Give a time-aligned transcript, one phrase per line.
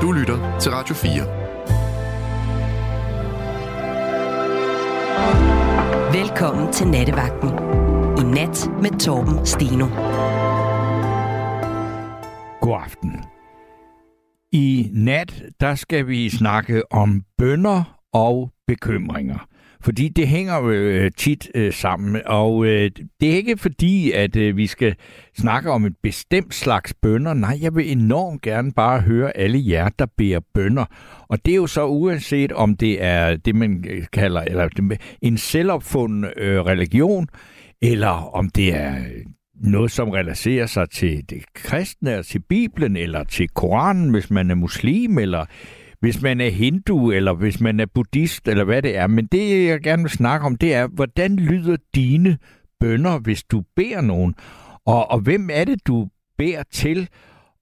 [0.00, 1.10] Du lytter til Radio 4.
[6.20, 7.48] Velkommen til Nattevagten.
[8.18, 9.86] I nat med Torben Steno.
[12.60, 13.24] God aften.
[14.52, 19.49] I nat, der skal vi snakke om bønder og bekymringer.
[19.82, 22.90] Fordi det hænger jo øh, tit øh, sammen, og øh,
[23.20, 24.94] det er ikke fordi, at øh, vi skal
[25.38, 27.34] snakke om et bestemt slags bønder.
[27.34, 30.84] Nej, jeg vil enormt gerne bare høre alle jer, der beder bønder.
[31.28, 34.90] Og det er jo så uanset om det er det, man øh, kalder eller
[35.22, 37.28] en selvopfundet øh, religion,
[37.82, 38.94] eller om det er
[39.54, 44.54] noget, som relaterer sig til det kristne, til Bibelen, eller til Koranen, hvis man er
[44.54, 45.44] muslim, eller
[46.00, 49.06] hvis man er hindu, eller hvis man er buddhist, eller hvad det er.
[49.06, 52.38] Men det, jeg gerne vil snakke om, det er, hvordan lyder dine
[52.80, 54.34] bønder, hvis du beder nogen?
[54.86, 56.08] Og, og hvem er det, du
[56.38, 57.08] beder til?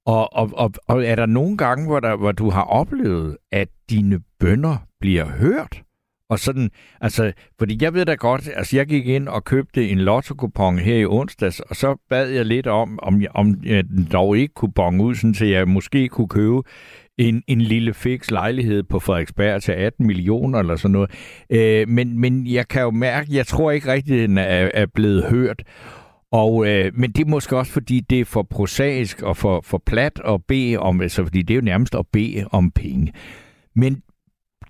[0.06, 3.68] Og, og, og, og er der nogle gange, hvor, der, hvor du har oplevet, at
[3.90, 5.82] dine bønder bliver hørt?
[6.30, 6.70] Og sådan,
[7.00, 10.96] altså, fordi jeg ved da godt, altså jeg gik ind og købte en lotto her
[10.96, 15.04] i onsdags, og så bad jeg lidt om, om, om jeg dog ikke kunne bonge
[15.04, 16.62] ud, sådan, så jeg måske kunne købe
[17.18, 21.10] en, en lille fix lejlighed på Frederiksberg til 18 millioner eller sådan noget.
[21.50, 25.24] Øh, men, men jeg kan jo mærke, jeg tror ikke rigtig, den er, er blevet
[25.24, 25.62] hørt.
[26.32, 29.82] Og, øh, men det er måske også, fordi det er for prosaisk og for, for
[29.86, 33.12] plat at bede om, altså fordi det er jo nærmest at bede om penge.
[33.76, 34.02] Men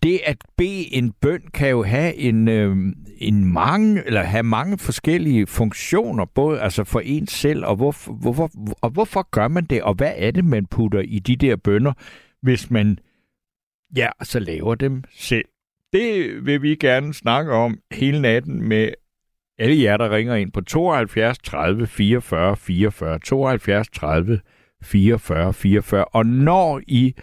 [0.03, 2.77] det at bede en bøn kan jo have en, øh,
[3.19, 8.51] en mange, eller have mange forskellige funktioner, både altså for en selv, og hvorfor, hvorfor,
[8.81, 11.93] og hvorfor gør man det, og hvad er det, man putter i de der bønder,
[12.43, 12.99] hvis man
[13.97, 15.45] ja, så laver dem selv.
[15.93, 18.91] Det vil vi gerne snakke om hele natten med
[19.59, 24.41] alle jer, der ringer ind på 72 30 44 44, 72 30
[24.83, 26.05] 44 44.
[26.05, 27.15] Og når I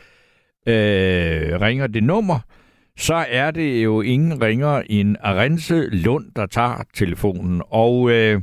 [0.67, 2.39] øh, ringer det nummer,
[2.97, 7.61] så er det jo ingen ringer end Arense Lund, der tager telefonen.
[7.65, 8.41] Og øh,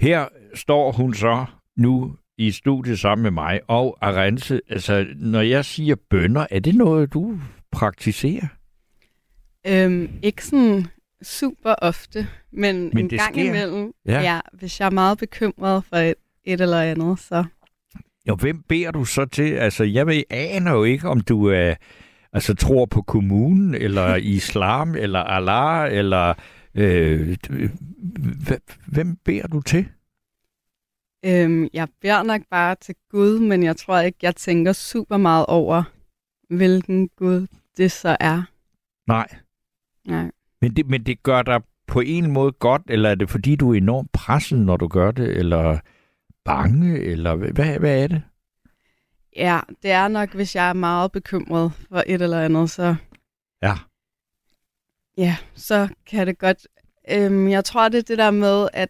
[0.00, 1.44] her står hun så
[1.76, 4.60] nu i studiet sammen med mig og Arense.
[4.68, 7.38] Altså, når jeg siger bønder, er det noget, du
[7.72, 8.46] praktiserer?
[9.66, 10.86] Øhm, ikke sådan
[11.22, 13.44] super ofte, men, men en gang sker.
[13.44, 14.20] imellem, ja.
[14.20, 16.14] ja, hvis jeg er meget bekymret for et,
[16.44, 17.44] et eller andet, så...
[18.28, 19.52] Jo, hvem beder du så til?
[19.52, 21.74] Altså, jeg ved, aner jo ikke, om du er,
[22.32, 26.34] altså, tror på kommunen, eller islam, eller Allah, eller...
[26.74, 27.36] Øh,
[28.86, 29.86] hvem beder du til?
[31.26, 35.46] Øhm, jeg beder nok bare til Gud, men jeg tror ikke, jeg tænker super meget
[35.46, 35.82] over,
[36.50, 38.42] hvilken Gud det så er.
[39.06, 39.28] Nej.
[40.06, 40.30] Nej.
[40.60, 43.72] Men det, men det gør dig på en måde godt, eller er det fordi, du
[43.72, 45.78] er enormt presset, når du gør det, eller
[46.44, 48.22] bange, eller hvad, hvad er det?
[49.36, 52.94] Ja, det er nok, hvis jeg er meget bekymret for et eller andet, så...
[53.62, 53.74] Ja.
[55.18, 56.68] Ja, så kan det godt...
[57.10, 58.88] Øhm, jeg tror, det er det der med, at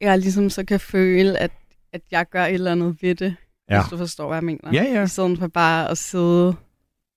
[0.00, 1.50] jeg ligesom så kan føle, at
[1.94, 3.36] at jeg gør et eller andet ved det,
[3.70, 3.80] ja.
[3.80, 4.72] hvis du forstår, hvad jeg mener.
[4.72, 5.02] Ja, ja.
[5.02, 6.56] I stedet for bare at sidde,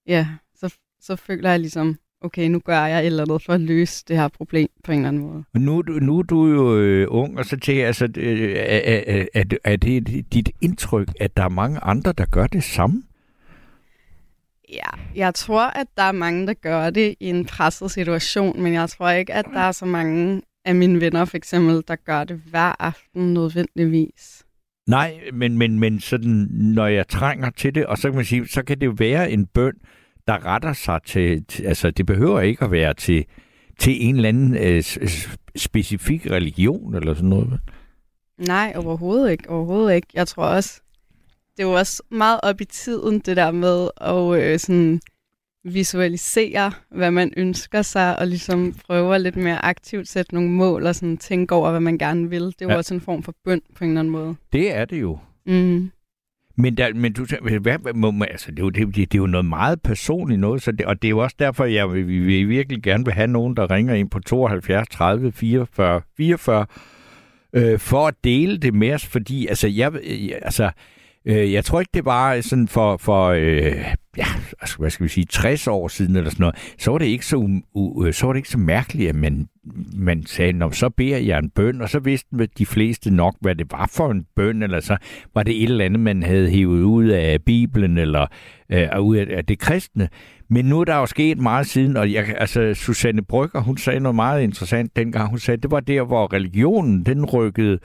[0.07, 3.61] ja, så, så føler jeg ligesom, okay, nu gør jeg et eller andet for at
[3.61, 5.43] løse det her problem på en eller anden måde.
[5.53, 9.25] Nu, nu er du jo øh, ung, og så tænker jeg, altså, øh, er, er,
[9.33, 13.03] er, er det dit indtryk, at der er mange andre, der gør det samme?
[14.69, 18.73] Ja, jeg tror, at der er mange, der gør det i en presset situation, men
[18.73, 22.23] jeg tror ikke, at der er så mange af mine venner, for eksempel, der gør
[22.23, 24.46] det hver aften nødvendigvis.
[24.87, 28.47] Nej, men, men, men sådan, når jeg trænger til det, og så kan man sige,
[28.47, 29.73] så kan det være en bøn,
[30.27, 33.25] der retter sig til, til altså det behøver ikke at være til,
[33.79, 34.83] til en eller anden øh,
[35.55, 37.59] specifik religion eller sådan noget.
[38.37, 40.07] Nej, overhovedet ikke, overhovedet ikke.
[40.13, 40.81] Jeg tror også,
[41.57, 45.01] det er jo også meget op i tiden, det der med at øh, sådan
[45.63, 50.95] visualisere, hvad man ønsker sig, og ligesom prøve lidt mere aktivt sætte nogle mål, og
[50.95, 52.41] sådan tænke over, hvad man gerne vil.
[52.41, 52.77] Det er jo ja.
[52.77, 54.35] også en form for bøn på en eller anden måde.
[54.53, 55.19] Det er det jo.
[55.45, 55.91] Mm.
[56.59, 57.25] Men, der, men du,
[57.61, 60.71] hvad, må, altså, det, er jo, det, det, er jo noget meget personligt noget, så
[60.71, 63.55] det, og det er jo også derfor, jeg vil, vil virkelig gerne vil have nogen,
[63.55, 66.65] der ringer ind på 72 30 44 44,
[67.53, 69.91] øh, for at dele det med os, fordi altså, jeg,
[70.41, 70.71] altså,
[71.27, 73.85] Øh, jeg tror ikke, det var sådan for, for øh,
[74.17, 74.25] ja,
[74.61, 77.25] altså, hvad skal vi sige, 60 år siden eller sådan noget, så var det ikke
[77.25, 79.47] så, uh, så, var det ikke så mærkeligt, at man,
[79.93, 83.55] man sagde, Nå, så beder jeg en bøn, og så vidste de fleste nok, hvad
[83.55, 84.97] det var for en bøn, eller så
[85.33, 88.27] var det et eller andet, man havde hævet ud af Bibelen, eller
[88.71, 90.09] øh, ud af det kristne.
[90.49, 93.99] Men nu er der jo sket meget siden, og jeg, altså, Susanne Brygger, hun sagde
[93.99, 95.29] noget meget interessant dengang.
[95.29, 97.79] Hun sagde, det var der, hvor religionen, den rykkede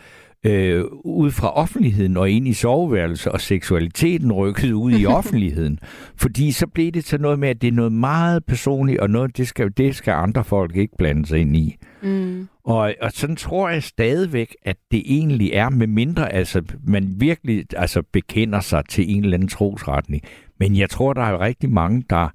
[0.46, 5.78] øh, ud fra offentligheden og ind i soveværelset, og seksualiteten rykket ud i offentligheden.
[6.16, 9.36] Fordi så blev det til noget med, at det er noget meget personligt, og noget,
[9.36, 11.76] det skal, det skal andre folk ikke blande sig ind i.
[12.02, 12.48] Mm.
[12.64, 17.64] Og, og sådan tror jeg stadigvæk, at det egentlig er, med mindre altså, man virkelig
[17.76, 20.22] altså, bekender sig til en eller anden trosretning.
[20.60, 22.28] Men jeg tror, der er rigtig mange, der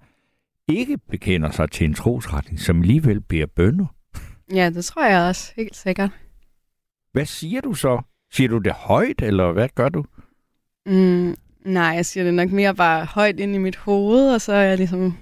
[0.69, 3.86] ikke bekender sig til en trosretning, som alligevel beder bønder.
[4.54, 6.09] Ja, det tror jeg også, helt sikkert.
[7.12, 8.01] Hvad siger du så?
[8.31, 10.06] Siger du det højt, eller hvad gør du?
[10.86, 14.54] Mm, nej, jeg siger det nok mere bare højt ind i mit hoved, og så
[14.54, 15.18] er jeg ligesom...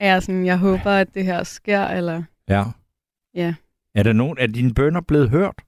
[0.00, 2.22] Er jeg sådan, jeg håber, at det her sker, eller...
[2.48, 2.64] Ja.
[3.34, 3.54] Ja.
[3.94, 5.62] Er der nogen af dine bønder blevet hørt?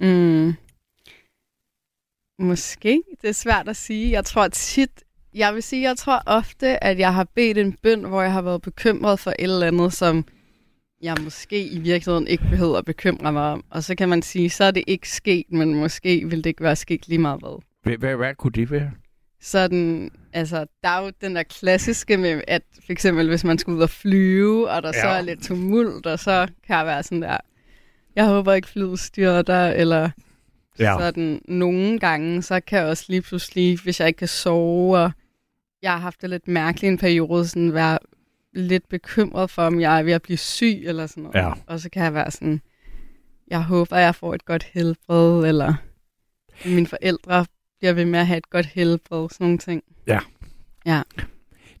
[0.00, 0.54] Mm.
[2.38, 3.02] Måske.
[3.22, 4.10] Det er svært at sige.
[4.10, 5.04] Jeg tror tit,
[5.34, 8.42] jeg vil sige, jeg tror ofte, at jeg har bedt en bøn, hvor jeg har
[8.42, 10.24] været bekymret for et eller andet, som
[11.02, 13.64] jeg måske i virkeligheden ikke behøver at bekymre mig om.
[13.70, 16.62] Og så kan man sige, så er det ikke sket, men måske vil det ikke
[16.62, 17.62] være sket lige meget hvad.
[17.82, 18.90] Hvad, hvad, hvad kunne det være?
[19.40, 23.72] Sådan, altså, der er jo den der klassiske med, at for eksempel, hvis man skal
[23.72, 25.00] ud og flyve, og der ja.
[25.00, 27.36] så er lidt tumult, og så kan jeg være sådan der,
[28.16, 30.10] jeg håber ikke flyet styrter, eller
[30.78, 30.96] ja.
[30.98, 35.12] sådan nogle gange, så kan jeg også lige pludselig, hvis jeg ikke kan sove, og
[35.82, 37.98] jeg har haft det lidt mærkeligt en periode, sådan være
[38.54, 41.34] lidt bekymret for, om jeg er ved at blive syg, eller sådan noget.
[41.34, 41.52] Ja.
[41.66, 42.60] Og så kan jeg være sådan,
[43.48, 45.74] jeg håber, jeg får et godt helbred, eller
[46.64, 47.46] mine forældre
[47.78, 49.82] bliver ved med at have et godt helbred, sådan nogle ting.
[50.06, 50.18] Ja.
[50.86, 51.02] Ja.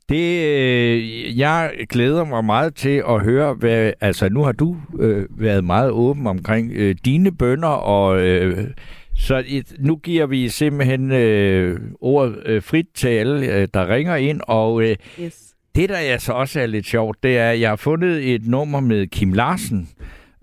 [0.08, 5.26] Det, øh, jeg glæder mig meget til at høre, hvad, altså nu har du øh,
[5.40, 8.70] været meget åben omkring øh, dine bønder, og øh,
[9.16, 14.16] så et, nu giver vi simpelthen øh, ordet øh, frit til alle, øh, der ringer
[14.16, 17.68] ind, og øh, Yes det, der altså også er lidt sjovt, det er, at jeg
[17.68, 19.88] har fundet et nummer med Kim Larsen,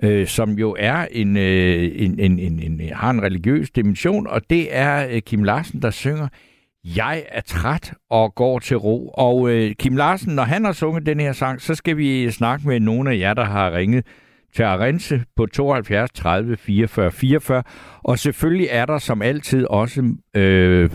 [0.04, 4.28] øh, som jo er en, øh, en, en, en, en, øh, har en religiøs dimension,
[4.28, 6.28] og det er øh, Kim Larsen, der synger
[6.96, 9.10] Jeg er træt og går til ro.
[9.14, 12.32] Og øh, Kim Larsen, når han har sunget den her sang, så skal vi øh,
[12.32, 14.06] snakke med nogle af jer, der har ringet
[14.56, 17.64] til Arense på 72 30 44 44.
[18.04, 20.90] Og selvfølgelig er der som altid også øh,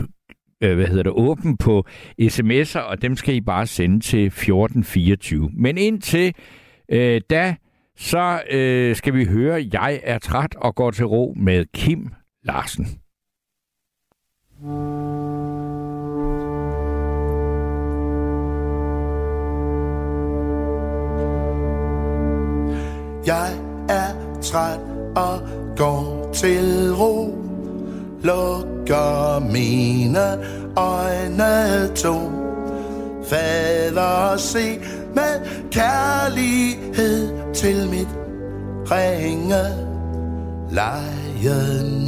[0.61, 1.85] øh, hvad hedder det, åben på
[2.23, 5.51] sms'er, og dem skal I bare sende til 1424.
[5.53, 6.35] Men indtil
[6.89, 7.57] øh, da,
[7.97, 12.09] så øh, skal vi høre Jeg er træt og går til ro med Kim
[12.45, 12.87] Larsen.
[23.27, 23.51] Jeg
[23.89, 24.81] er træt
[25.17, 27.35] og går til ro
[28.91, 30.39] gør mine
[30.77, 32.17] øjne to
[33.29, 34.79] Fader, se
[35.15, 35.41] med
[35.71, 38.09] kærlighed til mit
[38.91, 39.65] ringe
[40.71, 42.00] lejende.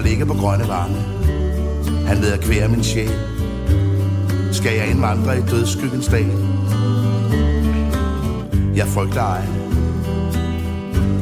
[0.00, 0.96] Mig ligge på grønne varme,
[2.06, 3.10] han ved at kvære min sjæl.
[4.52, 6.32] Skal jeg indvandre i dødsskyggens dal?
[8.76, 9.44] Jeg frygter ej,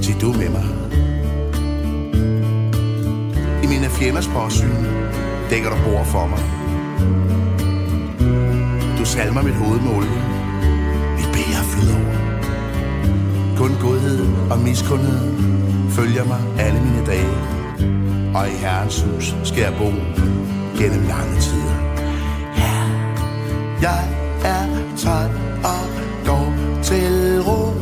[0.02, 0.64] til du med mig.
[3.62, 4.84] I mine fjenders påsyn
[5.50, 6.42] dækker du bord for mig.
[8.98, 10.22] Du salmer mit hoved med olie.
[11.16, 12.18] Mit bære flyder over.
[13.56, 15.20] Kun godhed og miskundhed
[15.90, 17.57] følger mig alle mine dage.
[18.34, 19.84] Og i Herrens hus skal jeg bo
[20.78, 21.76] gennem lange tider.
[22.56, 22.78] Ja,
[23.82, 24.08] jeg
[24.44, 24.66] er
[24.96, 25.30] træt
[25.64, 25.84] og
[26.26, 27.72] går til ro.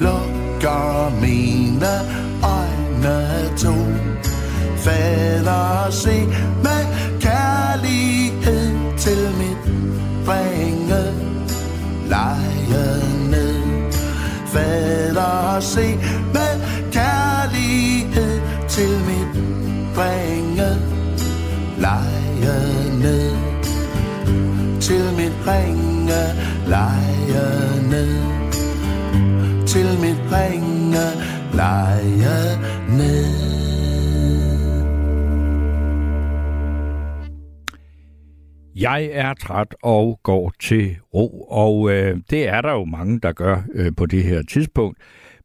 [0.00, 1.94] Lukker mine
[2.42, 3.74] øjne to.
[4.76, 6.26] Fader, se
[6.62, 6.82] med
[7.20, 9.62] kærlighed til mit
[10.28, 11.32] ringe
[12.08, 13.62] leje ned.
[14.46, 15.98] Fader, se
[38.82, 43.32] Jeg er træt og går til ro, og øh, det er der jo mange, der
[43.32, 44.98] gør øh, på det her tidspunkt.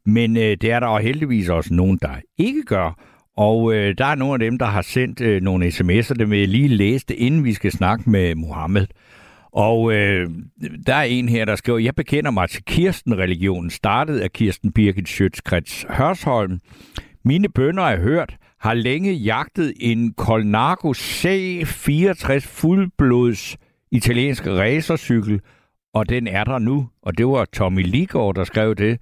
[0.06, 2.98] Men øh, det er der og heldigvis også nogen, der ikke gør.
[3.36, 6.38] Og øh, der er nogle af dem, der har sendt øh, nogle sms'er, det vil
[6.38, 8.86] jeg lige læse det, inden vi skal snakke med Mohammed.
[9.52, 10.30] Og øh,
[10.86, 15.08] der er en her, der skriver, jeg bekender mig til Kirsten-religionen, startet af Kirsten Birgit
[15.08, 16.60] Schøtzgrads Hørsholm.
[17.24, 23.56] Mine bønder er hørt, har længe jagtet en Colnago C64 fuldblods
[23.90, 25.40] italiensk racercykel,
[25.94, 26.88] og den er der nu.
[27.02, 29.00] Og det var Tommy Ligård, der skrev det.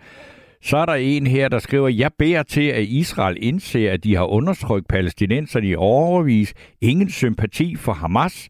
[0.62, 4.16] Så er der en her, der skriver, jeg beder til, at Israel indser, at de
[4.16, 6.54] har undertrykt palæstinenserne i overvis.
[6.80, 8.48] Ingen sympati for Hamas,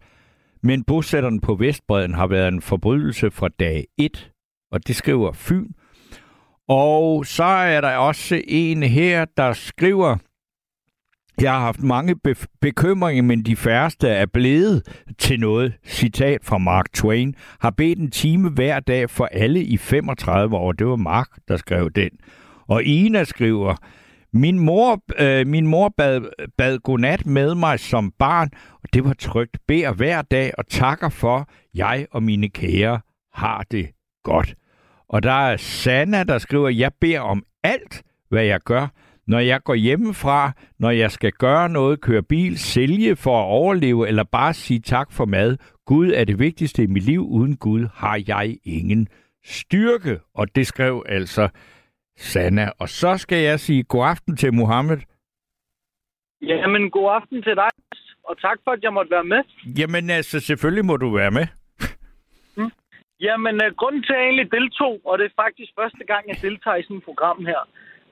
[0.62, 4.30] men bosætterne på Vestbreden har været en forbrydelse fra dag 1.
[4.72, 5.68] Og det skriver Fyn.
[6.68, 10.16] Og så er der også en her, der skriver,
[11.40, 15.74] jeg har haft mange be- bekymringer, men de færreste er blevet til noget.
[15.86, 17.34] Citat fra Mark Twain.
[17.60, 20.72] Har bedt en time hver dag for alle i 35 år.
[20.72, 22.10] Det var Mark, der skrev den.
[22.68, 23.76] Og Ina skriver,
[24.32, 26.20] min mor, øh, min mor bad,
[26.58, 28.50] bad godnat med mig som barn,
[28.82, 29.58] og det var trygt.
[29.68, 33.00] Beder hver dag og takker for, jeg og mine kære
[33.34, 33.88] har det
[34.24, 34.54] godt.
[35.08, 38.86] Og der er Sanna, der skriver, jeg beder om alt, hvad jeg gør,
[39.26, 44.08] når jeg går hjemmefra, når jeg skal gøre noget, køre bil, sælge for at overleve,
[44.08, 45.56] eller bare sige tak for mad.
[45.86, 47.26] Gud er det vigtigste i mit liv.
[47.28, 49.08] Uden Gud har jeg ingen
[49.44, 50.20] styrke.
[50.34, 51.48] Og det skrev altså
[52.16, 52.70] Sanna.
[52.78, 54.98] Og så skal jeg sige god aften til Mohammed.
[56.42, 57.70] Jamen, god aften til dig,
[58.24, 59.42] og tak for, at jeg måtte være med.
[59.78, 61.46] Jamen altså, selvfølgelig må du være med.
[63.20, 66.38] Jamen, uh, grunden til, at jeg egentlig deltog, og det er faktisk første gang, jeg
[66.42, 67.60] deltager i sådan et program her,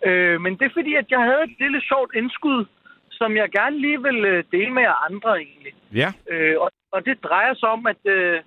[0.08, 2.64] Øh, men det er fordi, at jeg havde et lille sjovt indskud,
[3.10, 5.74] som jeg gerne lige vil øh, dele med jer andre egentlig.
[5.94, 6.10] Ja.
[6.30, 8.40] Øh, og, og det drejer sig om, at øh,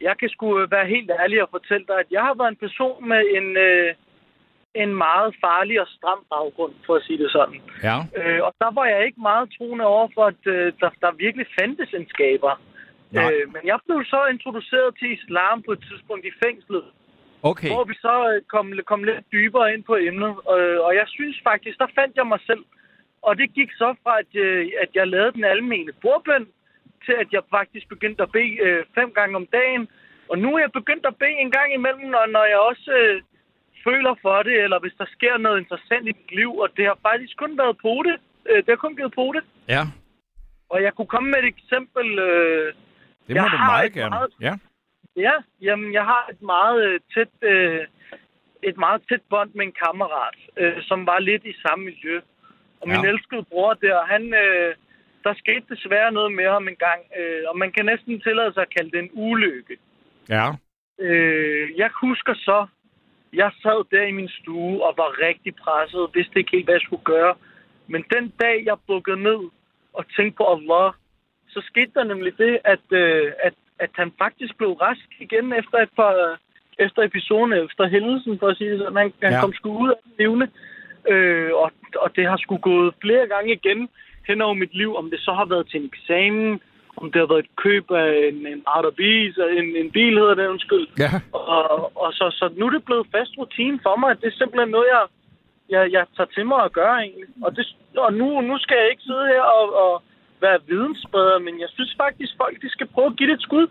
[0.00, 3.08] jeg kan sgu være helt ærlig og fortælle dig, at jeg har været en person
[3.08, 3.94] med en, øh,
[4.74, 7.60] en meget farlig og stram baggrund, for at sige det sådan.
[7.82, 7.98] Ja.
[8.18, 11.46] Øh, og der var jeg ikke meget troende over for, at øh, der, der virkelig
[11.60, 12.60] fandtes en skaber.
[13.16, 16.84] Øh, men jeg blev så introduceret til islam på et tidspunkt i fængslet.
[17.42, 17.68] Okay.
[17.68, 20.34] Hvor vi så øh, kom, kom lidt dybere ind på emnet.
[20.52, 22.64] Og, og jeg synes faktisk, der fandt jeg mig selv.
[23.22, 26.46] Og det gik så fra, at, øh, at jeg lavede den almene bordbøn,
[27.06, 29.88] til at jeg faktisk begyndte at bede øh, fem gange om dagen.
[30.30, 33.22] Og nu er jeg begyndt at bede en gang imellem, når, når jeg også øh,
[33.84, 36.58] føler for det, eller hvis der sker noget interessant i mit liv.
[36.58, 38.16] Og det har faktisk kun været på det.
[38.48, 39.42] Øh, det har kun givet på det.
[39.68, 39.82] Ja.
[40.70, 42.18] Og jeg kunne komme med et eksempel.
[42.18, 42.74] Øh,
[43.28, 44.10] det må du meget gerne.
[44.10, 44.54] Meget, ja.
[45.16, 47.86] Ja, jamen jeg har et meget øh, tæt, øh,
[48.62, 52.20] et meget tæt bånd med en kammerat, øh, som var lidt i samme miljø.
[52.80, 52.92] Og ja.
[52.92, 54.74] min elskede bror der, han, øh,
[55.24, 58.62] der skete desværre noget med ham en gang, øh, og man kan næsten tillade sig
[58.62, 59.76] at kalde det en ulykke.
[60.28, 60.46] Ja.
[60.98, 62.66] Øh, jeg husker så,
[63.32, 66.86] jeg sad der i min stue og var rigtig presset, vidste ikke helt, hvad jeg
[66.86, 67.34] skulle gøre.
[67.86, 69.40] Men den dag, jeg bukkede ned
[69.92, 70.92] og tænkte på Allah,
[71.60, 75.78] så skete der nemlig det, at, øh, at at han faktisk blev rask igen efter
[75.78, 76.38] et par
[76.78, 78.96] efter episoden, efter hændelsen, for at sige det sådan.
[78.96, 79.28] Han, ja.
[79.28, 80.48] han kom sgu ud af levende,
[81.08, 83.88] øh, og, og det har sgu gået flere gange igen
[84.28, 86.60] hen over mit liv, om det så har været til en eksamen,
[86.96, 90.46] om det har været et køb af en, en Autobis, en, en bil hedder det,
[90.46, 90.86] undskyld.
[90.98, 91.10] Ja.
[91.32, 94.38] Og, og så, så nu er det blevet fast rutine for mig, at det er
[94.38, 95.04] simpelthen noget, jeg,
[95.74, 97.28] jeg, jeg tager til mig at gøre egentlig.
[97.42, 100.02] Og, det, og nu, nu skal jeg ikke sidde her og, og
[100.40, 103.66] være vidensspreder, men jeg synes faktisk, folk de skal prøve at give det et skud.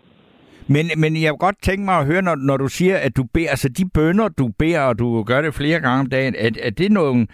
[0.74, 3.24] Men, men jeg vil godt tænke mig at høre, når, når du siger, at du
[3.34, 6.50] beder, altså de bønder, du beder, og du gør det flere gange om dagen, er,
[6.62, 7.28] er det nogen,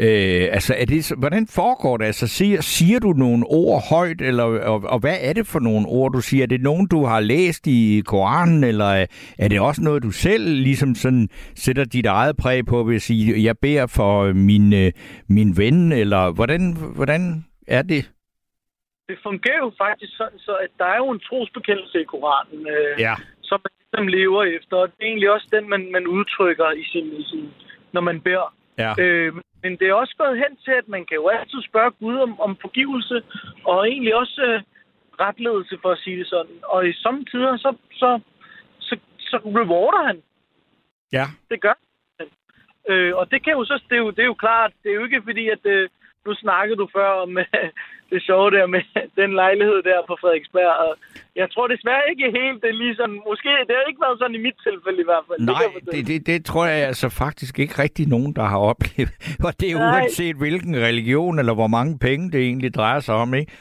[0.00, 2.04] øh, altså er det, hvordan foregår det?
[2.04, 5.86] Altså siger, siger du nogle ord højt, eller, og, og hvad er det for nogle
[5.86, 6.42] ord, du siger?
[6.42, 9.06] Er det nogen, du har læst i Koranen, eller
[9.38, 13.02] er det også noget, du selv ligesom sådan sætter dit eget præg på, ved at
[13.02, 14.92] sige, jeg beder for min, øh,
[15.28, 18.10] min ven, eller hvordan, hvordan er det?
[19.10, 22.94] Det fungerer jo faktisk sådan, så at der er jo en trosbekendelse i Koranen, øh,
[23.06, 23.14] ja.
[23.48, 24.76] som man ligesom lever efter.
[24.76, 27.44] Og det er egentlig også den, man, man udtrykker, i sin, i sin,
[27.92, 28.48] når man beder.
[28.78, 28.92] Ja.
[29.02, 32.16] Øh, men det er også gået hen til, at man kan jo altid spørge Gud
[32.26, 33.16] om, om forgivelse,
[33.64, 34.62] og egentlig også øh,
[35.26, 36.56] retledelse, for at sige det sådan.
[36.64, 38.20] Og i samme tider, så, så,
[38.78, 40.22] så, så rewarder han.
[41.12, 41.26] Ja.
[41.50, 41.76] Det gør.
[42.88, 44.94] Øh, og det kan jo så, det er jo, det er jo klart, det er
[44.94, 45.88] jo ikke fordi, at øh,
[46.26, 47.30] nu snakkede du før om
[48.10, 48.82] det sjove der med
[49.20, 50.72] den lejlighed der på Frederiksberg.
[50.84, 50.92] Og
[51.36, 54.34] jeg tror desværre ikke helt, det er lige sådan, måske det har ikke været sådan
[54.34, 55.40] i mit tilfælde i hvert fald.
[55.40, 59.12] Nej, det, det, det, det tror jeg altså faktisk ikke rigtig nogen, der har oplevet.
[59.46, 60.00] Og det er Nej.
[60.00, 63.52] uanset hvilken religion eller hvor mange penge det egentlig drejer sig om, ikke?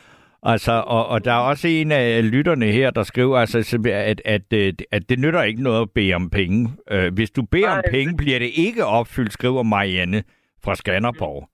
[0.44, 4.54] Altså, og, og der er også en af lytterne her, der skriver, altså, at, at,
[4.54, 6.70] at, at det nytter ikke noget at bede om penge.
[6.92, 7.78] Øh, hvis du beder Nej.
[7.78, 10.24] om penge, bliver det ikke opfyldt, skriver Marianne
[10.64, 11.50] fra Skanderborg.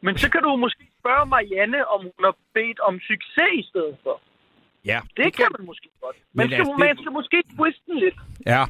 [0.00, 3.96] Men så kan du måske spørge Marianne, om hun har bedt om succes i stedet
[4.02, 4.20] for.
[4.84, 6.16] Ja, Det kan man måske godt.
[6.16, 8.14] Man, Men skal, altså, det- man skal måske twiste den lidt.
[8.46, 8.62] Ja.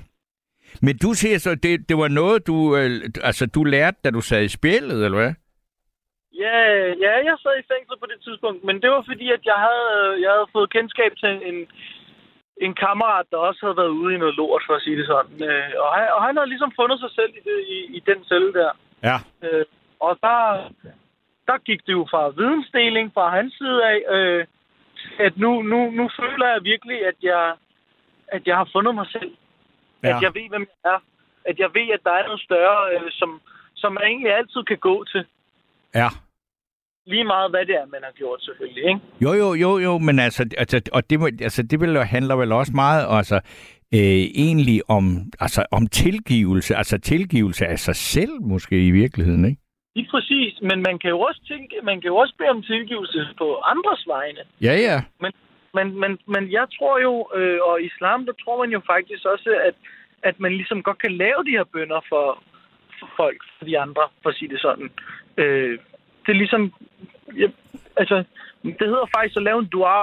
[0.82, 2.90] Men du siger så, det, det var noget, du, øh,
[3.23, 5.32] altså, du lærte, da du sad i spillet, eller hvad?
[6.44, 6.58] Ja,
[7.04, 10.20] ja, jeg sad i fængsel på det tidspunkt, men det var fordi, at jeg havde,
[10.25, 11.58] jeg havde fået kendskab til en,
[12.66, 15.37] en kammerat, der også havde været ude i noget lort, for at sige det sådan.
[15.50, 18.25] Øh, Og han, og han havde ligesom fundet sig selv i, det, i, i den
[18.25, 18.70] celle der.
[19.08, 19.16] Ja.
[19.44, 19.64] Øh,
[20.00, 20.38] og der,
[21.49, 24.47] der gik det jo fra vidensdeling fra hans side af, øh,
[25.26, 27.55] at nu, nu, nu føler jeg virkelig, at jeg,
[28.28, 29.33] at jeg har fundet mig selv.
[30.02, 30.09] Ja.
[30.09, 31.00] At jeg ved, hvem jeg er.
[31.50, 33.40] At jeg ved, at der er noget større, øh, som,
[33.75, 35.25] som man egentlig altid kan gå til.
[35.95, 36.09] Ja.
[37.07, 38.85] Lige meget, hvad det er, man har gjort, selvfølgelig.
[38.88, 39.00] Ikke?
[39.21, 42.52] Jo, jo, jo, jo, men altså, altså og det, må, altså, det vil, handler vel
[42.52, 43.37] også meget altså,
[43.95, 45.05] øh, egentlig om,
[45.40, 49.62] altså, om tilgivelse, altså tilgivelse af sig selv måske i virkeligheden, ikke?
[49.97, 50.52] Lige præcis.
[50.62, 54.02] Men man kan jo også, tilg- man kan jo også bede om tilgivelse på andres
[54.07, 54.42] vegne.
[54.61, 54.99] Ja, ja.
[55.21, 55.33] Men,
[56.00, 59.50] men, men jeg tror jo, øh, og i islam, der tror man jo faktisk også,
[59.68, 59.75] at,
[60.23, 62.42] at man ligesom godt kan lave de her bønder for,
[62.99, 64.90] for folk, for de andre, for at sige det sådan.
[65.37, 65.78] Øh,
[66.26, 66.73] det er ligesom,
[67.37, 67.49] ja,
[67.97, 68.25] altså,
[68.62, 70.02] det hedder faktisk at lave en dua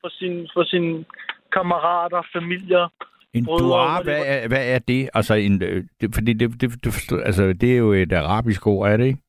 [0.00, 1.04] for sin, for sine
[1.52, 2.88] kammerater, familier.
[3.34, 5.10] En Brødre, dua, hvad er, hvad er det?
[5.14, 8.66] Altså, en, øh, det, fordi det, det, det, forstår, altså, det er jo et arabisk
[8.66, 9.20] ord, er det ikke?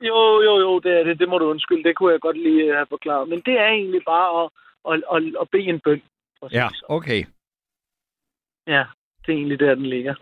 [0.00, 1.18] Jo, jo, jo, det er det.
[1.18, 1.84] Det må du undskylde.
[1.84, 3.28] Det kunne jeg godt lige have forklaret.
[3.28, 4.50] Men det er egentlig bare at,
[4.90, 6.02] at, at, at bede en bøn.
[6.52, 7.24] Ja, okay.
[8.66, 8.84] Ja,
[9.26, 10.14] det er egentlig der, den ligger.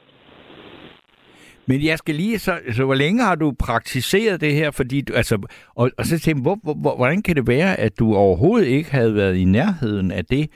[1.66, 4.70] Men jeg skal lige, så, så hvor længe har du praktiseret det her?
[4.70, 8.14] Fordi, du, altså, og, og så tænkte hvor, hvor, hvordan kan det være, at du
[8.14, 10.50] overhovedet ikke havde været i nærheden af det,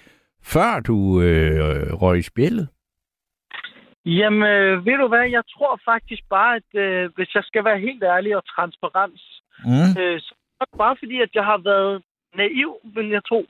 [0.53, 2.69] før du øh, røg i spjældet?
[4.05, 5.27] Jamen, øh, ved du hvad?
[5.31, 9.23] Jeg tror faktisk bare, at øh, hvis jeg skal være helt ærlig og transparens,
[9.65, 9.93] Mm.
[10.03, 12.03] øh, så er det bare fordi, at jeg har været
[12.35, 13.47] naiv, vil jeg tro.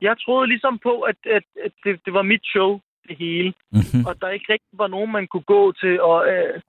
[0.00, 3.52] Jeg troede ligesom på, at, at, at det, det var mit show, det hele.
[3.72, 4.06] Mm-hmm.
[4.06, 6.00] og der ikke rigtig var nogen, man kunne gå til.
[6.00, 6.60] Og, øh,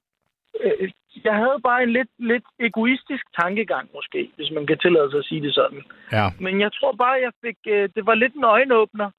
[0.63, 0.91] øh,
[1.23, 5.25] jeg havde bare en lidt, lidt egoistisk tankegang, måske, hvis man kan tillade sig at
[5.25, 5.81] sige det sådan.
[6.11, 6.25] Ja.
[6.39, 9.09] Men jeg tror bare, jeg fik, øh, det var lidt en øjenåbner,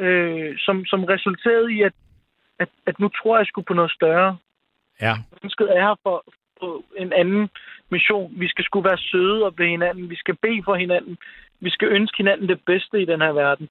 [0.00, 1.92] øh, som, som resulterede i, at,
[2.58, 4.36] at, at nu tror jeg skulle på noget større.
[5.00, 5.14] Ja.
[5.44, 6.24] Ønsket er her for,
[6.60, 7.48] på en anden
[7.90, 8.32] mission.
[8.36, 10.10] Vi skal skulle være søde og ved hinanden.
[10.10, 11.16] Vi skal bede for hinanden.
[11.60, 13.68] Vi skal ønske hinanden det bedste i den her verden.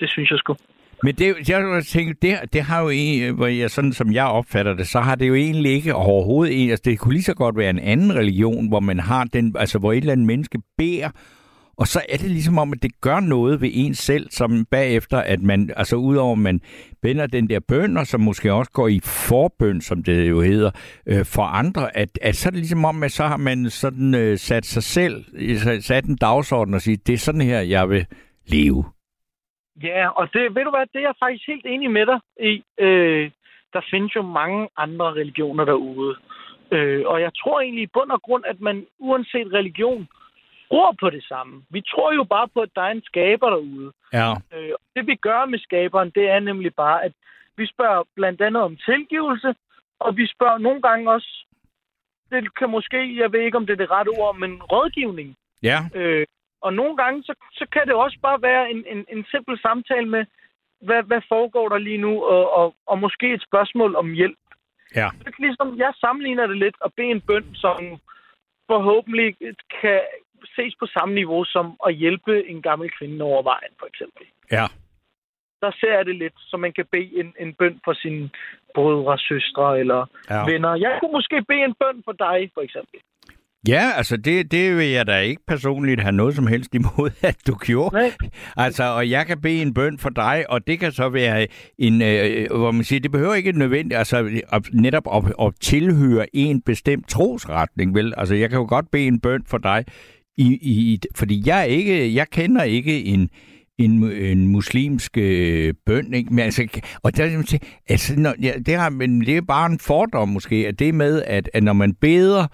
[0.00, 0.60] Det synes jeg skulle.
[1.02, 4.74] Men det, jeg tænker, det, det har jo en, hvor jeg, sådan som jeg opfatter
[4.74, 7.56] det, så har det jo egentlig ikke overhovedet en, altså det kunne lige så godt
[7.56, 11.10] være en anden religion, hvor man har den, altså hvor et eller andet menneske beder,
[11.78, 15.18] og så er det ligesom om, at det gør noget ved en selv, som bagefter,
[15.18, 16.60] at man, altså udover at man
[17.02, 20.70] vender den der bøn, og som måske også går i forbøn, som det jo hedder,
[21.06, 24.14] øh, for andre, at, at så er det ligesom om, at så har man sådan
[24.14, 27.88] øh, sat sig selv, øh, sat en dagsorden og sige, det er sådan her, jeg
[27.88, 28.06] vil
[28.46, 28.84] leve.
[29.82, 32.62] Ja, og det, ved du hvad, det er jeg faktisk helt enig med dig i.
[32.84, 33.30] Øh,
[33.72, 36.16] der findes jo mange andre religioner derude.
[36.72, 40.08] Øh, og jeg tror egentlig i bund og grund, at man uanset religion
[40.68, 41.62] tror på det samme.
[41.70, 43.92] Vi tror jo bare på, at der er en skaber derude.
[44.12, 44.30] Ja.
[44.54, 47.12] Øh, og det vi gør med skaberen, det er nemlig bare, at
[47.56, 49.54] vi spørger blandt andet om tilgivelse,
[49.98, 51.46] og vi spørger nogle gange også,
[52.30, 55.36] det kan måske, jeg ved ikke om det er det rette ord, men rådgivning.
[55.62, 55.78] Ja.
[55.94, 56.26] Øh,
[56.60, 60.08] og nogle gange, så, så kan det også bare være en, en, en simpel samtale
[60.08, 60.24] med,
[60.80, 64.38] hvad, hvad foregår der lige nu, og, og, og måske et spørgsmål om hjælp.
[64.94, 65.08] Ja.
[65.18, 67.78] Det er ligesom, jeg sammenligner det lidt og bede en bøn, som
[68.70, 69.36] forhåbentlig
[69.80, 70.00] kan
[70.56, 74.24] ses på samme niveau som at hjælpe en gammel kvinde over vejen, for eksempel.
[74.52, 74.66] Ja.
[75.62, 78.30] Der ser jeg det lidt, så man kan bede en, en bøn for sine
[78.74, 80.44] brødre, søstre eller Ja.
[80.50, 80.74] venner.
[80.74, 83.00] Jeg kunne måske bede en bøn for dig, for eksempel.
[83.68, 87.36] Ja, altså det, det vil jeg da ikke personligt have noget som helst imod, at
[87.46, 87.96] du gjorde.
[87.96, 88.10] Nej.
[88.56, 91.46] Altså, og jeg kan bede en bøn for dig, og det kan så være
[91.78, 96.62] en, øh, hvor man siger, det behøver ikke nødvendigt, altså netop at, at tilhøre en
[96.62, 98.14] bestemt trosretning, vel?
[98.16, 99.84] Altså, jeg kan jo godt bede en bøn for dig,
[100.36, 103.30] i, i, fordi jeg ikke, jeg kender ikke en,
[103.78, 106.34] en, en muslimsk øh, bøn, ikke?
[106.34, 109.78] Men altså, og der, er altså, når, ja, det, har, men det er bare en
[109.78, 112.46] fordom måske, at det med, at, at når man beder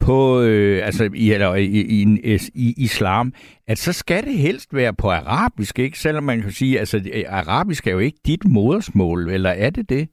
[0.00, 3.32] på, øh, altså i, eller i, i, i, i islam,
[3.66, 5.98] at så skal det helst være på arabisk, ikke?
[5.98, 9.88] Selvom man kan sige, altså øh, arabisk er jo ikke dit modersmål, eller er det
[9.88, 10.08] det?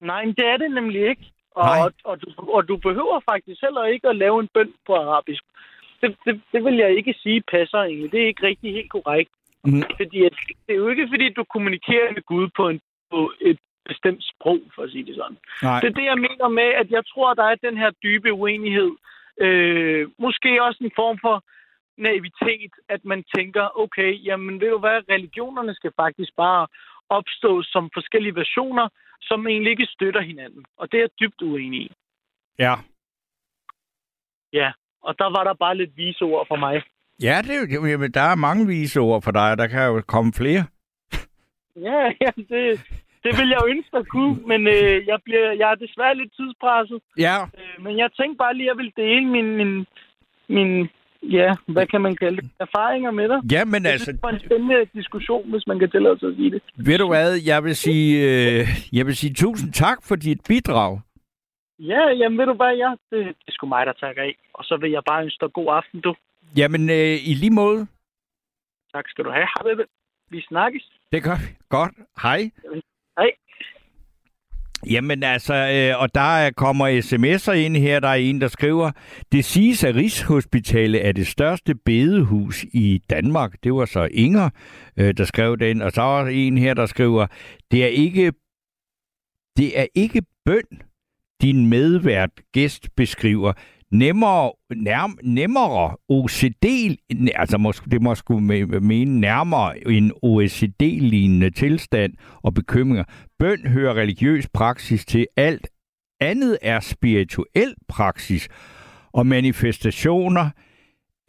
[0.00, 1.32] Nej, men det er det nemlig ikke.
[1.56, 1.80] Og, Nej.
[1.80, 5.42] og, og, du, og du behøver faktisk heller ikke at lave en bøn på arabisk.
[6.02, 8.12] Det, det, det vil jeg ikke sige passer egentlig.
[8.12, 9.30] Det er ikke rigtig helt korrekt.
[9.64, 9.82] Mm.
[9.96, 10.34] Fordi at,
[10.66, 14.60] det er jo ikke, fordi du kommunikerer med Gud på, en, på et bestemt sprog,
[14.74, 15.38] for at sige det sådan.
[15.62, 15.80] Nej.
[15.80, 18.32] Det er det, jeg mener med, at jeg tror, at der er den her dybe
[18.32, 18.92] uenighed.
[19.40, 21.44] Øh, måske også en form for
[21.98, 26.66] naivitet, at man tænker, okay, jamen ved du hvad, religionerne skal faktisk bare
[27.08, 28.88] opstå som forskellige versioner,
[29.20, 30.64] som egentlig ikke støtter hinanden.
[30.76, 31.92] Og det er jeg dybt uenig i.
[32.58, 32.74] Ja.
[34.52, 36.82] Ja, og der var der bare lidt vise ord for mig.
[37.22, 40.02] Ja, det, er jo- jamen, der er mange vise ord for dig, der kan jo
[40.06, 40.64] komme flere.
[41.76, 42.80] Ja, ja det,
[43.24, 46.32] det vil jeg jo ønske, der kunne, men øh, jeg, bliver, jeg er desværre lidt
[46.36, 47.00] tidspresset.
[47.18, 49.86] Ja, Øh, men jeg tænkte bare lige, at jeg vil dele min, min,
[50.48, 50.88] min
[51.22, 53.40] ja, hvad kan man kalde det, erfaringer med dig.
[53.52, 56.28] ja men Jeg altså, synes, det var en spændende diskussion, hvis man kan tillade sig
[56.28, 56.62] at sige det.
[56.76, 61.00] ved du hvad, jeg vil sige, øh, jeg vil sige tusind tak for dit bidrag.
[61.90, 64.34] Ja, jamen ved du hvad, ja, det, det er sgu mig, der tager af.
[64.54, 66.14] Og så vil jeg bare ønske dig god aften, du.
[66.56, 67.86] Jamen, øh, i lige måde,
[68.94, 69.48] Tak skal du have.
[69.64, 69.88] Baby.
[70.30, 70.90] Vi snakkes.
[71.12, 71.56] det gør vi.
[71.68, 71.92] Godt.
[72.22, 72.50] Hej.
[73.18, 73.30] Hej.
[74.90, 78.00] Jamen altså, øh, og der kommer sms'er ind her.
[78.00, 78.90] Der er en, der skriver,
[79.32, 83.52] det siges, at Rigshospitalet er det største bedehus i Danmark.
[83.64, 84.50] Det var så Inger,
[84.96, 85.82] øh, der skrev den.
[85.82, 87.26] Og så er en her, der skriver,
[87.70, 88.32] det er ikke,
[89.56, 90.82] det er ikke bøn,
[91.42, 93.52] din medvært gæst beskriver.
[93.90, 96.96] Nemmere, nærm, nemmere OCD,
[97.34, 103.04] altså måske, det må skulle mene nærmere en OECD-lignende tilstand og bekymringer.
[103.38, 105.26] Bøn hører religiøs praksis til.
[105.36, 105.68] Alt
[106.20, 108.48] andet er spirituel praksis
[109.12, 110.50] og manifestationer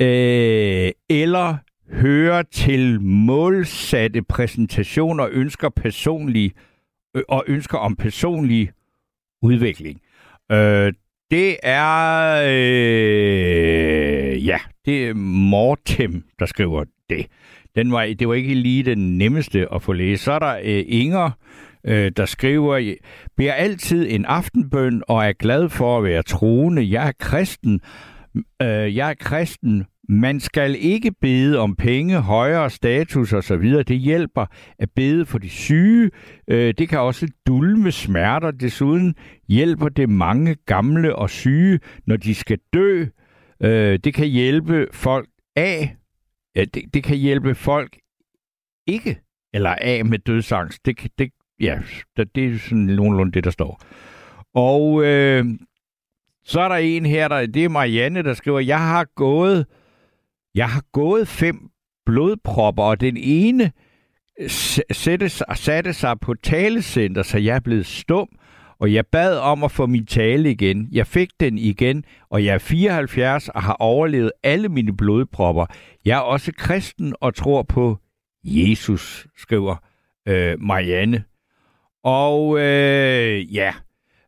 [0.01, 1.57] øh, eller
[1.91, 6.51] hører til målsatte præsentationer og ønsker personlig
[7.15, 8.71] øh, og ønsker om personlig
[9.41, 9.99] udvikling.
[10.51, 10.93] Øh,
[11.31, 17.27] det er øh, ja, det er Mortem, der skriver det.
[17.75, 20.23] Den var, det var ikke lige den nemmeste at få læst.
[20.23, 21.31] Så er der øh, Inger,
[21.83, 22.95] øh, der skriver,
[23.37, 26.91] beder altid en aftenbøn og er glad for at være troende.
[26.91, 27.81] Jeg er kristen.
[28.61, 29.85] Øh, jeg er kristen.
[30.09, 33.83] Man skal ikke bede om penge, højere status osv.
[33.87, 34.45] Det hjælper
[34.79, 36.11] at bede for de syge.
[36.47, 38.51] Øh, det kan også dulme smerter.
[38.51, 39.15] Desuden
[39.49, 43.05] hjælper det mange gamle og syge, når de skal dø.
[43.63, 45.95] Øh, det kan hjælpe folk af.
[46.55, 47.97] Ja, det, det kan hjælpe folk
[48.87, 49.19] ikke
[49.53, 50.85] eller af med dødsangst.
[50.85, 51.79] Det, det, ja,
[52.17, 53.81] det, det er sådan nogenlunde det, der står.
[54.53, 55.45] Og øh,
[56.43, 59.65] så er der en her, der, det er Marianne, der skriver, jeg har gået,
[60.55, 61.55] jeg har gået fem
[62.05, 63.71] blodpropper, og den ene
[64.41, 68.27] øh, s- sætte, sig- satte sig på talecenter, så jeg er blevet stum,
[68.79, 70.87] og jeg bad om at få min tale igen.
[70.91, 75.65] Jeg fik den igen, og jeg er 74 og har overlevet alle mine blodpropper.
[76.05, 77.97] Jeg er også kristen og tror på
[78.43, 79.75] Jesus, skriver
[80.27, 81.23] øh, Marianne.
[82.03, 83.73] Og øh, ja,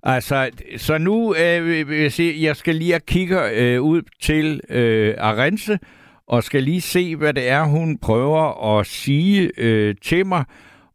[0.03, 5.15] altså, så nu øh, vil jeg se, jeg skal lige kigge øh, ud til øh,
[5.17, 5.79] Arense,
[6.27, 10.45] og skal lige se, hvad det er, hun prøver at sige øh, til mig.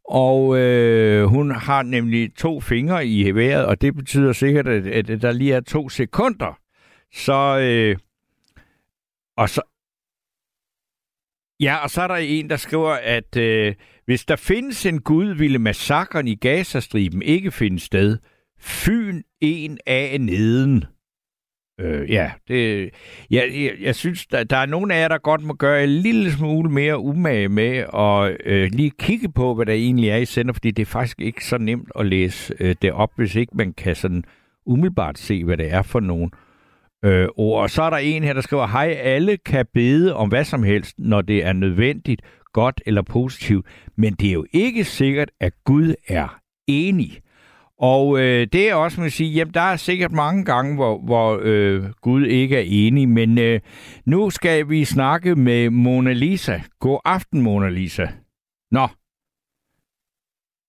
[0.09, 5.21] Og øh, hun har nemlig to fingre i vejret, og det betyder sikkert, at, at
[5.21, 6.59] der lige er to sekunder.
[7.13, 7.97] Så, øh,
[9.37, 9.61] og så,
[11.59, 15.33] ja, og så er der en, der skriver, at øh, hvis der findes en Gud,
[15.33, 18.17] ville massakren i Gazastriben ikke finde sted.
[18.59, 20.85] Fyn en af neden.
[21.81, 22.89] Øh, ja, det,
[23.31, 25.89] ja, jeg, jeg synes, der, der er nogle af jer, der godt må gøre en
[25.89, 30.25] lille smule mere umage med at øh, lige kigge på, hvad der egentlig er i
[30.25, 33.57] sender, fordi det er faktisk ikke så nemt at læse øh, det op, hvis ikke
[33.57, 34.23] man kan sådan
[34.65, 36.31] umiddelbart se, hvad det er for nogen
[37.05, 37.61] øh, ord.
[37.61, 40.63] Og så er der en her, der skriver, hej, alle kan bede om hvad som
[40.63, 42.21] helst, når det er nødvendigt,
[42.53, 43.65] godt eller positivt,
[43.97, 47.19] men det er jo ikke sikkert, at Gud er enig.
[47.81, 51.39] Og øh, det er også, man sige, jamen der er sikkert mange gange, hvor, hvor
[51.43, 53.59] øh, Gud ikke er enig, men øh,
[54.05, 56.61] nu skal vi snakke med Mona Lisa.
[56.79, 58.07] God aften, Mona Lisa.
[58.71, 58.87] Nå.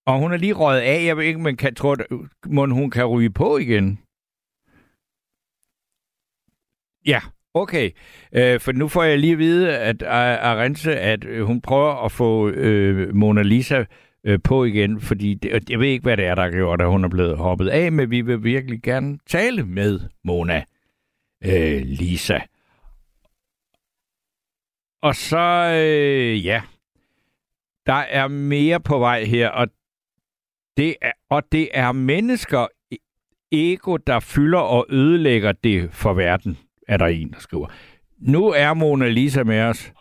[0.07, 1.05] Og hun er lige røget af.
[1.05, 1.97] Jeg ved ikke, man kan, tror,
[2.63, 3.99] at hun kan ryge på igen.
[7.07, 7.21] Ja,
[7.55, 7.91] okay.
[8.33, 10.09] Øh, for nu får jeg lige at vide, at øh,
[10.51, 13.85] Arense, at hun prøver at få øh, Mona Lisa
[14.25, 16.89] øh, på igen, fordi det, jeg ved ikke, hvad det er, der har gjort, at
[16.89, 20.65] hun er blevet hoppet af, men vi vil virkelig gerne tale med Mona
[21.45, 22.39] øh, Lisa.
[25.03, 26.63] Og så, øh, ja,
[27.87, 29.69] der er mere på vej her, og
[30.77, 32.97] det er, og det er mennesker, e,
[33.53, 36.59] ego, der fylder og ødelægger det for verden,
[36.89, 37.67] er der en, der skriver.
[38.19, 39.93] Nu er Mona Lisa med os.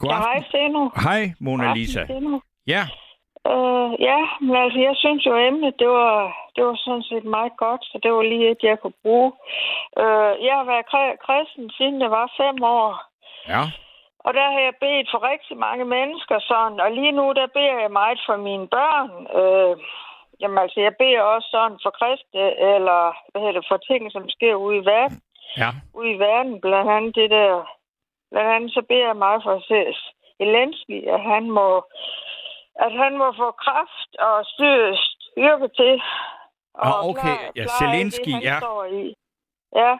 [0.00, 0.48] God Ja, hej, aften.
[0.50, 0.80] Steno.
[1.06, 2.02] Hej, Mona Lisa.
[2.74, 2.82] Ja,
[3.54, 6.16] Øh, ja, men altså, jeg synes jo, emnet, det var,
[6.56, 9.32] det var sådan set meget godt, så det var lige et, jeg kunne bruge.
[10.02, 12.90] Øh, jeg har været kri- kristen, siden jeg var fem år.
[13.52, 13.62] ja,
[14.26, 17.76] Og der har jeg bedt for rigtig mange mennesker sådan, og lige nu, der beder
[17.84, 19.10] jeg meget for mine børn.
[19.40, 19.74] Øh,
[20.40, 24.24] jamen altså, jeg beder også sådan for kristne, eller hvad hedder det, for ting, som
[24.36, 25.18] sker ude i verden.
[25.62, 25.70] ja.
[25.98, 27.50] Ude i verden, blandt andet det der,
[28.30, 29.56] blandt andet så beder jeg meget for
[30.38, 31.68] Zelensky, at han må,
[32.84, 36.02] at han må få kraft og styr, styrke til.
[36.78, 37.36] Ah, okay.
[37.56, 38.58] Ja, Zelensky, det, ja.
[38.60, 39.14] Står i.
[39.76, 39.92] Ja,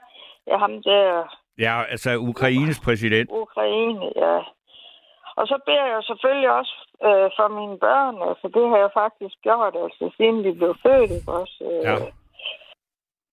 [0.46, 3.30] ja, ham der Ja, altså Ukraines præsident.
[3.30, 4.38] Ukraine, ja.
[5.36, 6.74] Og så beder jeg selvfølgelig også
[7.06, 11.10] øh, for mine børn, altså det har jeg faktisk gjort, altså siden de blev født,
[11.10, 11.58] ikke også?
[11.70, 11.96] Øh, Ja.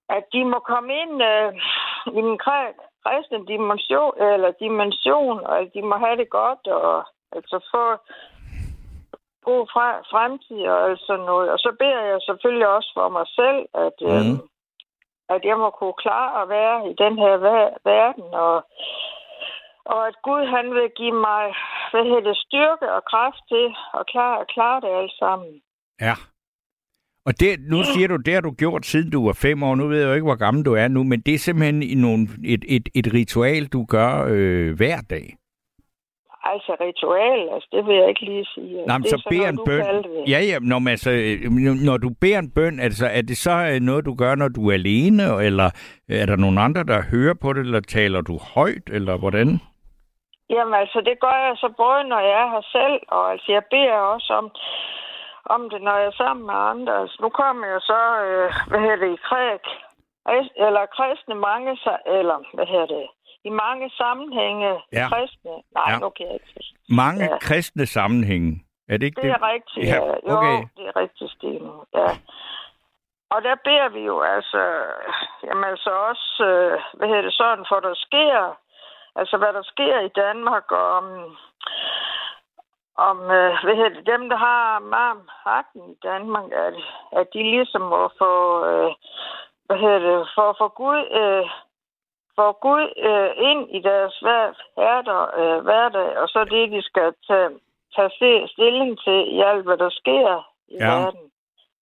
[0.10, 1.53] At de må komme ind øh,
[2.45, 7.83] kre- kristne dimension, eller dimension, og at de må have det godt, og altså få
[9.49, 11.47] god fre- fremtid og alt sådan noget.
[11.53, 14.39] Og så beder jeg selvfølgelig også for mig selv, at, øh, Mhm.
[15.35, 18.57] at jeg må kunne klare at være i den her ver- verden, og
[19.95, 21.55] og at Gud han vil give mig
[21.91, 23.65] hvad hedder det, styrke og kraft til
[23.99, 25.61] at klare, at klare det alt sammen.
[26.01, 26.15] Ja.
[27.27, 29.75] Og det, nu siger du, det har du gjort siden du var fem år.
[29.75, 31.95] Nu ved jeg jo ikke, hvor gammel du er nu, men det er simpelthen i
[31.95, 35.25] nogle, et, et, et ritual, du gør øh, hver dag.
[36.43, 38.85] Altså ritual, altså det vil jeg ikke lige sige.
[38.85, 39.83] Nej, men det så sådan beder en bøn.
[40.27, 41.51] Ja, ja, når, man, altså, øh,
[41.85, 44.69] når du beder en bøn, altså, er det så øh, noget, du gør, når du
[44.69, 45.69] er alene, eller
[46.09, 49.47] er der nogen andre, der hører på det, eller taler du højt, eller hvordan?
[50.49, 53.63] Jamen altså, det gør jeg så både, når jeg er her selv, og altså jeg
[53.71, 54.45] beder også om,
[55.55, 56.93] om det, når jeg er sammen med andre.
[57.01, 59.63] Altså, nu kommer jeg så, øh, hvad hedder det, i kræk,
[60.65, 61.71] eller kristne mange,
[62.17, 63.07] eller hvad hedder det,
[63.43, 65.07] i mange sammenhænge Ja.
[65.12, 65.51] kristne.
[65.77, 65.99] Nej, Ja.
[65.99, 66.63] nu kan jeg ikke.
[67.03, 67.38] Mange Ja.
[67.47, 68.51] kristne sammenhænge.
[68.89, 69.31] Er det ikke Det det?
[69.38, 70.15] er rigtigt, Ja, ja.
[70.29, 70.57] Jo, okay.
[70.77, 71.71] det er rigtigt, Stine.
[71.95, 72.10] Ja.
[73.33, 74.62] Og der beder vi jo altså,
[75.43, 78.57] jamen altså også, øh, hvad hedder det sådan, for der sker,
[79.15, 81.03] altså hvad der sker i Danmark, og
[82.97, 84.79] om, øh, hvad hedder det, dem, der har
[85.45, 86.73] magten i Danmark, at,
[87.19, 88.33] at de ligesom må få,
[88.69, 88.91] øh,
[89.65, 91.45] hvad hedder det, for få Gud, øh,
[92.36, 94.45] få Gud øh, ind i deres hver,
[94.77, 97.49] hverdag, øh, hverdag, og så det, de skal tage,
[97.95, 100.99] tage stilling til i alt, hvad der sker i Ja.
[100.99, 101.25] verden.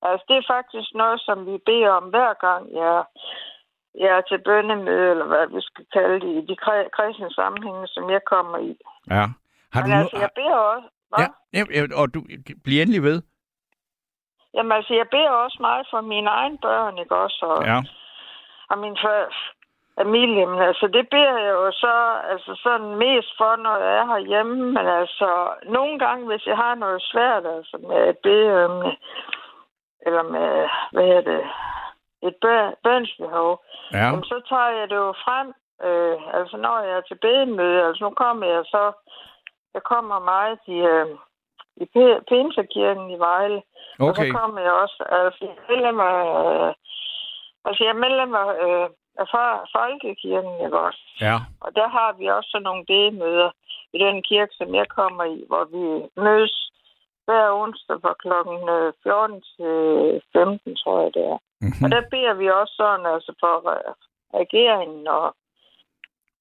[0.02, 3.04] Altså, det er faktisk noget, som vi beder om hver gang, jeg,
[4.04, 6.56] jeg er til bønnemøde, eller hvad vi skal kalde det, i de
[6.96, 8.78] kristne sammenhænge, som jeg kommer i.
[9.10, 9.26] Ja.
[9.74, 10.22] Har Men du altså, nu...
[10.22, 10.88] jeg beder også...
[11.22, 11.62] Ja, ja,
[12.02, 12.20] og du
[12.64, 13.22] bliver endelig ved.
[14.54, 17.46] Jamen altså, jeg beder også meget for mine egne børn, ikke også?
[17.46, 17.78] Og, Ja.
[18.70, 19.32] og min fa-
[20.02, 20.46] familie.
[20.46, 21.94] Men altså, det beder jeg jo så
[22.32, 24.56] altså, sådan mest for, når jeg er herhjemme.
[24.76, 25.30] Men altså,
[25.64, 28.62] nogle gange, hvis jeg har noget svært, altså med et bede,
[30.08, 31.42] eller med, hvad hedder det,
[32.28, 33.98] et bø- bønsbehov, Ja.
[33.98, 35.48] Jamen, så tager jeg det jo frem,
[35.88, 38.84] øh, altså når jeg er til bedemøde, altså nu kommer jeg så,
[39.76, 41.08] jeg kommer meget i, øh,
[41.84, 41.86] i
[42.30, 43.62] Pinsekirken i Vejle,
[44.00, 44.28] og Okay.
[44.28, 46.74] så kommer jeg også, altså jeg er medlem af, øh,
[47.66, 48.88] altså jeg er medlem af, øh,
[49.22, 51.02] af Fol- Folkekirken, ikke også?
[51.22, 51.38] Ja.
[51.64, 53.50] Og der har vi også sådan nogle bedemøder
[53.94, 55.84] i den kirke, som jeg kommer i, hvor vi
[56.26, 56.56] mødes
[57.26, 59.76] hver onsdag fra klokken øh, 14 til
[60.34, 61.38] 15, tror jeg det er.
[61.62, 61.84] Mm-hmm.
[61.84, 63.94] Og der beder vi også sådan, altså for øh,
[64.40, 65.36] regeringen og,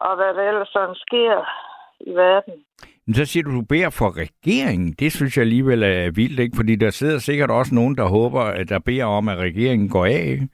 [0.01, 1.35] og hvad der ellers sådan sker
[2.01, 2.55] i verden.
[3.07, 4.93] Men så siger du, du beder for regeringen.
[4.93, 6.57] Det synes jeg alligevel er vildt, ikke?
[6.57, 10.05] Fordi der sidder sikkert også nogen, der håber, at der beder om, at regeringen går
[10.05, 10.49] af, ikke?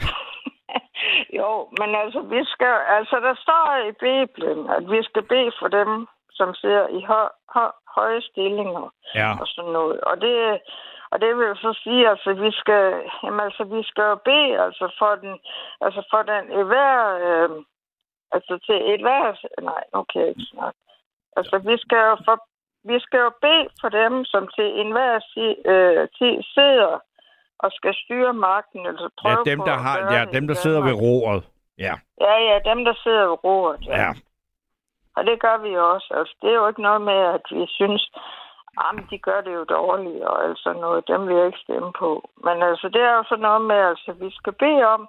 [1.40, 1.48] jo,
[1.80, 6.06] men altså, vi skal, altså der står i Bibelen, at vi skal bede for dem,
[6.30, 7.22] som sidder i hø,
[7.54, 7.64] hø,
[7.96, 9.30] høje stillinger Ja.
[9.40, 10.00] og sådan noget.
[10.00, 10.36] Og det,
[11.12, 12.84] og det vil så sige, altså, vi skal,
[13.22, 15.34] jamen, altså, vi skal jo bede, altså, for den,
[15.80, 16.94] altså, for den hver,
[17.26, 17.50] øh,
[18.34, 19.24] altså, til et hver,
[19.70, 20.78] nej, nu kan jeg ikke snakke.
[21.36, 22.36] Altså, vi skal jo for,
[22.90, 25.14] vi skal jo bede for dem, som til enhver
[25.72, 26.94] øh, tid sidder
[27.58, 30.80] og skal styre magten, altså Ja, prøve dem, på der, har, ja, dem, der sidder
[30.88, 31.44] ved roret.
[31.78, 31.94] Ja.
[32.20, 33.82] Ja, ja, dem, der sidder ved roret.
[33.86, 34.10] ja.
[35.16, 36.08] Og det gør vi også.
[36.18, 38.02] Altså, det er jo ikke noget med, at vi synes,
[38.78, 41.08] at de gør det jo dårligt og altså noget.
[41.08, 42.10] Dem vil jeg ikke stemme på.
[42.44, 45.08] Men altså, det er jo så noget med, altså, vi skal bede om,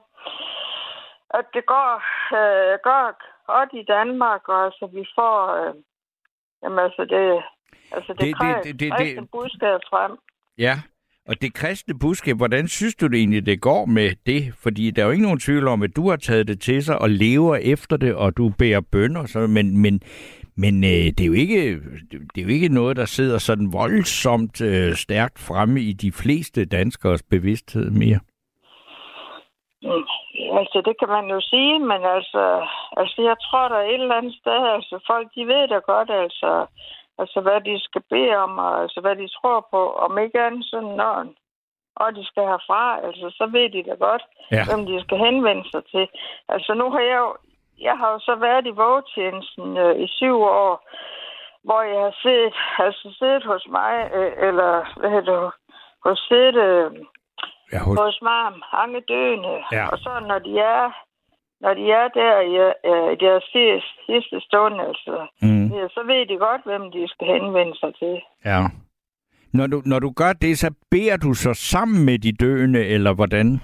[1.39, 1.91] at det går,
[2.39, 3.05] øh, går
[3.53, 5.73] godt i Danmark, og altså, vi får, øh,
[6.63, 7.23] jamen, altså, det,
[7.97, 10.11] altså, det, Det- det, det- det, det- det, det- det, budskab frem.
[10.57, 10.75] Ja,
[11.27, 14.53] Og det kristne budskab, hvordan synes du det egentlig, det går med det?
[14.63, 16.99] Fordi der er jo ikke nogen tvivl om, at du har taget det til sig
[17.01, 20.01] og lever efter det, og du bærer bønder, så, men, men,
[20.55, 21.75] men øh, det, er jo ikke,
[22.35, 26.65] det er jo ikke noget, der sidder sådan voldsomt øh, stærkt fremme i de fleste
[26.65, 28.19] danskers bevidsthed mere.
[30.59, 32.67] Altså, det kan man jo sige, men altså,
[32.97, 36.09] altså jeg tror, der er et eller andet sted, altså folk, de ved da godt,
[36.09, 36.65] altså,
[37.19, 40.65] altså hvad de skal bede om, og altså hvad de tror på, om ikke andet
[40.65, 41.25] sådan, når,
[41.95, 44.63] og de skal herfra, altså så ved de da godt, Ja.
[44.67, 46.07] hvem de skal henvende sig til.
[46.49, 47.35] Altså nu har jeg jo,
[47.81, 50.89] jeg har jo så været i vågetjenesten øh, i syv år,
[51.63, 55.51] hvor jeg har set, altså siddet hos mig, øh, eller hvad hedder det,
[56.05, 56.91] hos siddet, øh,
[57.73, 59.55] Ja, hos, hos mig, mange døende.
[59.71, 59.85] Ja.
[59.91, 60.83] Og så når de er,
[61.63, 62.53] når de er der i,
[62.89, 63.43] øh, i deres
[64.07, 68.15] sidste, stund, altså, mm, ja, så ved de godt, hvem de skal henvende sig til.
[68.45, 68.61] ja.
[69.53, 73.13] Når du, når du gør det, så beder du så sammen med de døende, eller
[73.13, 73.61] hvordan?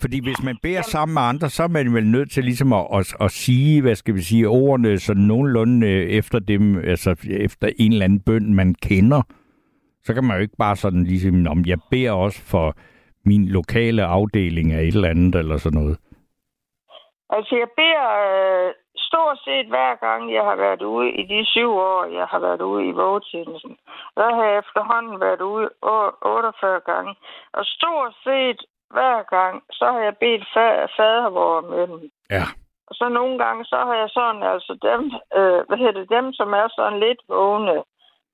[0.00, 2.86] Fordi hvis man beder sammen med andre, så er man vel nødt til ligesom at,
[2.92, 7.70] at, at sige, hvad skal vi sige, ordene sådan nogenlunde øh, efter dem, altså efter
[7.78, 9.22] en eller anden bøn, man kender.
[10.04, 12.76] Så kan man jo ikke bare sådan ligesom, om jeg beder også for
[13.24, 15.98] min lokale afdeling af et eller andet, eller sådan noget.
[17.36, 21.70] Altså, jeg beder øh, stort set hver gang, jeg har været ude i de syv
[21.72, 23.76] år, jeg har været ude i vågetjenesten.
[24.16, 27.14] Der har jeg efterhånden været ude å- 48 gange.
[27.52, 32.10] Og stort set hver gang, så har jeg bedt fa- fadervor med dem.
[32.30, 32.44] Ja.
[32.88, 35.02] Og så nogle gange, så har jeg sådan, altså dem,
[35.38, 37.82] øh, hvad hedder det, dem, som er sådan lidt vågne.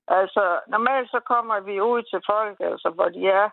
[0.07, 3.49] Altså, normalt så kommer vi ud til folk, altså, hvor de er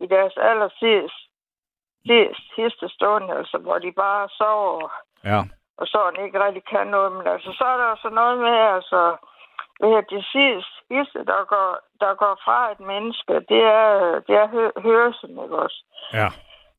[0.00, 4.88] i deres aller sidste, sidste, stund, altså, hvor de bare sover,
[5.24, 5.40] Ja.
[5.78, 7.12] og sådan ikke rigtig kan noget.
[7.12, 9.16] Men altså, så er der så noget med, altså,
[9.78, 14.34] hvad hedder det sidste, sidste der, går, der går fra et menneske, det er, det
[14.42, 15.84] er hø- hørelsen, ikke også?
[16.12, 16.28] Ja.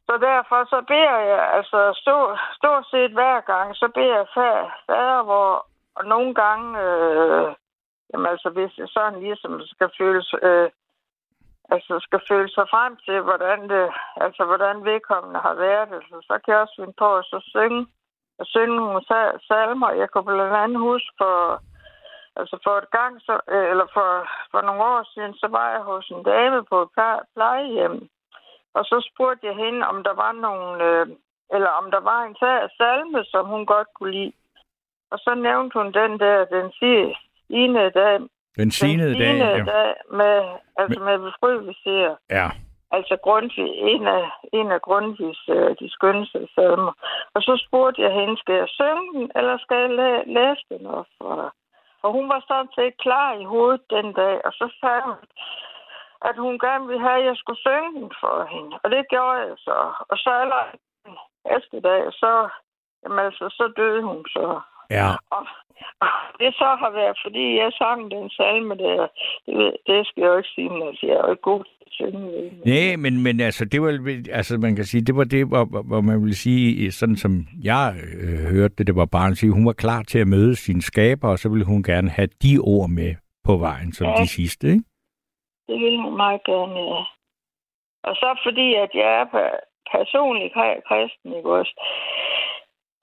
[0.07, 4.69] Så derfor så beder jeg, altså stort, stort set hver gang, så beder jeg fa-
[4.87, 7.53] fader, hvor, og nogle gange, øh,
[8.13, 10.69] jamen altså hvis det sådan ligesom skal føles, øh,
[11.73, 13.85] altså skal føle sig frem til, hvordan det,
[14.25, 17.87] altså hvordan vedkommende har været, altså, så kan jeg også finde på at så synge,
[18.39, 19.01] at synge nogle
[19.49, 19.89] salmer.
[20.01, 21.35] Jeg kan blandt andet huske for,
[22.39, 24.09] altså for et gang, så, øh, eller for,
[24.51, 26.89] for nogle år siden, så var jeg hos en dame på et
[27.35, 28.09] plejehjem,
[28.73, 31.07] og så spurgte jeg hende, om der var nogle, øh,
[31.55, 32.35] eller om der var en
[32.77, 34.33] salme, som hun godt kunne lide.
[35.11, 36.71] Og så nævnte hun den der, den
[37.49, 38.19] ene dag,
[38.57, 39.57] den sinede den dag.
[39.57, 39.63] Ja.
[39.71, 40.35] dag med,
[40.77, 42.15] altså med befrielse.
[42.29, 42.49] ja.
[42.93, 46.93] Altså Grundtvig, en af, en af Grundtvigs øh, de skønneste salmer.
[47.33, 50.87] Og så spurgte jeg hende, skal jeg synge den, eller skal jeg læ- læse den
[50.87, 51.49] op for dig?
[52.03, 55.15] Og hun var sådan set klar i hovedet den dag, og så sagde hun,
[56.29, 58.79] at hun gerne ville have, at jeg skulle synge den for hende.
[58.83, 59.77] Og det gjorde jeg så.
[60.09, 60.77] Og så allerede
[61.57, 62.49] efter dag, så,
[63.03, 64.59] jamen altså, så døde hun så.
[64.97, 65.09] Ja.
[65.37, 65.43] Og,
[66.05, 66.07] og
[66.39, 69.07] det så har været, fordi jeg sang den salme der,
[69.45, 71.63] det, det skal jeg jo ikke sige, men altså, jeg er jo ikke god.
[72.65, 73.91] Nej, men, men altså, det var,
[74.31, 77.31] altså, man kan sige, det var det, hvor, hvor- man vil sige, sådan som
[77.63, 80.55] jeg øh, hørte det, det var bare at sige, hun var klar til at møde
[80.55, 84.13] sin skaber, og så ville hun gerne have de ord med på vejen, som Ja.
[84.21, 84.83] de sidste, ikke?
[85.67, 87.01] Det vil hun meget gerne, ja.
[88.03, 91.73] Og så fordi, at jeg er pe- personlig kri- kristen, ikke også?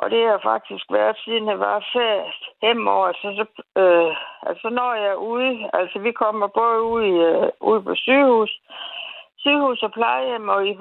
[0.02, 2.42] Og det har faktisk været, siden jeg var fast
[2.88, 3.06] år.
[3.06, 3.44] Altså, så,
[3.82, 4.16] øh,
[4.50, 8.52] altså, når jeg er ude, altså vi kommer både ud, i, øh, ud på sygehus,
[9.38, 10.72] sygehus og plejehjem og i,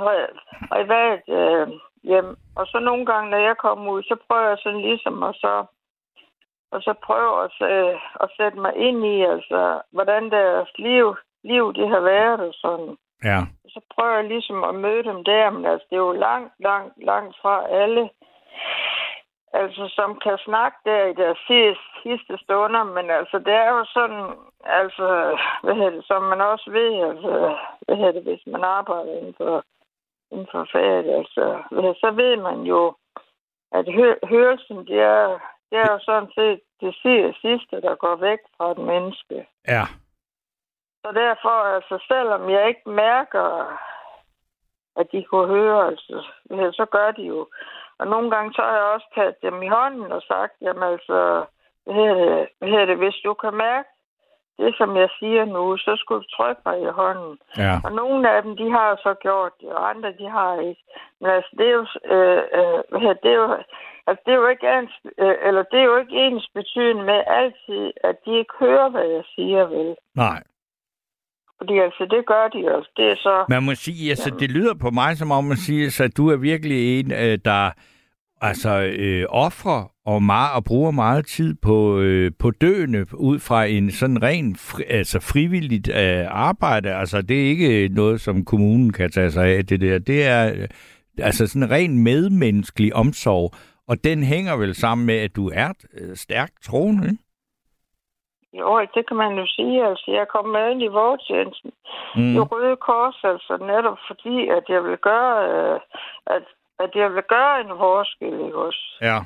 [0.72, 1.68] og hvert øh,
[2.04, 2.38] hjem.
[2.56, 5.66] Og så nogle gange, når jeg kommer ud, så prøver jeg sådan ligesom at så,
[6.72, 11.74] og så prøve at, øh, at sætte mig ind i, altså, hvordan deres liv, liv
[11.74, 12.98] det har været og sådan.
[13.24, 13.40] Ja.
[13.68, 16.94] Så prøver jeg ligesom at møde dem der, men altså, det er jo langt, langt,
[17.04, 18.10] langt fra alle,
[19.54, 23.86] altså, som kan snakke der i deres sidste, sidste stunder, men altså, det er jo
[23.86, 24.26] sådan,
[24.64, 29.14] altså, hvad hedder det, som man også ved, altså, hvad hedder det, hvis man arbejder
[29.20, 29.64] inden for,
[30.32, 32.96] inden for faget, altså, hvad hedder så ved man jo,
[33.72, 38.16] at hø- hørelsen, det er, det er jo sådan set det si- sidste, der går
[38.16, 39.48] væk fra et menneske.
[39.68, 39.84] Ja.
[41.06, 43.78] Så derfor, altså, selvom jeg ikke mærker,
[44.96, 46.28] at de kunne høre, altså,
[46.74, 47.48] så gør de jo.
[48.00, 51.46] Og nogle gange så har jeg også taget dem i hånden og sagt, jamen altså,
[51.86, 53.90] hvad hedder det, hvad hedder det, hvis du kan mærke
[54.60, 57.38] det, som jeg siger nu, så skulle du trykke mig i hånden.
[57.58, 57.74] Ja.
[57.86, 60.84] Og nogle af dem, de har så gjort det, og andre, de har ikke.
[61.22, 61.86] Men altså, det er jo,
[62.16, 63.48] øh, øh, hvad hedder det, det er jo,
[64.08, 67.22] altså, det er jo ikke ens, øh, eller det er jo ikke ens betydende med
[67.28, 69.96] altid, at de ikke hører, hvad jeg siger, vel?
[70.16, 70.40] Nej.
[71.58, 72.90] Fordi altså, det gør de også.
[72.98, 73.46] Det er så...
[73.50, 76.36] Man må sige, altså, det lyder på mig, som om man siger, at du er
[76.36, 77.72] virkelig en, øh, der
[78.42, 83.66] altså øh, offrer og, meget, og bruger meget tid på, øh, på døende ud fra
[83.66, 86.94] en sådan ren fri, altså frivilligt øh, arbejde.
[86.94, 90.00] Altså det er ikke noget, som kommunen kan tage sig af, det der.
[90.00, 90.68] Det er øh,
[91.18, 93.54] altså sådan en ren medmenneskelig omsorg,
[93.88, 97.24] og den hænger vel sammen med, at du er øh, stærkt troende, ikke?
[98.60, 99.86] Jo, det kan man jo sige.
[99.86, 101.72] Altså, jeg kom med ind i vortjenesten
[102.16, 102.36] mm.
[102.36, 105.80] i Røde Kors, altså netop fordi, at jeg vil gøre, øh,
[106.26, 106.44] at,
[106.80, 108.86] at jeg vil gøre en forskel, ikke også?
[109.02, 109.20] Ja.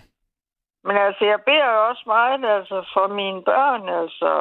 [0.83, 4.31] Men altså, jeg beder jo også meget altså, for mine børn, altså,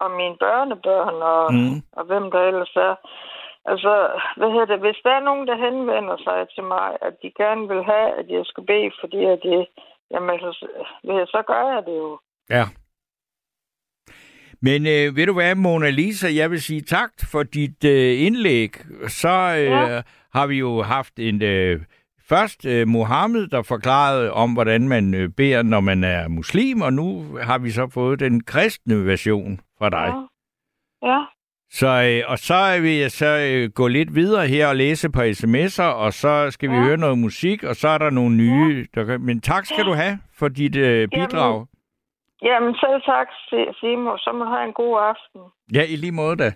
[0.00, 1.82] og mine børnebørn, og, mm.
[1.92, 2.94] og hvem der ellers er.
[3.64, 4.78] Altså, hvad hedder det?
[4.78, 8.28] Hvis der er nogen, der henvender sig til mig, at de gerne vil have, at
[8.28, 9.66] jeg skal bede, fordi at det,
[10.10, 10.52] jamen, altså,
[11.34, 12.18] så gør jeg det jo.
[12.50, 12.64] Ja.
[14.62, 18.76] Men øh, ved du hvad, Mona Lisa, jeg vil sige tak for dit øh, indlæg.
[19.08, 20.02] Så øh, ja.
[20.32, 21.42] har vi jo haft en...
[21.42, 21.80] Øh,
[22.28, 26.92] først øh, Mohammed, der forklarede om, hvordan man øh, beder, når man er muslim, og
[26.92, 30.12] nu har vi så fået den kristne version fra dig.
[31.02, 31.08] Ja.
[31.08, 31.24] ja.
[31.70, 35.20] Så, øh, og så vil jeg så øh, gå lidt videre her og læse på
[35.22, 36.82] sms'er, og så skal vi ja.
[36.82, 38.86] høre noget musik, og så er der nogle nye.
[38.96, 39.04] Ja.
[39.04, 39.18] Der.
[39.18, 39.84] Men tak skal ja.
[39.84, 41.54] du have for dit øh, bidrag.
[41.54, 41.66] Jamen,
[42.42, 43.28] jamen selv tak,
[43.80, 44.18] Simon.
[44.18, 45.40] Så må du have en god aften.
[45.74, 46.52] Ja, i lige måde da.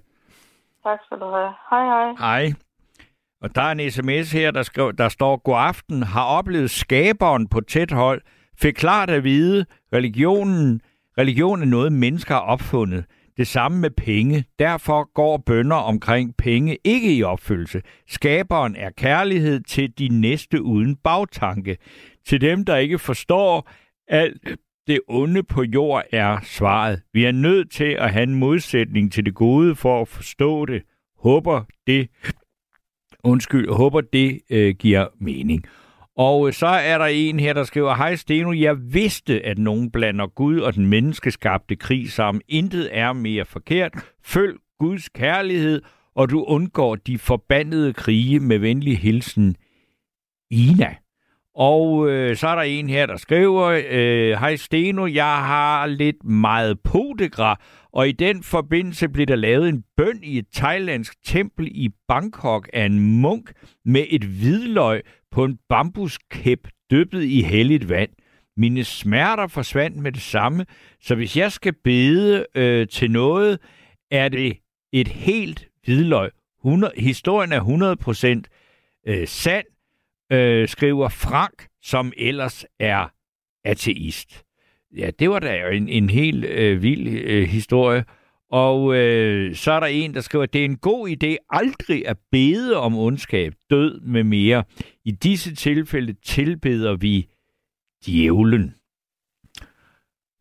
[0.85, 1.53] Tak skal du have.
[1.71, 2.13] Hej, hej.
[2.19, 2.53] Hej.
[3.43, 7.49] Og der er en sms her, der, skriver, der står, God aften, har oplevet skaberen
[7.49, 8.23] på tæt hold,
[8.61, 10.81] fik klart at vide, religionen,
[11.19, 13.05] religion er noget, mennesker har opfundet.
[13.37, 14.45] Det samme med penge.
[14.59, 17.83] Derfor går bønder omkring penge ikke i opfyldelse.
[18.09, 21.77] Skaberen er kærlighed til de næste uden bagtanke.
[22.27, 23.69] Til dem, der ikke forstår
[24.09, 27.03] alt det onde på jord, er svaret.
[27.13, 30.83] Vi er nødt til at have en modsætning til det gode for at forstå det.
[31.19, 32.09] Håber det
[33.25, 35.65] Undskyld, håber, det øh, giver mening.
[36.17, 39.91] Og øh, så er der en her, der skriver, Hej Steno, jeg vidste, at nogen
[39.91, 42.43] blander Gud og den menneskeskabte krig sammen.
[42.49, 43.93] Intet er mere forkert.
[44.25, 45.83] Følg Guds kærlighed,
[46.15, 49.57] og du undgår de forbandede krige med venlig hilsen.
[50.51, 50.95] Ina.
[51.55, 56.25] Og øh, så er der en her, der skriver, øh, Hej Steno, jeg har lidt
[56.25, 57.61] meget podegra,
[57.93, 62.69] og i den forbindelse blev der lavet en bøn i et thailandsk tempel i Bangkok
[62.73, 63.53] af en munk
[63.85, 68.11] med et hvidløg på en bambuskæp dyppet i helligt vand.
[68.57, 70.67] Mine smerter forsvandt med det samme,
[71.01, 73.59] så hvis jeg skal bede øh, til noget,
[74.11, 74.57] er det
[74.93, 76.31] et helt hvidløg.
[76.65, 78.45] 100, historien er
[79.07, 79.65] 100% øh, sand,
[80.33, 83.13] øh, skriver Frank, som ellers er
[83.65, 84.45] ateist.
[84.97, 88.05] Ja, det var da en, en helt øh, vild øh, historie.
[88.51, 92.09] Og øh, så er der en, der skriver, at det er en god idé aldrig
[92.09, 94.65] at bede om ondskab, død med mere.
[95.05, 97.29] I disse tilfælde tilbeder vi
[98.07, 98.75] djævlen.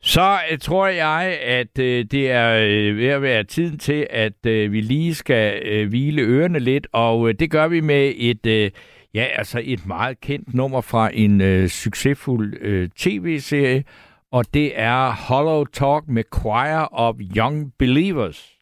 [0.01, 4.45] Så øh, tror jeg, at øh, det er øh, ved at være tid til, at
[4.45, 8.45] øh, vi lige skal øh, hvile ørerne lidt, og øh, det gør vi med et,
[8.45, 8.71] øh,
[9.13, 13.83] ja, altså et meget kendt nummer fra en øh, succesfuld øh, tv-serie,
[14.31, 18.57] og det er Hollow Talk med Choir of Young Believers.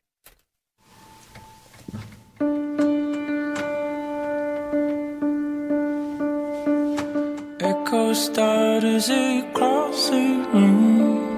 [7.62, 11.30] Echo starters across the room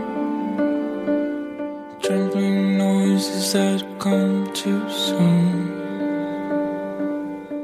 [2.03, 5.71] Trembling noises that come too soon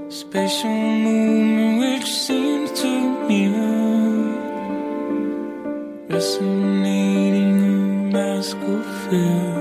[0.10, 3.68] Spatial movement which seems too near
[6.08, 9.52] resonating a mask of fear.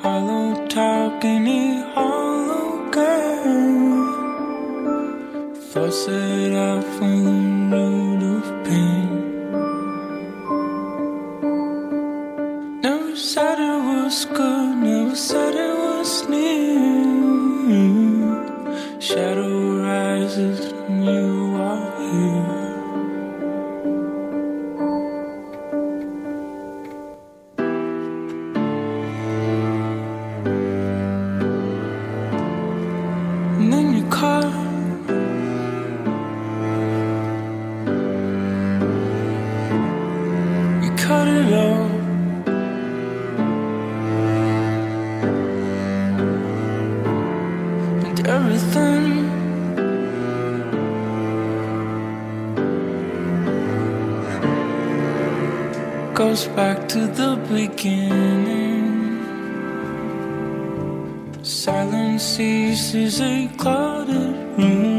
[0.00, 4.04] Hollow talk talking a hollow game.
[5.72, 9.08] Thoughts that I from the road of pain.
[12.80, 15.73] Never said it was good, never said it
[19.04, 19.43] Shadow
[56.34, 59.22] goes back to the beginning.
[61.44, 64.93] Silence ceases a clouded room.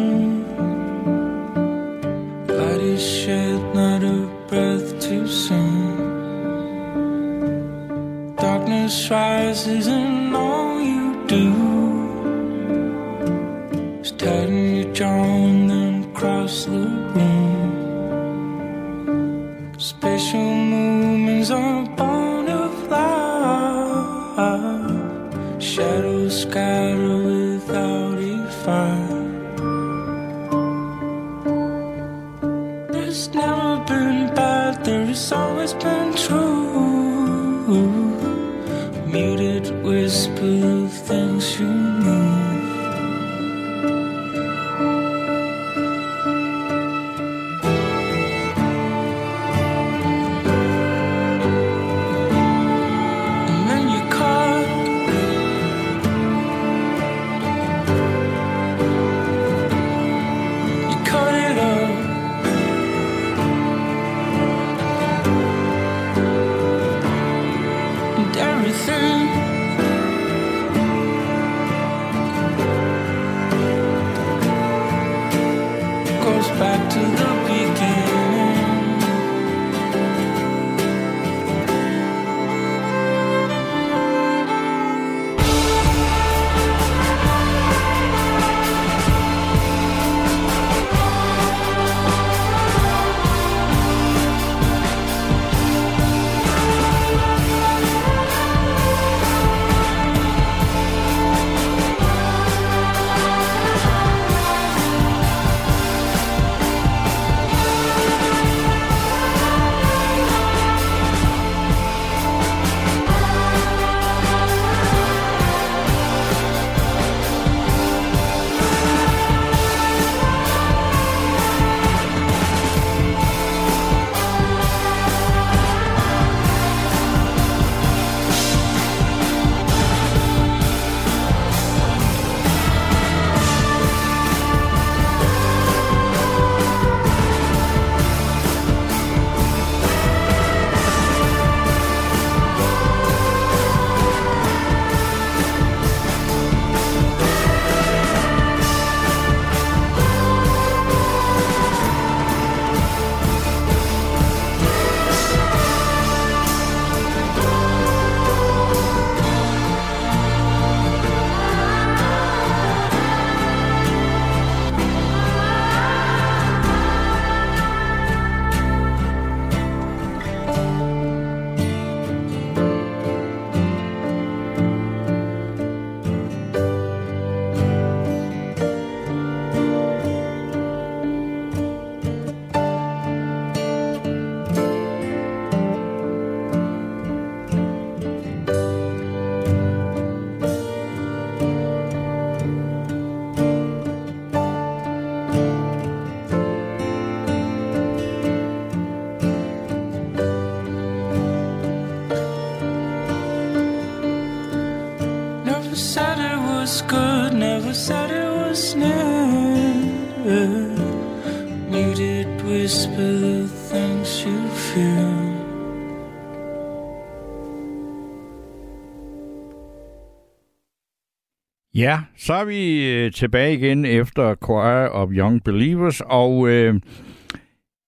[222.25, 226.81] Så er vi øh, tilbage igen efter Choir of Young Believers, og øh,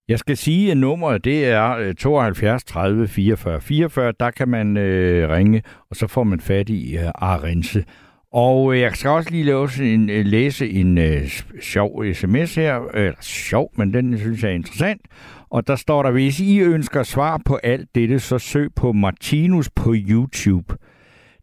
[0.08, 4.14] jeg skal sige, at nummeret det er 72 30 44 44.
[4.20, 7.86] Der kan man øh, ringe, og så får man fat i øh, Arense.
[8.34, 11.30] Og øh, jeg skal også lige læse en, øh, læse en øh,
[11.62, 12.82] sjov sms her.
[12.94, 15.02] Øh, sjov, men den synes jeg er interessant.
[15.50, 19.70] Og der står der, hvis I ønsker svar på alt dette, så søg på Martinus
[19.70, 20.76] på YouTube.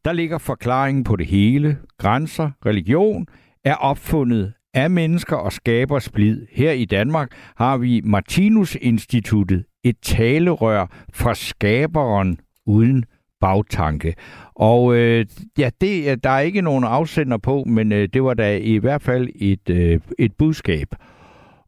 [0.05, 1.79] Der ligger forklaringen på det hele.
[1.99, 3.27] Grænser, religion
[3.65, 6.47] er opfundet af mennesker og skaber splid.
[6.53, 13.05] Her i Danmark har vi Martinus Instituttet, et talerør fra skaberen uden
[13.41, 14.15] bagtanke.
[14.55, 15.27] Og øh,
[15.59, 19.03] ja, det, der er ikke nogen afsender på, men øh, det var da i hvert
[19.03, 20.89] fald et, øh, et budskab.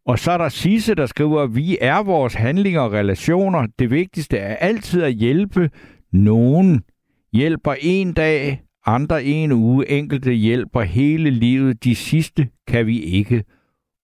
[0.07, 3.67] Og så er der Sisse, der skriver, vi er vores handlinger og relationer.
[3.79, 5.71] Det vigtigste er altid at hjælpe
[6.13, 6.83] nogen.
[7.33, 11.85] Hjælper en dag, andre en uge, enkelte hjælper hele livet.
[11.85, 13.45] De sidste kan vi ikke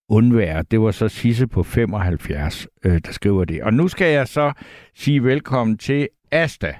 [0.08, 0.62] undvære.
[0.70, 3.62] Det var så Sisse på 75, øh, der skriver det.
[3.62, 4.52] Og nu skal jeg så
[4.94, 6.74] sige velkommen til Asta.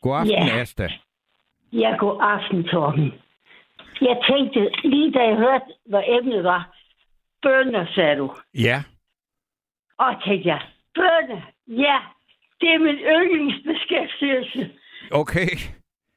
[0.00, 0.60] God aften, Ja.
[0.60, 0.88] Asta.
[1.72, 3.12] Ja, god aften, Torben.
[4.00, 6.76] jeg tænkte, lige da jeg hørte, hvad emnet var,
[7.42, 8.34] bønder, sagde du.
[8.54, 8.82] Ja.
[9.98, 10.60] Og tænkte jeg,
[10.94, 11.98] bønder, ja,
[12.60, 14.77] det er min yndlingsbeskæftigelse.
[15.10, 15.50] Okay.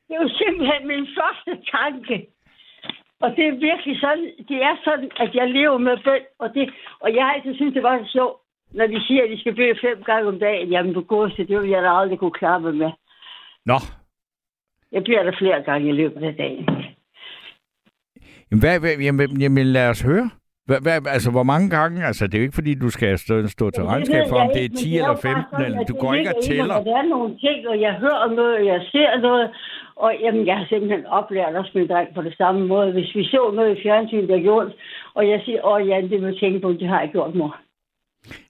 [0.07, 2.27] Det er jo simpelthen min første tanke.
[3.23, 6.73] Og det er virkelig sådan, det er sådan, at jeg lever med bøn, og, det,
[6.99, 8.37] og jeg har altid synes det var så sjovt,
[8.71, 10.69] når de siger, at de skal bede fem gange om dagen.
[10.69, 12.91] Jamen, går til, det vil jeg da aldrig kunne klare mig med.
[13.65, 13.77] Nå,
[14.91, 16.65] Jeg bliver der flere gange i løbet af dagen.
[18.51, 20.29] Jamen, hvad, hvad, jamen, jamen lad os høre.
[20.79, 22.05] Hvad, altså, hvor mange gange?
[22.05, 24.57] Altså, det er jo ikke, fordi du skal stå, stå til regnskab for, om det
[24.57, 26.75] er ikke, 10 men jo eller bare 15, sådan, eller du går ikke og tæller.
[26.75, 29.45] og Der er nogle ting, og jeg hører noget, og jeg ser noget,
[29.95, 32.91] og jamen, jeg har simpelthen oplært også min dreng på det samme måde.
[32.91, 34.71] Hvis vi så noget i fjernsynet, der gjort,
[35.13, 37.57] og jeg siger, åh Jan, det jeg tænke på, det har jeg gjort, mor.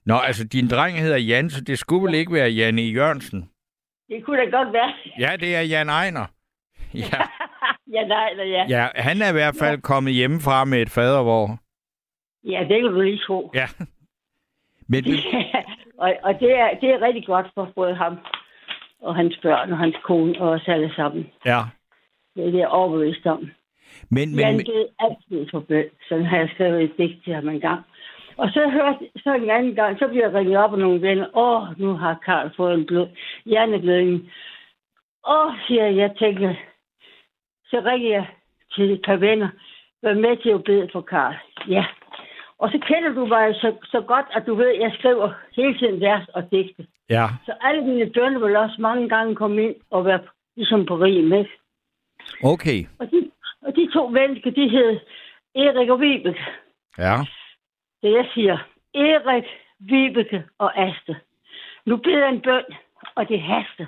[0.06, 2.82] Nå, altså, din dreng hedder Jan, så det skulle vel ikke være Jan E.
[2.82, 3.48] Jørgensen?
[4.08, 4.92] Det kunne da godt være.
[5.18, 6.26] Ja, det er Jan Ejner.
[6.94, 7.20] Ja,
[7.92, 8.64] ja, nej, eller ja.
[8.68, 11.61] ja, han er i hvert fald kommet hjemmefra med et fadervor.
[12.44, 13.50] Ja, det kan du lige tro.
[13.54, 13.66] Ja.
[14.88, 15.04] Men,
[16.02, 18.18] og og det, er, det er rigtig godt for både ham
[19.00, 21.30] og hans børn og hans kone og os alle sammen.
[21.46, 21.60] ja.
[22.34, 23.50] Det er det, jeg er overbevist om.
[24.10, 25.84] Men, Jan men, døde altid for bøn.
[26.08, 27.80] Sådan har jeg skrevet et digt til ham en gang.
[28.36, 31.36] Og så hørte så en anden gang, så bliver jeg ringet op af nogle venner.
[31.36, 33.08] Åh, nu har Karl fået en blod,
[33.44, 34.32] hjerneblødning.
[35.28, 36.54] Åh, siger jeg, jeg tænker.
[37.64, 38.26] Så ringer jeg
[38.74, 39.48] til et par venner.
[40.02, 41.34] Vær med til at bede for Karl.
[41.68, 41.84] Ja.
[42.62, 45.78] Og så kender du mig så, så godt, at du ved, at jeg skriver hele
[45.78, 46.86] tiden vers og digte.
[47.10, 47.26] ja.
[47.46, 50.20] Så alle mine bønder vil også mange gange komme ind og være
[50.56, 51.50] ligesom på rim, ikke?
[52.44, 52.78] Okay.
[52.98, 53.30] Og de,
[53.62, 55.00] og de to mennesker, de hed
[55.54, 56.44] Erik og Vibeke.
[56.98, 57.16] Ja.
[58.00, 58.58] Så jeg siger,
[58.94, 59.44] Erik,
[59.78, 61.16] Vibeke og Aste.
[61.86, 62.64] Nu beder en bøn,
[63.14, 63.86] og det haster.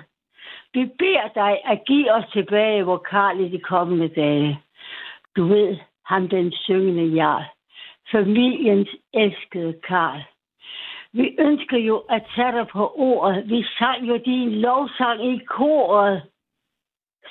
[0.73, 4.59] Vi beder dig at give os tilbage, hvor Karl i de kommende dage.
[5.35, 7.54] Du ved, ham den syngende jarl.
[8.15, 10.21] Familiens elskede Karl.
[11.11, 13.49] Vi ønsker jo at tage dig på ordet.
[13.49, 16.21] Vi sang jo din lovsang i koret.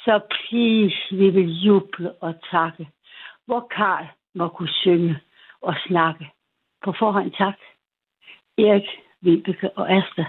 [0.04, 2.88] Så please, vi vil juble og takke,
[3.46, 5.16] hvor Karl må kunne synge
[5.62, 6.30] og snakke.
[6.84, 7.58] På forhånd tak.
[8.58, 8.88] Erik,
[9.20, 10.24] Vibeke og Asta.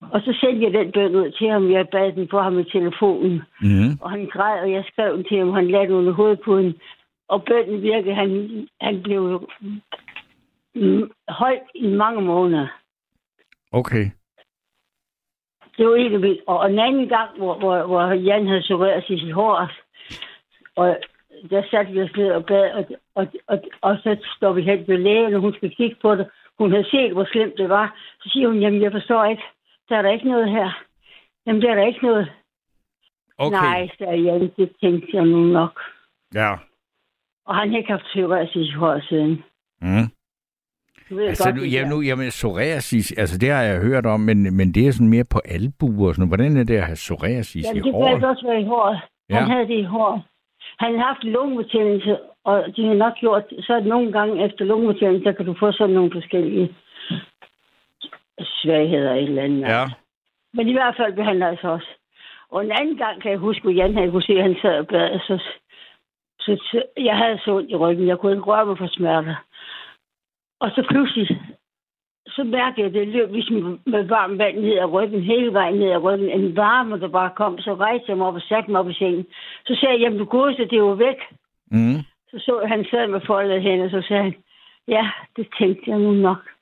[0.00, 1.70] Og så sendte jeg den bøn ud til ham.
[1.70, 3.42] Jeg bad den for ham i telefonen.
[3.60, 3.98] Mm.
[4.00, 5.52] Og han græd, og jeg skrev den til ham.
[5.52, 6.80] Han lagde den under hovedpuden.
[7.28, 8.14] Og bønnen virkede.
[8.14, 9.50] Han, han blev
[11.28, 12.66] højt i mange måneder.
[13.72, 14.04] Okay.
[15.76, 16.42] Det var egentlig vildt.
[16.46, 19.70] Og en anden gang, hvor, hvor, hvor Jan havde surreret sig i sit hår,
[20.76, 20.98] og
[21.50, 24.88] der satte vi os ned og bad, og, og, og, og så står vi hen
[24.88, 26.30] ved lægen, og hun skal kigge på det.
[26.58, 27.96] Hun havde set, hvor slemt det var.
[28.22, 29.42] Så siger hun, jamen jeg forstår ikke,
[29.88, 30.84] der er der ikke noget her.
[31.46, 32.32] Jamen der er der ikke noget.
[33.38, 33.56] Okay.
[33.56, 35.80] Nej, sagde Jan, det tænkte jeg nu nok.
[36.34, 36.54] Ja.
[37.46, 39.42] Og han har ikke haft sig i hår siden.
[39.82, 40.06] Mm.
[41.10, 44.20] Du ved Altså, godt, nu, ja, nu, jamen, psoriasis, altså det har jeg hørt om,
[44.20, 46.28] men, men det er sådan mere på albuer og sådan.
[46.28, 48.12] Hvordan er det at have psoriasis Jamen, i det kan håret?
[48.12, 49.00] altså også være i håret.
[49.30, 49.34] Ja.
[49.34, 50.22] Han havde det i håret.
[50.78, 55.32] Han har haft lungebetændelse, og de har nok gjort, så nogle gange efter lungebetændelse, der
[55.32, 56.74] kan du få sådan nogle forskellige
[58.38, 59.60] svagheder et eller andet.
[59.60, 59.84] Ja.
[60.54, 61.90] Men i hvert fald blev han altså også.
[62.50, 64.78] Og en anden gang kan jeg huske, at Jan havde kunne se, at han sad
[64.78, 65.50] og bad, så, så,
[66.46, 68.08] så jeg havde så ondt i ryggen.
[68.08, 69.36] Jeg kunne ikke røre mig for smerter.
[70.60, 71.40] Og så pludselig,
[72.26, 75.76] så mærkede jeg, at det løb ligesom med varmt vand ned ad ryggen, hele vejen
[75.76, 76.30] ned ad ryggen.
[76.30, 78.94] En varme, der bare kom, så rejste jeg mig op og satte mig op i
[78.94, 79.26] sengen.
[79.66, 81.20] Så sagde jeg, jamen du godeste, det er jo væk.
[81.70, 81.98] Mm.
[82.30, 84.34] Så så han sad med foldede hænder, så sagde han,
[84.88, 86.55] ja, det tænkte jeg nu nok.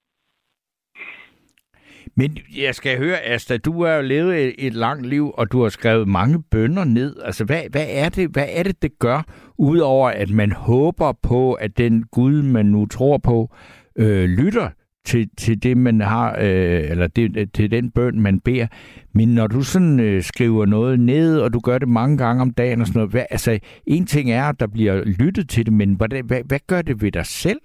[2.17, 5.63] Men jeg skal høre, Asta, du har jo levet et, et langt liv, og du
[5.63, 7.17] har skrevet mange bønder ned.
[7.25, 9.23] Altså, hvad, hvad, er det, hvad er det, det gør,
[9.59, 13.55] udover at man håber på, at den Gud, man nu tror på,
[13.97, 14.69] øh, lytter
[15.05, 18.67] til, til det, man har, øh, eller det, til den bøn, man beder.
[19.15, 22.51] Men når du sådan øh, skriver noget ned, og du gør det mange gange om
[22.51, 25.73] dagen og sådan noget, hvad, altså, en ting er, at der bliver lyttet til det,
[25.73, 27.59] men hvad, hvad, hvad gør det ved dig selv?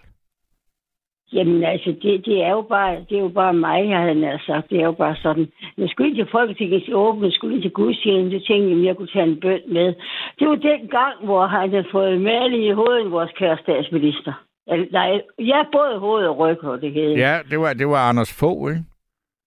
[1.34, 4.38] Jamen altså, det, det, er jo bare, det er jo bare mig, jeg havde nær
[4.46, 4.70] sagt.
[4.70, 5.48] Det er jo bare sådan.
[5.78, 9.14] Jeg skulle til Folketingets åbne, jeg skulle til gudstjenesten, så tænkte jeg, at jeg kunne
[9.14, 9.94] tage en bøn med.
[10.40, 14.34] Det var den gang, hvor han havde fået maling i hovedet, vores kære statsminister.
[14.68, 17.18] Eller, Nej, ja, både hoved og ryg, og det hedder.
[17.18, 18.84] Ja, det var, det var Anders Fogh, ikke?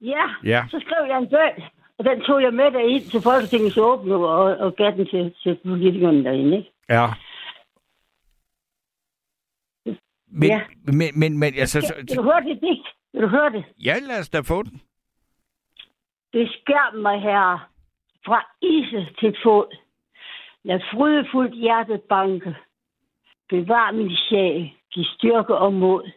[0.00, 0.24] ja.
[0.44, 0.62] Ja.
[0.70, 1.64] Så skrev jeg en bøn,
[1.98, 5.58] og den tog jeg med derind til Folketingets åbne, og, og gav den til, til
[5.64, 6.70] politikerne derinde, ikke?
[6.90, 7.06] Ja.
[10.32, 10.60] Men, Ja.
[10.84, 12.88] men, men, men altså, så, Vil du høre det digt?
[13.12, 13.64] Vil du høre det?
[13.84, 14.80] ja, lad os da få den.
[16.32, 17.60] Beskærm mig, herre,
[18.26, 19.76] fra ise til fod.
[20.64, 22.56] Lad frydefuldt hjertet banke.
[23.48, 24.70] Bevar min sjæl.
[24.92, 26.10] Giv styrke og mod.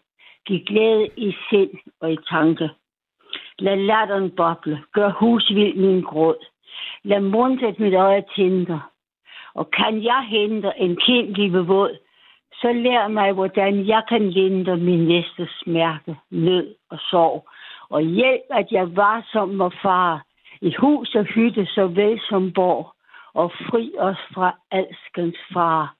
[0.45, 2.69] Giv glæde i sind og i tanke.
[3.59, 4.83] Lad latteren boble.
[4.93, 6.45] Gør husvild min gråd.
[7.03, 8.91] Lad mundet mit øje tænder.
[9.53, 11.97] Og kan jeg hente en kind live våd,
[12.61, 17.49] så lær mig, hvordan jeg kan lindre min næste smerte, nød og sorg.
[17.89, 20.25] Og hjælp, at jeg var som var far,
[20.61, 22.93] i hus og hytte såvel som borg,
[23.33, 25.95] og fri os fra alskens far.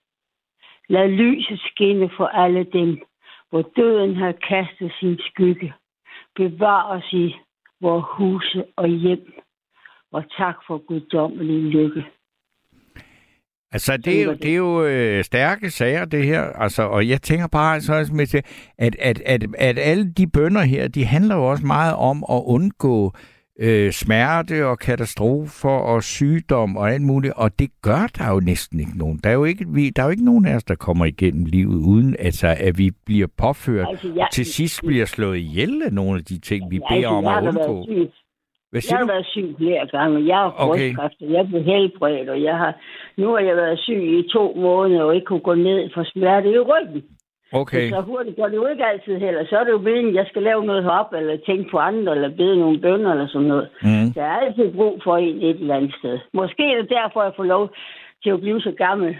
[0.89, 3.01] Lad lyset skinne for alle dem,
[3.49, 5.73] hvor døden har kastet sin skygge.
[6.35, 7.35] Bevar os i
[7.81, 9.33] vores huse og hjem,
[10.11, 12.05] og tak for guddommelig lykke.
[13.75, 16.41] Altså, det er jo, det er jo øh, stærke sager, det her.
[16.41, 17.93] Altså, og jeg tænker bare altså
[18.77, 22.41] at, at, at, at alle de bønder her, de handler jo også meget om at
[22.45, 23.13] undgå
[23.59, 28.79] øh, smerte og katastrofer og sygdom og alt muligt, og det gør der jo næsten
[28.79, 29.19] ikke nogen.
[29.23, 31.45] Der er jo ikke, vi, der er jo ikke nogen af os, der kommer igennem
[31.45, 35.93] livet, uden altså, at vi bliver påført, altså, jeg, til sidst bliver slået ihjel af
[35.93, 37.85] nogle af de ting, vi beder altså, om at undgå.
[38.75, 40.27] Hvad jeg har været syg flere gange.
[40.31, 40.89] Jeg har okay.
[40.95, 42.73] brystkræft, og jeg blev helbredt, og jeg har,
[43.17, 46.49] nu har jeg været syg i to måneder og ikke kunne gå ned for smerte
[46.51, 47.03] i ryggen.
[47.61, 47.89] Okay.
[47.89, 49.45] Så hurtigt går det jo ikke altid heller.
[49.45, 52.15] Så er det jo meningen, at jeg skal lave noget op, eller tænke på andre,
[52.15, 53.69] eller bede nogle bønder, eller sådan noget.
[53.81, 54.13] Mm.
[54.15, 56.19] Der er altid brug for en et eller andet sted.
[56.33, 57.69] Måske er det derfor, jeg får lov
[58.23, 59.17] til at blive så gammel.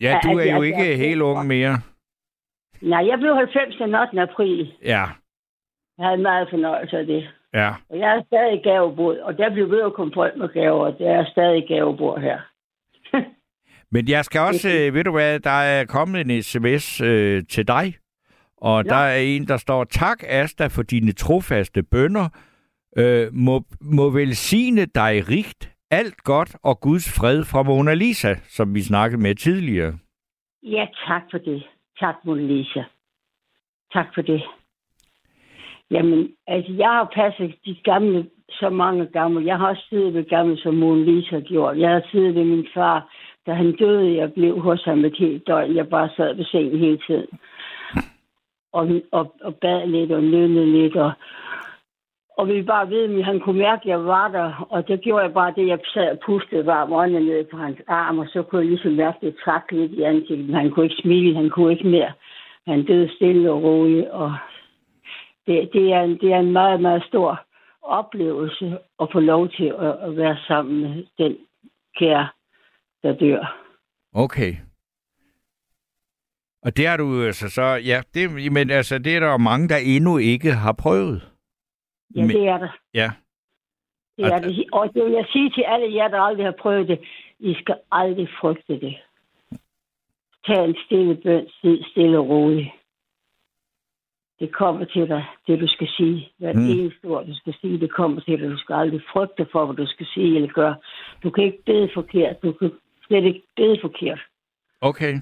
[0.00, 1.74] Ja, du er at, jo at, ikke at, helt ung mere.
[2.80, 4.20] Nej, jeg blev 90 den 8.
[4.20, 4.72] april.
[4.84, 5.04] Ja.
[5.98, 7.28] Jeg havde meget fornøjelse af det.
[7.54, 7.70] Ja.
[7.90, 10.98] Og jeg er stadig gavebord, og der bliver ved at komme folk med gaver, og
[10.98, 12.38] der er stadig gavebord her.
[13.92, 17.68] Men jeg skal også, øh, ved du hvad, der er kommet en sms øh, til
[17.68, 17.94] dig,
[18.56, 18.90] og ja.
[18.90, 22.28] der er en, der står, tak Asta for dine trofaste bønder,
[22.96, 28.74] øh, må, må velsigne dig rigt, alt godt og Guds fred fra Mona Lisa, som
[28.74, 29.98] vi snakkede med tidligere.
[30.62, 31.62] Ja, tak for det.
[32.00, 32.82] Tak, Mona Lisa.
[33.92, 34.42] Tak for det.
[35.92, 39.46] Jamen, altså, jeg har passet de gamle, så mange gamle.
[39.46, 41.78] Jeg har også siddet ved gamle, som Mona Lisa har gjort.
[41.78, 43.14] Jeg har siddet ved min far,
[43.46, 44.16] da han døde.
[44.16, 45.76] Jeg blev hos ham et helt døgn.
[45.76, 47.26] Jeg bare sad ved sengen hele tiden.
[48.72, 50.96] Og, og, og bad lidt og nødnede lidt.
[50.96, 51.12] Og,
[52.38, 54.66] og vi bare ved, at han kunne mærke, at jeg var der.
[54.70, 57.78] Og det gjorde jeg bare det, jeg sad og pustede varm ånden ned på hans
[57.88, 58.18] arm.
[58.18, 60.46] Og så kunne jeg ligesom mærke, at det trak lidt i ansigtet.
[60.46, 62.12] Men han kunne ikke smile, han kunne ikke mere.
[62.66, 64.34] Han døde stille og roligt, og
[65.46, 67.46] det, det, er en, det er en meget, meget stor
[67.82, 71.36] oplevelse at få lov til at, at være sammen med den
[71.98, 72.28] kære,
[73.02, 73.58] der dør.
[74.14, 74.54] Okay.
[76.62, 79.76] Og det har du altså så, ja, det, men altså, det er der mange, der
[79.76, 81.28] endnu ikke har prøvet.
[82.16, 82.76] Ja, men, det er der.
[82.94, 83.10] Ja.
[84.16, 84.64] Det er det.
[84.72, 87.00] Og det vil jeg sige til alle jer, der aldrig har prøvet det,
[87.38, 88.96] I skal aldrig frygte det.
[90.46, 92.68] Tag en stille bøn, sid stille og roligt
[94.42, 96.32] det kommer til dig, det du skal sige.
[96.38, 96.70] Hvad mm.
[96.70, 98.50] eneste ord, du skal sige, det kommer til dig.
[98.50, 100.76] Du skal aldrig frygte for, hvad du skal sige eller gøre.
[101.22, 102.42] Du kan ikke bede forkert.
[102.42, 102.70] Du kan
[103.06, 104.20] slet ikke bede forkert.
[104.80, 105.14] Okay.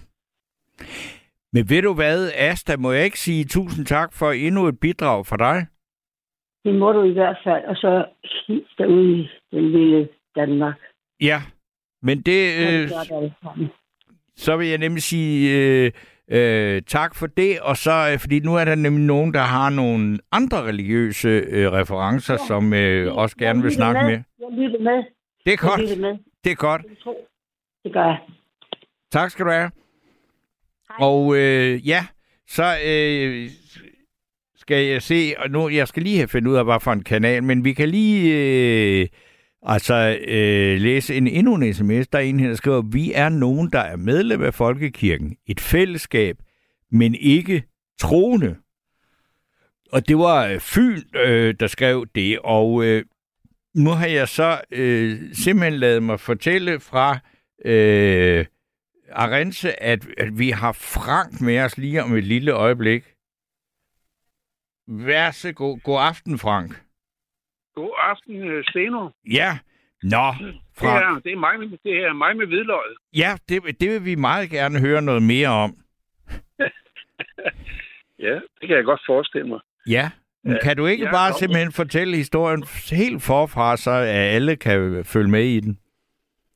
[1.53, 5.27] Men ved du hvad, Asta, må jeg ikke sige tusind tak for endnu et bidrag
[5.27, 5.67] fra dig?
[6.65, 8.05] Det må du i hvert fald, og så
[8.47, 10.79] hils derude i den lille Danmark.
[11.21, 11.43] Ja,
[12.03, 12.41] men det...
[12.63, 12.89] Øh,
[14.37, 15.59] så vil jeg nemlig sige...
[15.59, 15.93] Øh,
[16.31, 19.71] Øh, tak for det, og så, øh, fordi nu er der nemlig nogen, der har
[19.71, 22.47] nogle andre religiøse øh, referencer, ja.
[22.47, 24.11] som øh, også gerne vil snakke med.
[24.11, 24.23] med.
[24.41, 25.05] Jeg lytter med.
[25.45, 26.01] Det er godt.
[26.01, 26.19] Med.
[26.45, 26.83] Det er godt.
[27.85, 28.19] Det gør jeg.
[29.13, 29.71] Tak skal du have.
[30.89, 30.97] Hej.
[31.01, 32.07] Og øh, ja,
[32.49, 33.49] så øh,
[34.57, 37.05] skal jeg se, og nu, jeg skal lige have fundet ud af, hvad for en
[37.05, 39.01] kanal, men vi kan lige...
[39.03, 39.09] Øh,
[39.63, 43.29] Altså, øh, læs en endnu en sms, der er en her, der skriver, vi er
[43.29, 46.37] nogen, der er medlem af Folkekirken, et fællesskab,
[46.91, 47.65] men ikke
[47.99, 48.57] troende.
[49.93, 53.05] Og det var øh, Fyn, øh, der skrev det, og øh,
[53.75, 57.19] nu har jeg så øh, simpelthen lavet mig fortælle fra
[57.65, 58.47] øh,
[59.13, 63.05] Arense, at, at vi har Frank med os lige om et lille øjeblik.
[64.89, 65.79] Vær så god.
[65.79, 66.83] God aften, Frank.
[67.75, 69.09] God aften, øh, Steno.
[69.33, 69.59] Ja,
[70.03, 70.27] nå.
[70.79, 70.97] Fra...
[70.97, 72.97] Det, er, det, er mig, med, det er mig med hvidløget.
[73.17, 75.77] Ja, det, det vil vi meget gerne høre noget mere om.
[78.27, 79.61] ja, det kan jeg godt forestille mig.
[79.87, 80.11] Ja,
[80.45, 85.05] men kan du ikke ja, bare simpelthen fortælle historien helt forfra, så at alle kan
[85.05, 85.79] følge med i den?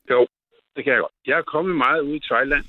[0.09, 0.27] Jo,
[0.75, 1.13] det kan jeg godt.
[1.27, 2.65] Jeg er kommet meget ud i Thailand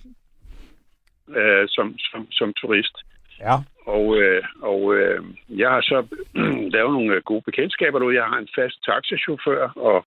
[1.29, 2.97] øh, som, som, som turist.
[3.41, 3.57] Ja.
[3.87, 5.99] Og, øh, og øh, jeg har så
[6.74, 8.16] lavet nogle gode bekendtskaber derude.
[8.16, 10.07] Jeg har en fast taxichauffør, og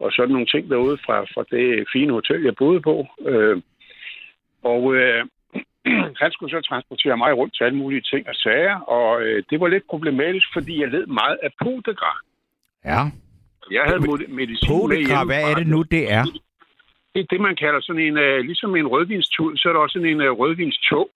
[0.00, 3.06] og sådan nogle ting derude fra, fra det fine hotel, jeg boede på.
[3.30, 3.56] Øh,
[4.62, 5.26] og øh,
[6.22, 9.60] han skulle så transportere mig rundt til alle mulige ting og sager, og øh, det
[9.60, 12.18] var lidt problematisk, fordi jeg led meget af podegrar.
[12.84, 13.00] Ja.
[13.70, 15.24] Jeg havde medicin med Podegra, hjemmefra.
[15.24, 16.24] hvad er det nu, det er?
[17.14, 19.92] Det er det, man kalder sådan en, øh, ligesom en rødvinstud, så er der også
[19.92, 21.10] sådan en øh, rødvinstog.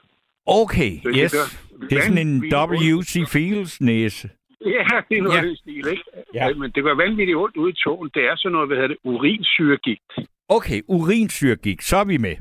[0.48, 1.32] Okay, Det- det yes.
[1.32, 1.46] gør
[1.90, 3.14] Det er sådan en W.C.
[3.32, 4.30] Fields næse.
[4.66, 5.42] Ja, det er noget Ja.
[5.42, 5.42] ja.
[5.42, 6.04] af den stil, ikke?
[6.34, 6.46] Ja.
[6.48, 6.54] Ja.
[6.54, 8.10] Men det går vanvittigt ondt ude i togen.
[8.14, 10.12] Det er sådan noget, hvad hedder det, urinsyregigt.
[10.48, 12.36] Okay, urinsyrgik, så er vi med.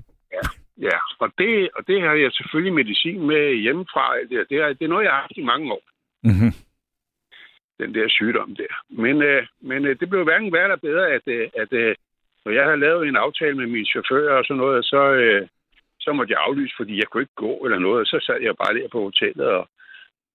[0.81, 4.03] Ja, og det, og det har jeg selvfølgelig medicin med hjemmefra.
[4.29, 5.83] Det, er- det, er, det er noget, jeg har haft i mange år,
[6.23, 6.51] Mm-hmm.
[7.79, 8.73] den der sygdom der.
[9.03, 11.95] Men, øh, men øh, det blev hverken værre eller bedre, at, øh, at øh,
[12.45, 15.47] når jeg havde lavet en aftale med min chauffør og sådan noget, så, øh,
[16.07, 18.07] så måtte jeg aflyse, fordi jeg kunne ikke gå eller noget.
[18.07, 19.63] Så sad jeg bare der på hotellet, og,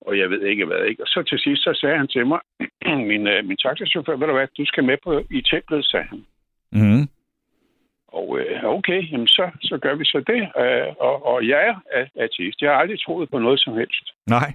[0.07, 0.83] og jeg ved ikke hvad.
[0.91, 1.03] Ikke?
[1.03, 2.41] Og så til sidst, så sagde han til mig,
[3.11, 6.21] min, øh, min taxachauffør, ved du hvad, du skal med på i templet, sagde han.
[6.73, 7.05] Mm-hmm.
[8.19, 10.43] Og øh, okay, jamen så, så gør vi så det.
[10.63, 12.63] Øh, og, og jeg er ateist.
[12.63, 14.07] Jeg har aldrig troet på noget som helst.
[14.27, 14.51] Nej.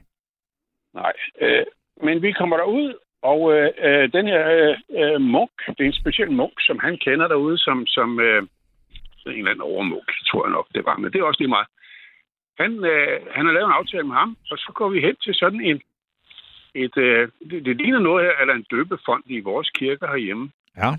[0.94, 1.14] Nej.
[1.42, 1.66] Øh,
[2.04, 6.02] men vi kommer derud, og øh, øh, den her øh, øh, munk, det er en
[6.02, 8.44] speciel munk, som han kender derude, som, som øh,
[9.32, 10.98] en eller anden overmunk, tror jeg nok, det var.
[10.98, 11.68] Men det er også lige meget.
[12.60, 15.34] Han, øh, han har lavet en aftale med ham, og så går vi hen til
[15.36, 15.82] sådan en,
[16.76, 20.92] et, øh, det, det ligner noget her, eller en døbefond i vores kirke herhjemme Ja.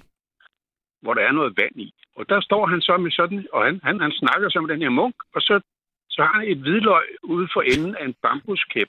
[1.02, 1.94] hvor der er noget vand i.
[2.16, 4.82] Og der står han så med sådan, og han, han, han snakker så med den
[4.82, 5.60] her munk, og så,
[6.08, 8.88] så har han et hvidløg ude for enden af en bambuskæp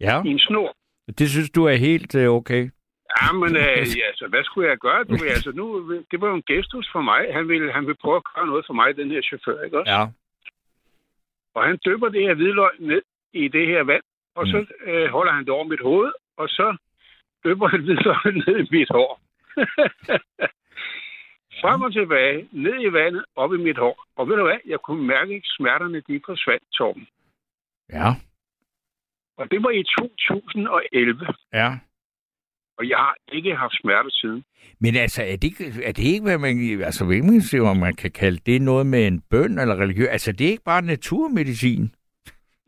[0.00, 0.76] Ja, i en snor.
[1.18, 2.70] det synes du er helt øh, okay.
[3.20, 5.04] Ja, men øh, ja, altså, hvad skulle jeg gøre?
[5.04, 5.64] Du, altså, nu,
[6.10, 7.20] det var jo en gestus for mig.
[7.32, 9.92] Han ville, han ville prøve at gøre noget for mig, den her chauffør, ikke også?
[9.92, 10.02] Ja.
[11.54, 13.02] Og han dypper det her hvidløg ned
[13.32, 14.02] i det her vand,
[14.34, 16.76] og så øh, holder han det over mit hoved, og så
[17.44, 19.20] dypper han hvidløg ned i mit hår.
[21.60, 24.04] Frem og tilbage, ned i vandet, op i mit hår.
[24.16, 24.58] Og ved du hvad?
[24.66, 27.08] Jeg kunne mærke, at smerterne de forsvandt, Torben.
[27.92, 28.08] Ja.
[29.36, 31.78] Og det var i 2011, Ja.
[32.78, 34.44] Og jeg har ikke haft smerter siden.
[34.80, 37.94] Men altså, er det, ikke- er det ikke, hvad man, altså, hvilken se, om man
[37.94, 40.08] kan kalde det noget med en bøn eller religiøs?
[40.08, 41.94] Altså, det er ikke bare naturmedicin.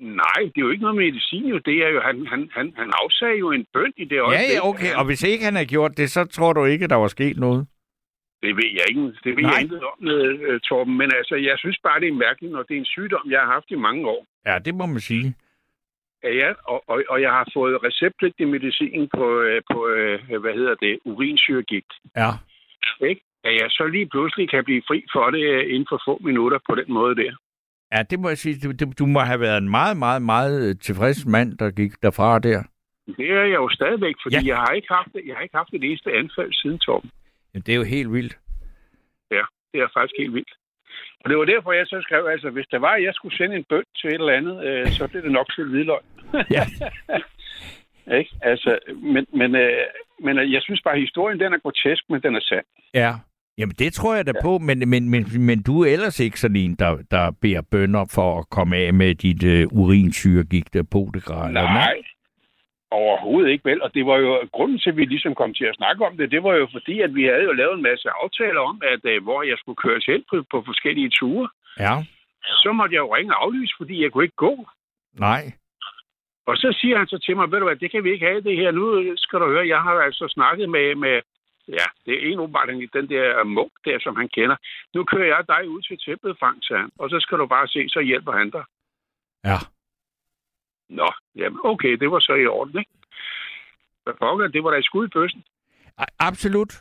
[0.01, 1.59] Nej, det er jo ikke noget medicin, jo.
[1.59, 4.55] Det er jo, han, han, han, han afsagde jo en bøn i det Ja, øjeblik.
[4.55, 4.95] ja, okay.
[4.95, 7.67] Og hvis ikke han har gjort det, så tror du ikke, der var sket noget?
[8.43, 9.01] Det ved jeg ikke.
[9.25, 9.53] Det ved Nej.
[9.53, 10.97] jeg ikke om, øh, Torben.
[10.99, 13.53] Men altså, jeg synes bare, det er mærkeligt, når det er en sygdom, jeg har
[13.53, 14.27] haft i mange år.
[14.47, 15.35] Ja, det må man sige.
[16.25, 20.75] Ja, og, og, og jeg har fået receptpligtig medicin på, øh, på øh, hvad hedder
[20.75, 21.93] det, urinsyrgigt.
[22.17, 22.31] Ja.
[23.11, 23.23] Ikke?
[23.45, 26.59] At jeg så lige pludselig kan blive fri for det øh, inden for få minutter
[26.69, 27.33] på den måde der.
[27.93, 28.69] Ja, det må jeg sige.
[28.69, 32.63] Du, du- må have været en meget, meget, meget tilfreds mand, der gik derfra der.
[33.17, 34.43] Det er jeg jo stadigvæk, fordi Ja.
[34.47, 37.11] jeg, har ikke haft, jeg har ikke haft det eneste anfald siden Torben.
[37.55, 38.39] Ja, det er jo helt vildt.
[39.31, 40.53] Ja, det er faktisk helt vildt.
[41.25, 43.57] Og det var derfor, jeg så skrev, altså hvis der var, at jeg skulle sende
[43.57, 45.99] en bøn til et eller andet, øh, så blev det nok til hvidløg.
[46.51, 46.65] Ja.
[48.19, 48.31] ikke?
[48.43, 49.73] Altså, men, men, øh,
[50.21, 52.65] men øh, jeg synes bare, at historien den er grotesk, men den er sand.
[52.95, 53.13] Ja.
[53.59, 54.43] Jamen, det tror jeg da ja.
[54.43, 58.05] på, men, men, men, men du er ellers ikke sådan en, der, der beder bønder
[58.15, 61.49] for at komme af med dit urinsyrgigt af podegrad.
[61.49, 61.71] eller hvad?
[61.71, 62.03] Nej,
[62.91, 63.83] overhovedet ikke vel.
[63.83, 66.31] Og det var jo grunden til, at vi ligesom kom til at snakke om det.
[66.31, 69.23] Det var jo fordi, at vi havde jo lavet en masse aftaler om, at øh,
[69.23, 71.49] hvor jeg skulle køres hen på, på forskellige ture.
[71.85, 71.95] Ja.
[72.63, 74.55] Så måtte jeg jo ringe og aflyse, fordi jeg kunne ikke gå.
[75.29, 75.43] Nej.
[76.47, 78.41] Og så siger han så til mig, ved du hvad, det kan vi ikke have
[78.41, 78.71] det her.
[78.71, 81.21] Nu skal du høre, jeg har altså snakket med, med
[81.69, 84.57] ja, det er en åbenbart den den der munk der, som han kender.
[84.95, 86.91] Nu kører jeg dig ud til templet, Frank, sagde han.
[86.99, 88.65] Og så skal du bare se, så hjælper han dig.
[89.45, 89.59] Ja.
[90.89, 92.91] Nå, jamen okay, det var så i orden, ikke?
[94.05, 95.45] Hvad pokker, det var da et skud i bøssen.
[96.19, 96.75] Absolut.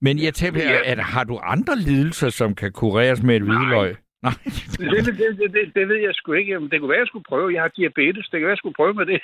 [0.00, 0.80] Men jeg tænker, Ja.
[0.92, 3.96] at har du andre lidelser, som kan kureres med et hvidløg?
[4.26, 4.92] Nej.
[4.92, 6.52] Det, det, det, det, det ved jeg sgu ikke.
[6.52, 7.52] Jamen, det kunne være, jeg skulle prøve.
[7.54, 8.24] Jeg har diabetes.
[8.24, 9.20] Det kan være, jeg skulle prøve med det.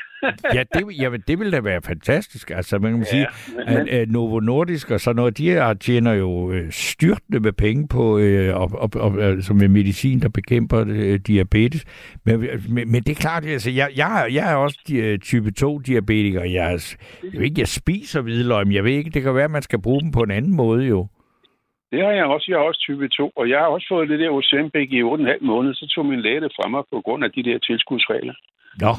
[0.56, 2.50] ja, det, jamen, det ville da være fantastisk.
[2.50, 3.26] Altså, man kan ja, sige,
[3.56, 7.52] men- at, at Novo Nordisk og sådan noget, de her tjener jo øh, styrtende med
[7.52, 11.84] penge på, øh, op, op, op, altså med medicin, der bekæmper øh, diabetes.
[12.24, 15.52] Men, men, men det er klart, altså, jeg, jeg, er- jeg er også øh, type
[15.64, 16.40] 2-diabetiker.
[16.42, 19.44] Jeg, er- jeg ved ikke, jeg spiser hvidløg, men jeg ved ikke, det kan være,
[19.44, 21.08] at man skal bruge dem på en anden måde jo.
[21.92, 22.46] Det har jeg også.
[22.48, 25.38] Jeg har også type 2, og jeg har også fået det der Ozempic i 8,5
[25.40, 25.74] måneder.
[25.74, 28.34] Så tog min læge det fra mig på grund af de der tilskudsregler.
[28.84, 28.92] Nå,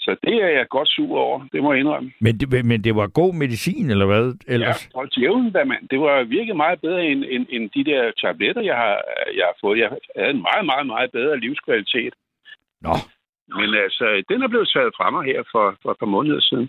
[0.00, 1.38] Så det er jeg godt sur over.
[1.52, 2.12] Det må jeg indrømme.
[2.20, 4.26] men det, men det var god medicin, eller hvad?
[4.48, 4.90] Ellers?
[4.94, 5.88] Ja, og djævlen da, mand.
[5.88, 8.96] Det var virkelig meget bedre end, end, end de der tabletter, jeg har,
[9.38, 9.78] jeg har fået.
[9.78, 12.14] Jeg havde en meget, meget, meget bedre livskvalitet.
[12.80, 12.94] Nå,
[13.58, 16.68] Men altså, den er blevet taget fra mig her for, for et par måneder siden.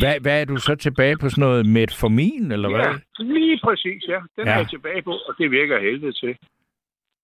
[0.00, 2.86] Hvad, hvad er du så tilbage på sådan noget metformin, eller hvad?
[2.86, 4.20] Ja, lige præcis, ja.
[4.36, 4.52] Den Ja.
[4.52, 6.36] er jeg tilbage på, og det virker helvede til.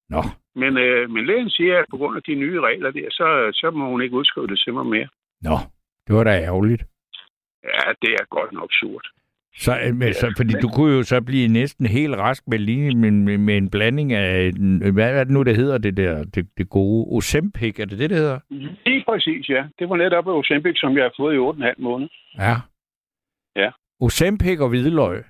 [0.09, 0.23] Nå,
[0.55, 3.71] Men, øh, men lægen siger, at på grund af de nye regler der, så, så
[3.71, 5.09] må hun ikke udskrive det til mig mere.
[5.43, 5.57] nå,
[6.07, 6.83] det var da ærgerligt.
[7.65, 9.07] Ja, det er godt nok surt.
[9.57, 12.97] Så, øh, men, så, fordi du kunne jo så blive næsten helt rask med, lige,
[12.97, 16.25] med, med, med en blanding af, en- hvad er det nu, det hedder, det der,
[16.25, 18.39] det, det gode Ozempic, er det det, det hedder?
[18.87, 19.65] Lige præcis, ja.
[19.79, 22.11] Det var netop Ozempic, som jeg har fået i 8,5 måneder.
[22.39, 22.57] Ja.
[23.57, 23.71] Ja.
[24.01, 25.23] Ozempic og hvidløg.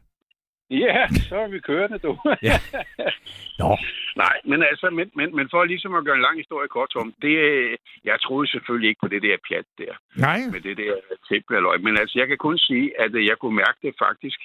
[0.85, 2.19] Ja, så er vi kørende, du.
[2.43, 2.59] Ja.
[3.61, 3.77] Nå,
[4.17, 7.15] Nej, men altså, men, men, men for ligesom at gøre en lang historie kort, Tom,
[7.23, 7.37] det,
[8.05, 10.39] jeg troede selvfølgelig ikke på det der pjat der, nej.
[10.53, 10.95] med det der
[11.29, 11.77] tempelhalløj.
[11.87, 14.41] Men altså, jeg kan kun sige, at øh, jeg kunne mærke det faktisk.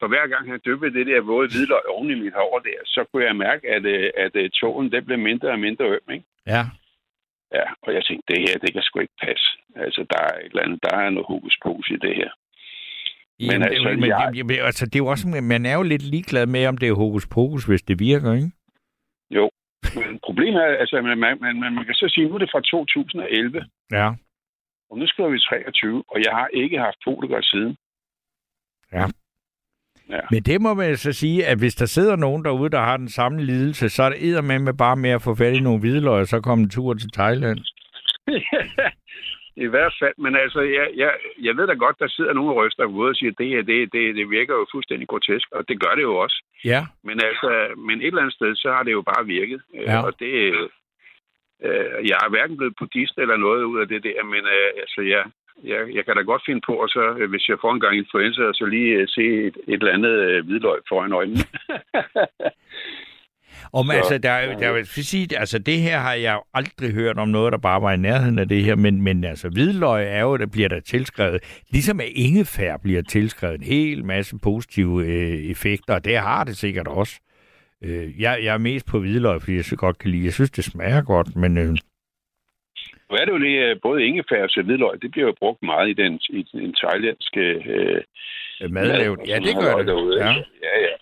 [0.00, 3.04] For hver gang han dyppede det der våde hvidløg oven i mit hår der, så
[3.04, 6.24] kunne jeg mærke, at, øh, at øh, tågen det blev mindre og mindre øm, ikke?
[6.46, 6.62] Ja.
[7.54, 9.48] Ja, og jeg tænkte, det her, det kan sgu ikke passe.
[9.76, 11.26] Altså, der er et eller andet, der er noget
[11.62, 12.30] hokus i det her.
[13.46, 14.08] Men Jamen, altså, det, men,
[14.56, 16.92] jeg- altså, det er jo også, man er jo lidt ligeglad med, om det er
[17.04, 18.50] hokus pokus, hvis det virker, ikke?
[19.30, 19.50] Jo,
[19.94, 22.60] men problemet er, altså, man, man, man, man kan så sige, nu er det fra
[22.60, 24.08] 2011, Ja.
[24.90, 27.76] og nu skriver vi 23, og jeg har ikke haft Polygon siden.
[30.30, 33.08] Men det må man så sige, at hvis der sidder nogen derude, der har den
[33.08, 36.26] samme lidelse, så er det med bare med at få fat i nogle hvidløg, og
[36.26, 37.58] så komme en tur til Thailand.
[39.56, 42.56] I hvert fald, men altså, jeg, jeg, jeg ved da godt, der sidder nogle og
[42.56, 45.68] ryster ude og siger, at det her, det, det, det virker jo fuldstændig grotesk, og
[45.68, 46.44] det gør det jo også.
[46.64, 46.86] Ja.
[47.04, 49.60] Men altså, men et eller andet sted, så har det jo bare virket.
[49.74, 50.02] Øh, Ja.
[50.06, 50.34] Og det,
[51.66, 55.00] øh, jeg har hverken blevet buddhist eller noget ud af det der, men øh, altså,
[55.00, 55.24] jeg,
[55.64, 57.96] jeg, jeg kan da godt finde på, og så, øh, hvis jeg får en gang
[57.96, 61.44] influenza, så lige øh, se et, et eller andet øh, hvidløg foran øjnene.
[63.72, 66.34] Og men, Så- altså, der, er jo- der, vil sige, altså, det her har jeg
[66.34, 69.24] jo aldrig hørt om noget, der bare var i nærheden af det her, men, men
[69.24, 74.04] altså, hvidløg er jo, der bliver der tilskrevet, ligesom at ingefær bliver tilskrevet en hel
[74.04, 77.20] masse positive øh, effekter, og det har det sikkert også.
[77.84, 80.50] Øh, jeg, jeg er mest på hvidløg, fordi jeg så godt kan lide, jeg synes,
[80.50, 85.02] det smager godt, men øh, Nu er det jo det, øh, både ingefær og hvidløg,
[85.02, 88.02] det bliver jo brugt meget i den, i den thailandske øh,
[88.70, 89.86] madlavet, ja, det gør det.
[89.86, 90.30] Derude, Ja.
[90.30, 90.42] ja.
[90.66, 90.94] ja, ja.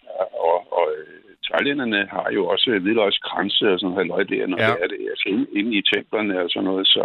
[0.49, 1.20] Og, og øh,
[1.51, 4.69] thailænderne har jo også hvidløgskranse og sådan noget der, når Ja.
[4.69, 4.75] ja.
[4.75, 6.87] det er det, altså inde, inde i templerne og sådan noget.
[6.87, 7.03] Så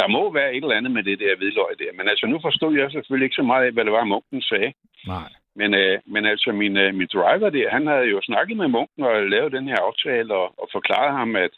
[0.00, 1.92] der må være et eller andet med det der hvidløg der.
[1.98, 4.72] Men altså, nu forstod jeg selvfølgelig ikke så meget af, hvad det var, munken sagde.
[5.06, 5.28] nej.
[5.60, 9.02] Men, øh, men altså, min, øh, min driver der, han havde jo snakket med munken
[9.04, 11.50] og lavet den her aftale og, og forklaret ham, at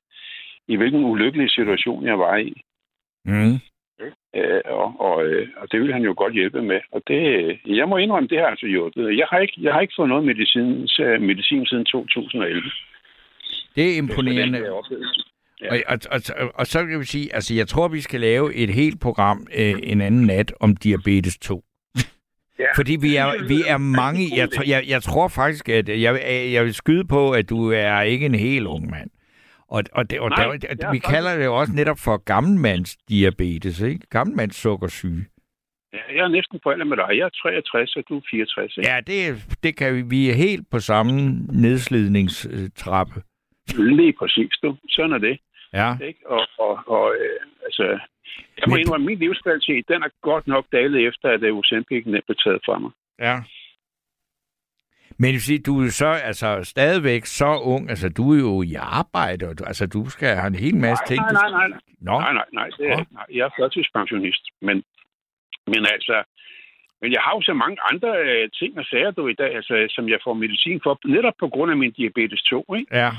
[0.69, 2.53] i hvilken ulykkelig situation jeg var i.
[3.25, 3.57] Mm.
[4.37, 6.81] Øh, og, og, øh, og det vil han jo godt hjælpe med.
[6.93, 7.21] Og det,
[7.67, 9.17] jeg må indrømme, det har altså hjulpet.
[9.19, 10.89] Jeg har ikke, jeg har ikke fået noget medicin,
[11.21, 12.63] medicin siden 2011.
[13.77, 14.59] Det er imponerende.
[14.59, 15.23] Det er oplevelse.
[15.63, 15.69] Ja.
[15.73, 18.71] Og, og, og, og så kan vi sige, altså jeg tror, vi skal lave et
[18.71, 21.63] helt program øh, en anden nat om diabetes 2.
[22.59, 22.65] Ja.
[22.77, 26.21] Fordi vi er, vi er mange, jeg, tror- jeg, jeg tror faktisk, at jeg,
[26.53, 29.11] jeg vil skyde på, at du er ikke en helt ung mand.
[29.69, 32.17] Og, og, det, og Nej, der, jeg er vi kalder det jo også netop for
[32.17, 34.07] gammelmands diabetes, ikke?
[34.11, 35.27] Gammelmands sukkersyge.
[35.93, 37.09] Ja, jeg er næsten på alder med dig.
[37.19, 38.77] Jeg er 63, og du er 64.
[38.77, 38.91] Ikke?
[38.91, 41.13] Ja, det, det kan vi, vi er helt på samme
[41.65, 43.23] nedslidningstrappe.
[43.77, 44.77] Lige præcis, du.
[44.89, 45.39] Sådan er det.
[45.73, 45.91] Ja.
[46.09, 46.21] Ikke?
[46.27, 47.83] Og, og, og øh, altså,
[48.59, 52.37] jeg må Men- indrømme, min livskvalitet, den er godt nok dalet efter, at Ozempic blev
[52.45, 52.91] taget fra mig.
[53.21, 53.37] Ja.
[55.19, 59.49] Men sige, du er så altså stadigvæk så ung, altså du er jo i arbejde,
[59.49, 61.21] og du, altså du skal have en hel masse ting.
[61.21, 61.79] nej, du nej, skal- nej, nej.
[62.01, 63.27] Nå, Nej, nej, nej, det er, nej.
[63.35, 64.45] Jeg er førtidspensionist.
[64.63, 64.77] Men,
[65.73, 66.17] men altså,
[67.03, 69.87] men jeg har jo så mange andre øh, ting og sager, du i dag, altså,
[69.91, 72.97] som jeg får medicin for, netop på grund af min diabetes 2, ikke?
[73.03, 73.11] ja.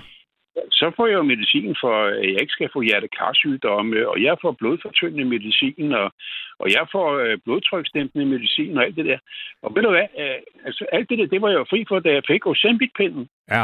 [0.72, 4.52] Så får jeg jo medicin for, at jeg ikke skal få hjertekarsygdomme, og jeg får
[4.52, 6.12] blodfortyndende medicin, og,
[6.60, 9.18] og jeg får øh, blodtryksdæmpende medicin og alt det der.
[9.62, 12.00] Og ved du hvad, øh, altså alt det der, det var jeg jo fri for,
[12.00, 13.30] da jeg fik Ozempic-pinden.
[13.50, 13.64] Ja.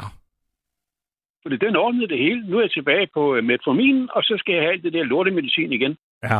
[1.41, 2.41] Fordi den ordnede det hele.
[2.49, 5.03] Nu er jeg tilbage på øh, metformin, og så skal jeg have alt det der
[5.03, 5.97] lortemedicin igen.
[6.23, 6.39] Ja.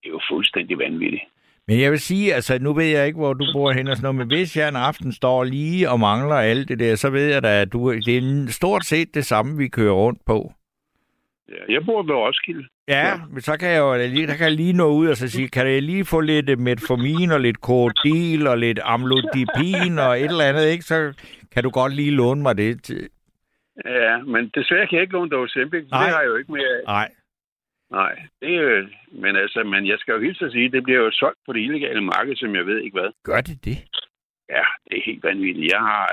[0.00, 1.22] Det er jo fuldstændig vanvittigt.
[1.68, 4.14] Men jeg vil sige, altså nu ved jeg ikke, hvor du bor hen og sådan
[4.14, 7.26] noget, men hvis jeg en aften står lige og mangler alt det der, så ved
[7.32, 10.52] jeg da, at du, det er stort set det samme, vi kører rundt på.
[11.48, 12.64] Ja, jeg bor ved Roskilde.
[12.88, 13.14] Ja, Ja.
[13.32, 15.48] men så kan jeg jo lige, der kan jeg lige nå ud og så sige,
[15.48, 20.44] kan jeg lige få lidt metformin og lidt korodil og lidt amlodipin og et eller
[20.44, 20.84] andet, ikke?
[20.84, 21.12] Så
[21.52, 22.90] kan du godt lige låne mig det.
[23.84, 25.80] Ja, men desværre kan jeg ikke låne dig Ozempic.
[25.84, 26.84] Det har jeg jo ikke mere af.
[26.86, 27.08] Nej.
[27.90, 28.88] Nej, det jo...
[29.12, 31.60] Men altså, men jeg skal jo hilse at sige, det bliver jo solgt på det
[31.60, 33.10] illegale marked, som jeg ved ikke hvad.
[33.24, 33.78] Gør det det?
[34.48, 35.72] Ja, det er helt vanvittigt.
[35.72, 36.10] Jeg har,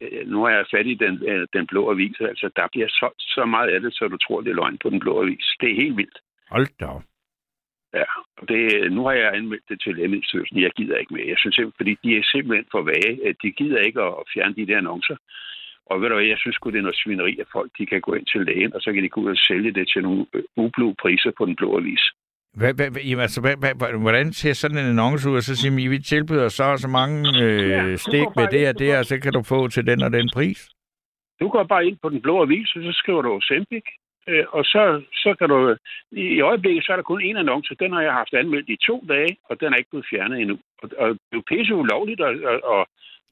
[0.00, 2.20] øh, nu har jeg fat i den, øh, den blå avis.
[2.20, 4.90] Altså, der bliver solgt så meget af det, så du tror, det er løgn på
[4.90, 5.46] den blå avis.
[5.60, 6.18] Det er helt vildt.
[6.50, 7.02] Hold da op.
[7.94, 8.08] Ja,
[8.38, 10.60] og det, nu har jeg anmeldt det til Lægemiddelstyrelsen.
[10.60, 11.28] Jeg gider ikke mere.
[11.28, 13.34] Jeg synes simpelthen, fordi de er simpelthen for vage.
[13.42, 15.16] De gider ikke at fjerne de der annoncer.
[15.90, 18.00] Og ved du hvad, jeg synes sgu, det er noget svineri, at folk de kan
[18.00, 20.26] gå ind til lægen, og så kan de gå ud og sælge det til nogle
[20.34, 22.04] øh, ublu priser på den blå avis.
[22.54, 25.36] Hvad, hvad, hvad- jamen, altså, hvad, hvad, hvad- hvordan ser sådan en annonce ud?
[25.36, 28.46] Og så siger man, I vil tilbyde så og så mange øh, Ja, stik med
[28.54, 30.68] det og det, og så kan du få til den og den pris.
[31.40, 33.84] Du går bare ind på den blå avis, og så skriver du Ozempic,
[34.28, 35.76] øh, og så, så kan du...
[36.12, 37.74] I, I øjeblikket, så er der kun en annonce.
[37.80, 40.58] Den har jeg haft anmeldt i to dage, og den er ikke blevet fjernet endnu.
[40.82, 42.84] Og, og det er jo pisse ulovligt at, at, at,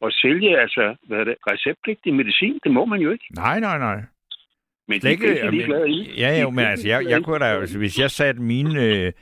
[0.07, 2.59] at sælge altså, hvad er det, receptpligtig medicin.
[2.65, 3.25] Det må man jo ikke.
[3.35, 4.01] Nej, nej, nej.
[4.89, 6.15] Men Slet de er ikke ligeglade i.
[6.19, 9.13] ja, jo, men altså, jeg, jeg kunne da, altså, hvis jeg satte mine, øh,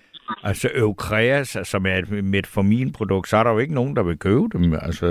[0.43, 4.47] altså Eukreas, som er et metformin-produkt, så er der jo ikke nogen, der vil købe
[4.53, 4.73] dem.
[4.73, 5.07] Altså,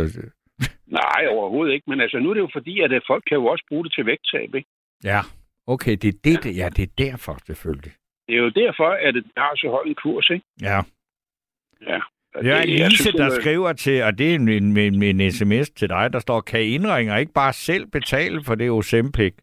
[0.87, 1.89] Nej, overhovedet ikke.
[1.89, 3.93] Men altså, nu er det jo fordi, at øh, folk kan jo også bruge det
[3.93, 4.69] til vægttab, ikke?
[5.03, 5.19] ja,
[5.67, 7.91] okay, det er det, det, ja, det er derfor selvfølgelig.
[8.27, 10.45] Det er jo derfor, at det har så høj en kurs, ikke?
[10.61, 10.79] Ja.
[11.81, 11.99] Ja.
[12.35, 15.69] Er jeg Lise, der er- skriver til, og det er en, en, en, en sms
[15.69, 19.33] til dig, der står, kan indringer ikke bare selv betale for det Ozempic?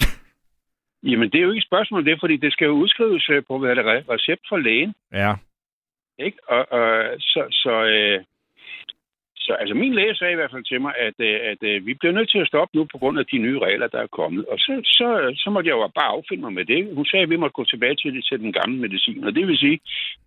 [1.10, 3.58] Jamen, det er jo ikke et spørgsmål det, fordi det skal jo udskrives øh, på
[3.58, 4.94] hvad er det, re- recept fra lægen.
[5.12, 5.34] Ja,
[6.18, 6.38] Ikke?
[6.48, 8.24] Og, og så, så, øh,
[9.46, 11.92] så altså min læge sagde i hvert fald til mig, at, øh, at øh, vi
[11.94, 14.42] bliver nødt til at stoppe nu på grund af de nye regler, der er kommet.
[14.52, 15.06] Og så, så,
[15.42, 16.80] så måtte jeg jo bare affinde mig med det.
[16.98, 19.24] Hun sagde, at vi måtte gå tilbage til, til den gamle medicin.
[19.24, 19.78] Og det vil sige,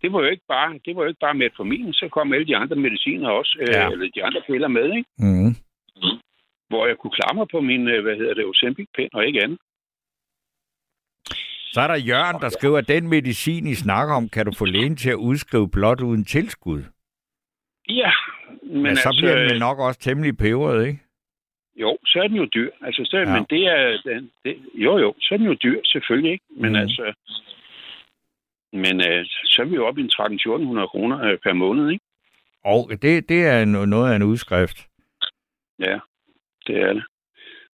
[0.02, 2.56] det var jo ikke bare, det var jo ikke bare metformin, så kom alle de
[2.62, 3.90] andre mediciner også, øh, Ja.
[3.92, 5.10] eller de andre piller med, ikke?
[5.26, 5.52] mm.
[6.70, 9.60] hvor jeg kunne klamre på min, øh, hvad hedder det, Ozempic-pen og ikke andet.
[11.74, 14.66] Så er der Jørgen, der skriver, at den medicin, I snakker om, kan du få
[14.66, 16.84] lægen til at udskrive blot uden tilskud.
[17.90, 18.12] Ja,
[18.74, 21.00] men, Men så altså, bliver den vel nok også temmelig peberet, ikke?
[21.76, 22.72] Jo, så er den jo dyr.
[22.82, 23.24] Altså, så, Ja.
[23.24, 23.34] ja.
[23.34, 24.02] Men det er...
[24.06, 26.46] Den, det, jo, jo, så er den jo dyr, selvfølgelig ikke.
[26.50, 26.76] Men mm.
[26.76, 27.14] altså...
[28.74, 30.12] Men øh, så er vi jo oppe i en
[30.82, 32.06] 1300-1400 kroner øh, per måned, ikke?
[32.64, 34.88] Og det, det er no- noget af en udskrift.
[35.80, 36.00] Ja,
[36.68, 37.04] det er det.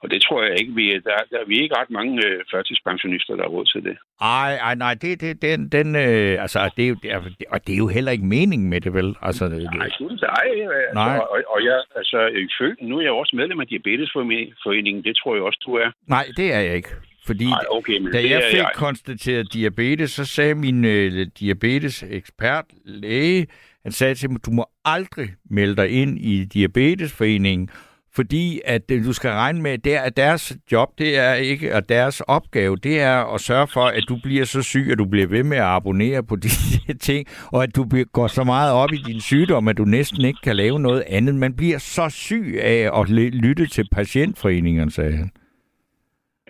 [0.06, 2.38] Og det tror jeg ikke, vi er, der, der, vi er ikke ret mange øh,
[2.51, 3.95] førtidspensionister, der har råd til det.
[4.22, 7.20] Ej, ej, nej, det, det, den, den, øh, altså, det er jo, det er,
[7.53, 9.16] og det er jo heller ikke meningen med det, vel?
[9.22, 10.45] Altså, det, Nej, gud, nej.
[10.49, 11.18] Altså, Nej.
[11.18, 15.43] Og, og jeg, altså, ifølge, nu er jeg også medlem af Diabetesforeningen, det tror jeg
[15.43, 15.91] også, du er.
[16.08, 16.89] nej, det er jeg ikke.
[17.28, 18.72] Fordi Nej, okay, men da jeg fik jeg.
[18.76, 23.47] konstateret diabetes, så sagde min øh, diabetes-ekspert, læge,
[23.84, 27.70] han sagde til mig, du må aldrig melde dig ind i Diabetesforeningen,
[28.16, 32.22] fordi at du skal regne med, der, at deres job, det er ikke, og deres
[32.22, 35.43] opgave, det er at sørge for, at du bliver så syg, at du bliver ved
[35.43, 36.49] med at abonnere på de
[36.93, 40.39] ting, og at du går så meget op i din sygdom, at du næsten ikke
[40.43, 41.36] kan lave noget andet.
[41.36, 45.32] Man bliver så syg af at ly- lytte til patientforeningerne, sagde han.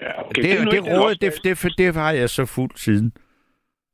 [0.01, 1.41] Ja, okay, Det, det, den råd, opfattelse.
[1.43, 3.11] det, det, det har jeg så fuldt siden.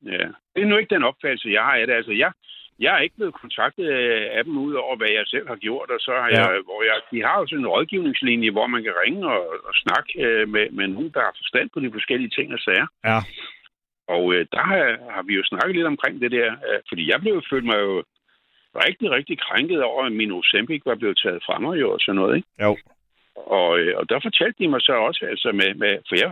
[0.06, 0.28] Ja.
[0.56, 1.94] Det er nu ikke den opfattelse, jeg har af det.
[1.94, 2.32] Altså, jeg,
[2.80, 5.90] jeg er ikke blevet kontaktet øh, af dem ud over, hvad jeg selv har gjort,
[5.90, 6.42] og så har Ja.
[6.42, 9.74] jeg, hvor jeg, de har jo sådan en rådgivningslinje, hvor man kan ringe og, og
[9.84, 12.88] snakke øh, med, med nogen, der har forstand på de forskellige ting og sager.
[13.06, 13.20] Ja.
[14.16, 14.84] Og øh, der har,
[15.16, 18.04] har vi jo snakket lidt omkring det der, øh, fordi jeg blev følt mig jo
[18.88, 22.16] rigtig, rigtig krænket over, at min Ozempic var blevet taget fra mig jo og sådan
[22.22, 22.48] noget, ikke?
[22.62, 22.78] Jo.
[23.36, 26.32] Og, øh, og der fortalte de mig så også, altså med, med for jeg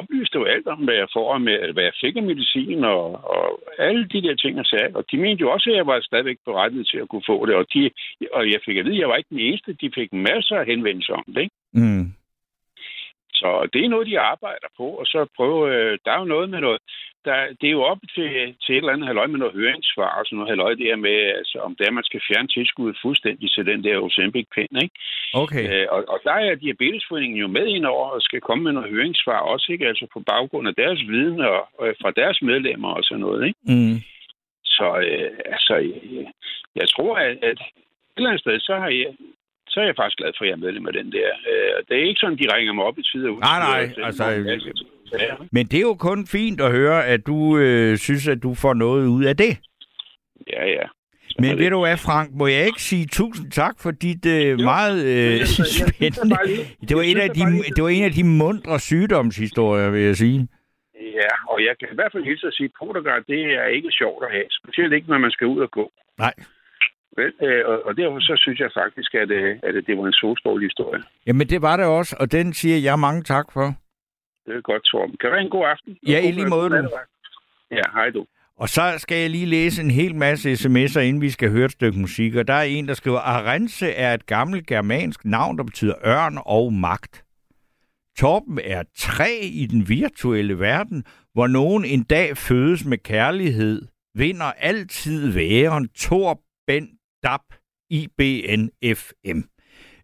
[0.00, 3.44] oplyste jo alt om, hvad jeg får, med, hvad jeg fik af medicin og, og
[3.78, 4.96] alle de der ting, jeg sagde.
[4.98, 7.54] Og de mente jo også, at jeg var stadigvæk berettiget til at kunne få det.
[7.54, 7.90] Og, de,
[8.32, 9.78] og jeg fik at vide, at jeg var ikke den eneste.
[9.82, 11.42] De fik masser af henvendelser om det.
[11.42, 11.56] Ikke?
[11.72, 12.06] Mm.
[13.42, 14.86] Så det er noget, de arbejder på.
[15.00, 16.80] Og så prøve, øh, der er jo noget med noget.
[17.24, 18.30] Der, det er jo op til,
[18.62, 21.58] til et eller andet halvøj med noget høringssvar og sådan noget halvøj der med, altså,
[21.66, 24.96] om det er, man skal fjerne tilskuddet fuldstændig til den der Ozempic-pind, ikke?
[25.42, 25.64] Okay.
[25.68, 28.90] Øh, og, og der er Diabetesforeningen jo med ind over og skal komme med noget
[28.90, 29.88] høringssvar også, ikke?
[29.90, 33.60] Altså på baggrund af deres viden og, og fra deres medlemmer og sådan noget, ikke?
[33.72, 33.96] Mm.
[34.64, 36.26] Så øh, altså, jeg,
[36.80, 39.12] jeg tror, at, at et eller andet sted, så har jeg,
[39.72, 41.28] så er jeg faktisk glad for, at jeg er medlem af den der.
[41.50, 43.40] Øh, det er ikke sådan, de ringer mig op i tid og ud.
[43.40, 44.24] Nej, nej, altså,
[45.52, 48.74] Men det er jo kun fint at høre, at du øh, synes, at du får
[48.74, 49.52] noget ud af det.
[50.52, 50.86] Ja, ja.
[51.38, 54.98] Men ved du hvad, Frank, må jeg ikke sige tusind tak for dit øh, meget
[55.04, 56.36] øh, jeg synes da spændende...
[56.88, 57.44] Det var, jeg en af de,
[57.76, 60.48] det var en af de mundre sygdomshistorier, vil jeg sige.
[61.20, 62.70] Ja, og jeg kan i hvert fald hilse at sige,
[63.18, 64.48] at det er ikke sjovt at have.
[64.60, 65.92] Specielt ikke, når man skal ud og gå.
[66.18, 66.34] Nej.
[67.16, 70.12] Vel, øh, og, og derfor så synes jeg faktisk, at, øh, at det var en
[70.12, 71.02] så stor historie.
[71.26, 73.66] Jamen, det var det også, og den siger jeg mange tak for.
[74.46, 75.16] Det er godt, Torben.
[75.20, 75.96] Kan det være en god aften?
[76.08, 76.88] Ja, Og i god- lige måde, god du.
[77.70, 78.26] Ja, hej du.
[78.56, 81.70] Og så skal jeg lige læse en hel masse sms'er, inden vi skal høre et
[81.72, 82.34] stykke musik.
[82.36, 86.38] Og der er en, der skriver, Arense er et gammelt germansk navn, der betyder ørn
[86.46, 87.24] og magt.
[88.18, 93.82] Torben er tre i den virtuelle verden, hvor nogen en dag fødes med kærlighed,
[94.14, 95.88] vinder altid væren
[97.24, 97.40] Torben Dap
[97.90, 99.40] IBNFM.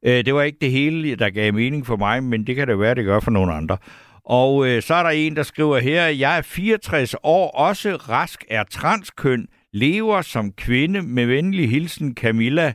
[0.02, 2.78] Øh, det var ikke det hele, der gav mening for mig, men det kan det
[2.78, 3.78] være, det gør for nogle andre.
[4.24, 8.44] Og øh, så er der en, der skriver her, jeg er 64 år, også rask,
[8.48, 12.72] er transkøn, lever som kvinde med venlig hilsen Camilla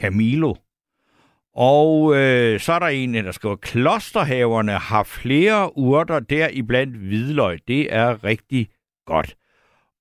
[0.00, 0.54] Camilo.
[1.56, 7.58] Og øh, så er der en, der skriver, klosterhaverne har flere urter, der iblandt hvidløg.
[7.68, 8.68] Det er rigtig
[9.06, 9.36] godt.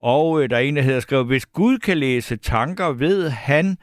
[0.03, 3.77] Og øh, der er en, der hedder skriver, hvis Gud kan læse tanker, ved han,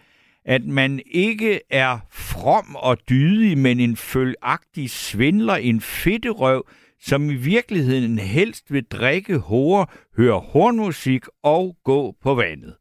[0.45, 6.67] at man ikke er from og dydig, men en følagtig svindler, en fedterøv,
[7.03, 9.87] som i virkeligheden helst vil drikke hore,
[10.17, 12.75] høre hornmusik og gå på vandet.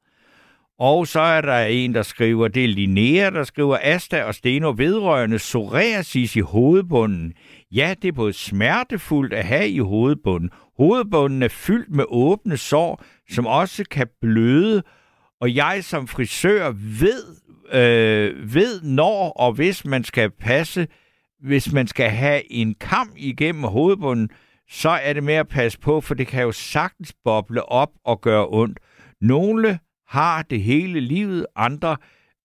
[0.79, 4.73] Og så er der en, der skriver, det er Linnea, der skriver, Asta og Steno
[4.77, 7.33] vedrørende psoriasis i hovedbunden.
[7.71, 10.49] Ja, det er både smertefuldt at have i hovedbunden.
[10.80, 14.84] Hovedbunden er fyldt med åbne sår, som også kan bløde,
[15.41, 17.23] og jeg som frisør ved,
[17.72, 20.88] øh, ved når og hvis man skal passe,
[21.39, 24.30] hvis man skal have en kam igennem hovedbunden,
[24.69, 28.22] så er det med at passe på, for det kan jo sagtens boble op og
[28.22, 28.80] gøre ondt.
[29.22, 31.97] Nogle har det hele livet, andre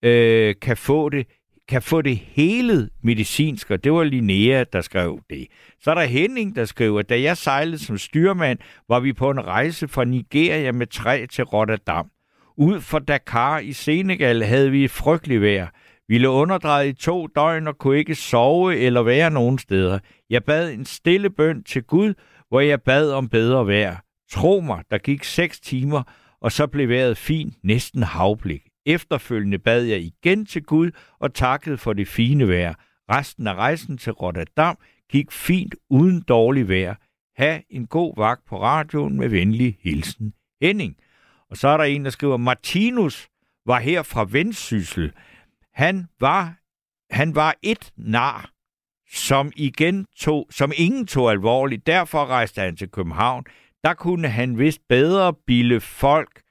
[0.03, 1.27] øh, kan få det
[1.67, 5.47] kan få det hele medicinsk, og det var Linnea, der skrev det.
[5.81, 8.59] Så er der Henning, der skriver, da jeg sejlede som styrmand,
[8.89, 12.09] var vi på en rejse fra Nigeria med træ til Rotterdam.
[12.57, 15.67] Ud for Dakar i Senegal havde vi et frygteligt vejr.
[16.07, 19.99] Vi lå underdrejet i to døgn og kunne ikke sove eller være nogen steder.
[20.29, 22.13] Jeg bad en stille bøn til Gud,
[22.49, 23.95] hvor jeg bad om bedre vejr.
[24.31, 26.03] Tro mig, der gik seks timer,
[26.41, 28.64] og så blev vejret fint, næsten havblik.
[28.85, 32.73] Efterfølgende bad jeg igen til Gud og takkede for det fine vejr.
[33.11, 34.77] Resten af rejsen til Rotterdam
[35.11, 36.95] gik fint uden dårlig vejr.
[37.37, 40.33] Ha' en god vagt på radioen med venlig hilsen.
[40.61, 40.95] Henning.
[41.49, 43.27] Og så er der en, der skriver, Martinus
[43.65, 45.13] var her fra Vendsyssel.
[45.73, 46.55] Han var,
[47.11, 48.51] han var et nar,
[49.11, 51.87] som, igen tog, som ingen tog alvorligt.
[51.87, 53.45] Derfor rejste han til København.
[53.83, 56.41] Der kunne han vist bedre bilde folk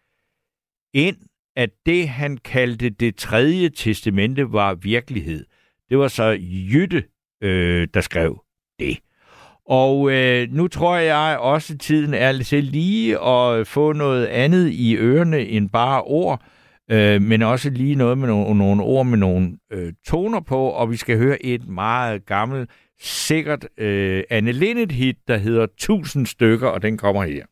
[0.94, 1.16] ind,
[1.56, 5.44] at det, han kaldte det tredje testamente, var virkelighed.
[5.90, 7.04] Det var så Jytte,
[7.42, 8.40] øh, der skrev
[8.78, 8.98] det.
[9.66, 14.70] Og øh, nu tror jeg også, at tiden er til lige at få noget andet
[14.70, 16.42] i ørerne end bare ord,
[16.90, 20.90] øh, men også lige noget med nogle, nogle ord med nogle øh, toner på, og
[20.90, 22.70] vi skal høre et meget gammelt,
[23.00, 27.44] sikkert øh, Anne Linnet hit, der hedder 1000 stykker, og den kommer her.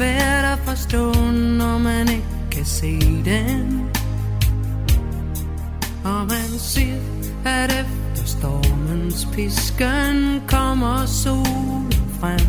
[0.00, 1.12] Svært at forstå,
[1.60, 3.90] når man ikke kan se den.
[6.04, 7.00] Og man siger,
[7.44, 12.48] at efter stormens pisken kommer solen frem.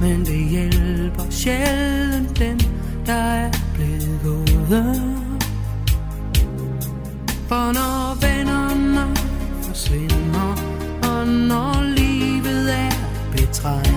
[0.00, 2.60] Men det hjælper sjældent den,
[3.06, 5.16] der er blevet våde.
[7.48, 9.16] For når vennerne
[9.62, 10.50] forsvinder,
[11.02, 12.90] og når livet er
[13.32, 13.95] betrængt,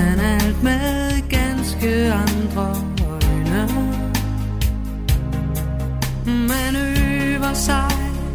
[0.00, 2.66] man alt med ganske andre
[3.10, 3.68] øjne.
[6.26, 7.90] Man øver sig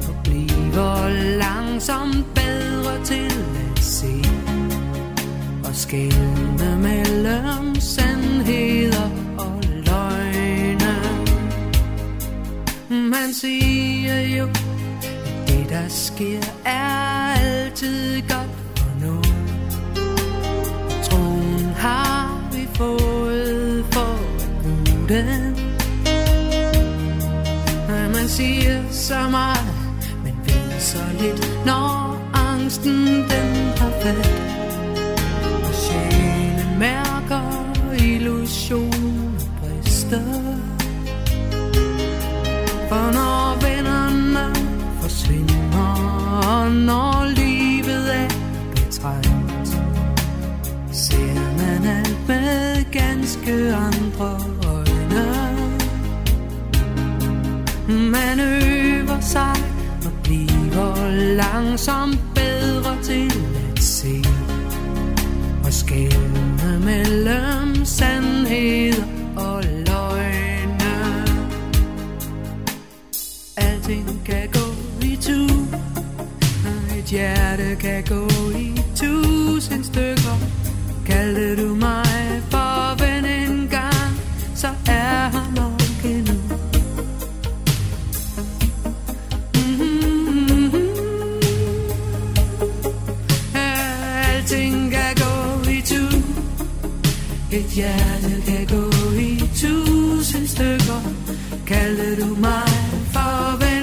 [0.07, 3.31] og bliver langsomt bedre til
[3.65, 4.13] at se
[5.63, 10.95] og skælne mellem sandheder og løgne.
[12.89, 18.54] Man siger jo, at det der sker er altid godt
[22.77, 25.55] fået for at bruge den?
[28.13, 29.75] Man siger så meget,
[30.23, 34.31] men ved så lidt, når angsten den har fat.
[35.67, 37.43] Og sjælen mærker
[37.99, 40.21] illusionen brister.
[42.89, 44.55] For når vennerne
[45.01, 45.89] forsvinder,
[46.47, 47.14] og når
[52.99, 55.25] ganske andre øjne.
[57.87, 59.55] Man øver sig
[60.05, 63.31] og bliver langsomt bedre til
[63.77, 64.23] at se.
[65.65, 69.03] Og skælne mellem sandhed
[69.37, 70.95] og løgne.
[73.57, 74.65] Alting kan gå
[75.01, 75.47] i tu
[76.97, 80.54] Et hjerte kan gå i tusind stykker
[81.15, 84.11] Kaldte du mig for ven en gang
[84.55, 86.33] Så er han nok endnu.
[89.53, 90.89] Mm-hmm.
[93.55, 96.03] Alting kan gå i tu.
[97.51, 98.83] Et hjerte kan gå
[99.19, 101.01] i tusind stykker.
[101.67, 102.69] Kaldte du mig
[103.13, 103.74] for ven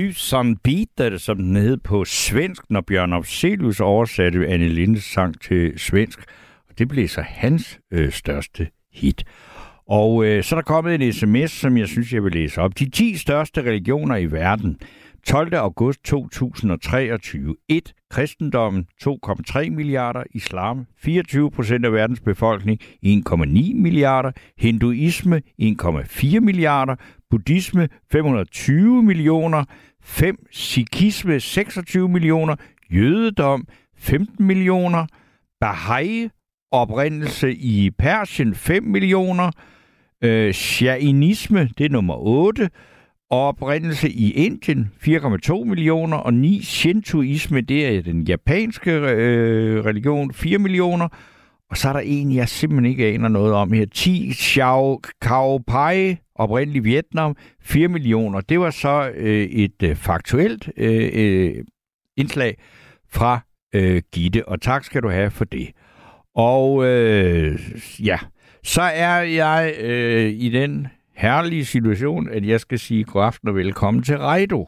[0.00, 5.72] tus- tusind som den hed på svensk, når Bjørn Afselius oversatte Anne Lindes sang til
[5.76, 6.18] svensk.
[6.68, 9.24] Og det blev så hans øh, største hit.
[9.88, 12.78] Og øh, så er der kommet en sms, som jeg synes, jeg vil læse op.
[12.78, 14.76] De 10 største religioner i verden.
[15.26, 15.54] 12.
[15.54, 17.56] august 2023.
[17.68, 17.92] 1.
[18.10, 20.22] Kristendommen 2,3 milliarder.
[20.34, 24.32] Islam 24 procent af verdens befolkning 1,9 milliarder.
[24.58, 26.96] Hinduisme 1,4 milliarder.
[27.30, 29.64] Buddhisme 520 millioner.
[30.02, 30.36] 5.
[30.50, 32.56] Sikhisme 26 millioner.
[32.90, 33.66] Jødedom
[33.96, 35.06] 15 millioner.
[35.64, 36.28] Baha'i
[36.72, 39.50] oprindelse i Persien 5 millioner.
[40.24, 42.70] Øh, Shainisme, det er nummer 8.
[43.30, 46.16] Oprindelse i Indien 4,2 millioner.
[46.16, 46.62] Og 9.
[46.62, 51.08] Shintoisme, det er den japanske øh, religion 4 millioner.
[51.70, 53.86] Og så er der en, jeg simpelthen ikke aner noget om her.
[53.86, 54.32] 10.
[54.32, 55.58] Xiao Kao
[56.40, 58.40] Pai, oprindelig Vietnam, 4 millioner.
[58.40, 61.64] Det var så øh, et øh, faktuelt øh, øh,
[62.16, 62.56] indslag
[63.12, 63.40] fra
[63.74, 65.70] øh, Gitte, og tak skal du have for det.
[66.34, 67.58] Og øh,
[68.06, 68.18] ja,
[68.62, 73.54] så er jeg øh, i den herlige situation, at jeg skal sige god aften og
[73.54, 74.66] velkommen til Reido.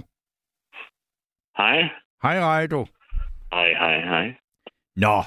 [1.56, 1.80] Hej.
[2.22, 2.86] Hej Reido.
[3.52, 4.34] Hej, hej, hej.
[4.96, 5.22] Nå,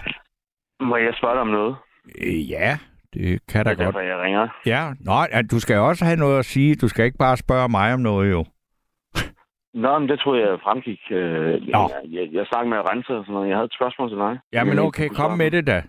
[0.79, 1.75] Må jeg spørge dig om noget?
[2.21, 2.77] øh, ja,
[3.15, 3.95] det kan da Det er godt.
[3.95, 4.47] derfor, jeg ringer.
[4.65, 6.75] Ja, Nå, ja, du skal også have noget at sige.
[6.75, 8.45] Du skal ikke bare spørge mig om noget, jo.
[9.83, 10.99] Nå, men det tror jeg fremgik.
[11.11, 11.81] Øh, Nå.
[11.93, 13.47] jeg, jeg, jeg snakkede med Rense og sådan noget.
[13.49, 14.39] Jeg havde et spørgsmål til dig.
[14.53, 15.83] Ja, men okay, kom med det da.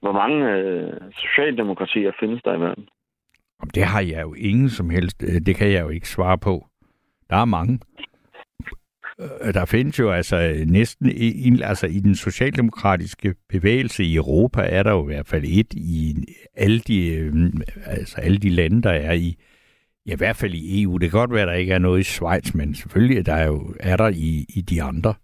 [0.00, 2.88] Hvor mange øh, socialdemokratier findes der i verden?
[3.60, 5.22] Jamen, Det har jeg jo ingen som helst.
[5.22, 6.66] øh, Det kan jeg jo ikke svare på.
[7.30, 7.78] Der er mange.
[9.20, 14.62] Øh, der findes jo altså øh, næsten en, altså i den socialdemokratiske bevægelse i Europa
[14.62, 16.14] er der jo i hvert fald et i
[16.56, 17.32] alle de øh,
[17.86, 19.36] altså alle de lande der er i
[20.06, 20.98] ja, i hvert fald i EU.
[20.98, 23.74] Det kan godt være der ikke er noget i Schweiz, men selvfølgelig der er jo
[23.80, 25.14] er der i, i de andre.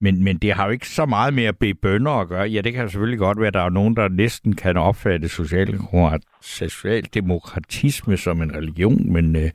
[0.00, 2.48] Men, men det har jo ikke så meget med at bede bønder at gøre.
[2.48, 8.16] Ja, det kan selvfølgelig godt være, at der er nogen, der næsten kan opfatte socialdemokratisme
[8.16, 9.50] som en religion, men øh,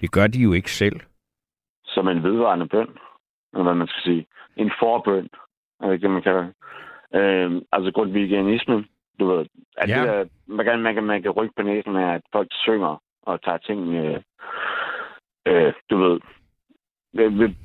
[0.00, 1.00] det gør de jo ikke selv.
[1.84, 2.88] Som en vedvarende bøn,
[3.52, 4.26] eller hvad man skal sige.
[4.56, 5.28] En forbøn,
[5.80, 6.54] er det det, man kalder det?
[7.20, 8.86] Øh, altså grundvigianismen,
[9.20, 9.46] du ved.
[9.76, 10.00] At Ja.
[10.00, 13.02] det der, man, kan, man, kan, man kan rykke på næsen af, at folk synger
[13.22, 14.20] og tager ting, øh,
[15.46, 16.20] øh, du ved,
[17.12, 17.56] vil, vil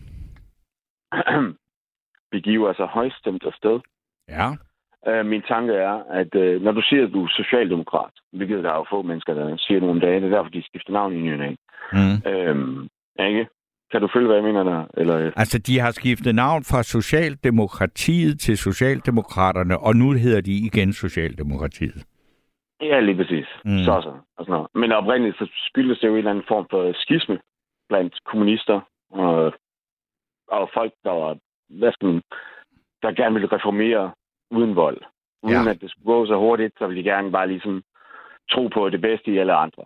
[2.35, 3.79] begiver sig højstemt afsted.
[4.29, 4.49] Ja.
[5.07, 8.71] Øh, min tanke er, at øh, når du siger, at du er socialdemokrat, hvilket der
[8.71, 11.21] er jo få mennesker, der siger nogle dage, det er derfor, de skifter navn i
[11.21, 11.57] ny.
[11.93, 12.31] Mm.
[12.31, 12.87] Øhm,
[13.19, 13.47] ikke?
[13.93, 14.85] Kan du følge, hvad jeg mener der?
[14.97, 20.93] Eller, Altså, de har skiftet navn fra Socialdemokratiet til Socialdemokraterne, og nu hedder de igen
[20.93, 22.05] Socialdemokratiet.
[22.81, 23.47] ja, lige præcis.
[23.65, 23.77] Mm.
[23.77, 24.13] Så så.
[24.37, 24.67] Og sådan noget.
[24.75, 27.39] Men oprindeligt så skyldes det jo en eller anden form for skisme
[27.89, 28.79] blandt kommunister
[29.11, 29.53] og,
[30.47, 31.37] og folk, der var,
[31.69, 32.21] hvad skal man,
[33.01, 34.11] der gerne ville reformere
[34.51, 35.01] uden vold.
[35.43, 35.69] Uden ja.
[35.69, 37.83] at det skulle gå så hurtigt, så ville de gerne bare ligesom
[38.51, 39.83] tro på det bedste i alle andre.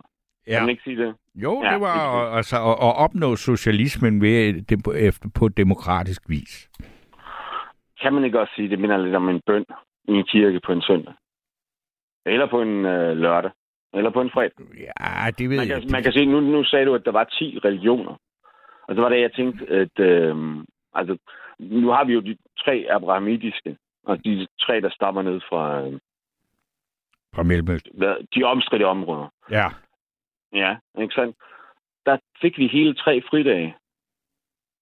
[0.48, 0.52] Ja.
[0.54, 1.14] Kan man ikke sige det?
[1.34, 5.28] Jo, Ja, det var det- at- altså, at, at opnå socialismen ved, det, på, efter,
[5.38, 6.68] på demokratisk vis.
[8.02, 9.64] Kan man ikke også sige, det minder lidt om en bøn
[10.08, 11.14] i en kirke på en søndag?
[12.26, 13.50] Eller på en øh, lørdag?
[13.94, 14.50] Eller på en fredag?
[14.78, 15.82] Ja, det ved Man jeg.
[15.82, 18.12] kan, man kan sige, nu, nu sagde du, at der var 10 religioner.
[18.88, 20.36] Og så var det, jeg tænkte, at øh,
[20.94, 21.16] altså,
[21.58, 23.76] nu har vi jo de tre abrahamitiske,
[24.06, 25.98] og de tre, der stammer ned fra øh,
[27.34, 28.02] Fra Mellemøsten.
[28.34, 29.28] de omstridte områder.
[29.50, 29.68] Ja.
[30.52, 31.36] Ja, ikke sandt?
[32.06, 33.76] Der fik vi hele tre fridage.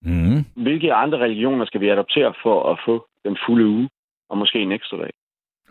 [0.03, 0.63] Mm.
[0.63, 3.89] Hvilke andre religioner skal vi adoptere for at få den fulde uge?
[4.29, 5.11] Og måske en ekstra dag.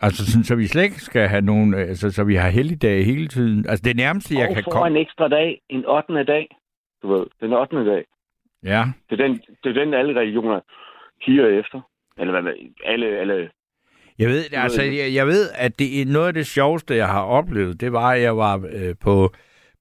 [0.00, 1.74] Altså, sådan, så vi slet ikke skal have nogen...
[1.74, 3.66] Altså, så vi har helligdage hele tiden.
[3.68, 4.86] Altså, det nærmeste, jeg og kan komme...
[4.86, 6.24] en ekstra dag, en 8.
[6.24, 6.56] dag.
[7.02, 7.84] Du ved, den 8.
[7.86, 8.04] dag.
[8.64, 8.84] Ja.
[9.10, 10.60] Det er den, det er den alle religioner
[11.26, 11.80] higer efter.
[12.18, 12.52] Eller hvad,
[12.84, 13.50] alle, alle
[14.18, 17.22] Jeg ved, altså, jeg, jeg ved, at det er noget af det sjoveste, jeg har
[17.22, 19.32] oplevet, det var, at jeg var øh, på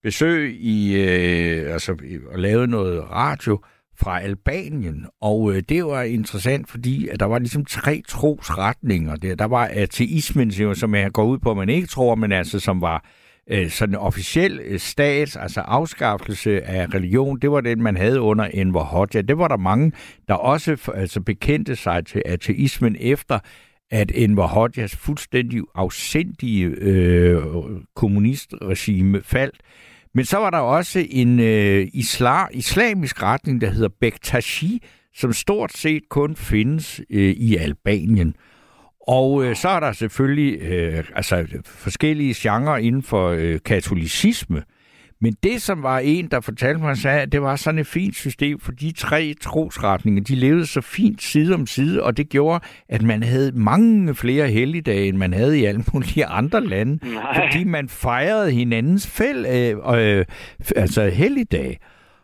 [0.06, 2.00] besøg i, øh, altså, at
[2.34, 3.60] og lavede noget radio
[4.00, 9.16] fra Albanien, og øh, det var interessant, fordi at der var ligesom tre trosretninger.
[9.16, 12.60] Der, der var ateismen, som- jeg går ud på, at man ikke tror, men altså
[12.60, 13.06] som var
[13.52, 18.46] øh, sådan officiel øh, stat, altså afskaffelse af religion, det var den, man havde under
[18.46, 19.22] Enver Hoxha.
[19.22, 19.92] Det var der mange,
[20.28, 23.40] der også altså bekendte sig til ateismen efter,
[23.92, 27.44] at Enver Hoxhas fuldstændig afsindige øh,
[27.96, 29.56] kommunistregime faldt.
[30.16, 34.84] Men så var der også en øh, isla, islamisk retning, der hedder Bektashi,
[35.16, 38.36] som stort set kun findes øh, i Albanien.
[39.08, 44.64] Og øh, så er der selvfølgelig øh, altså, forskellige genrer inden for øh, katolicisme.
[45.22, 48.16] Men det, som var en, der fortalte mig, sagde, at det var sådan et fint
[48.16, 52.60] system, for de tre trosretninger, de levede så fint side om side, og det gjorde,
[52.90, 57.24] at man havde mange flere helligdage, end man havde i alle mulige andre lande, Nej.
[57.36, 60.26] fordi man fejrede hinandens fæl, øh, øh,
[60.76, 61.78] altså helligdage.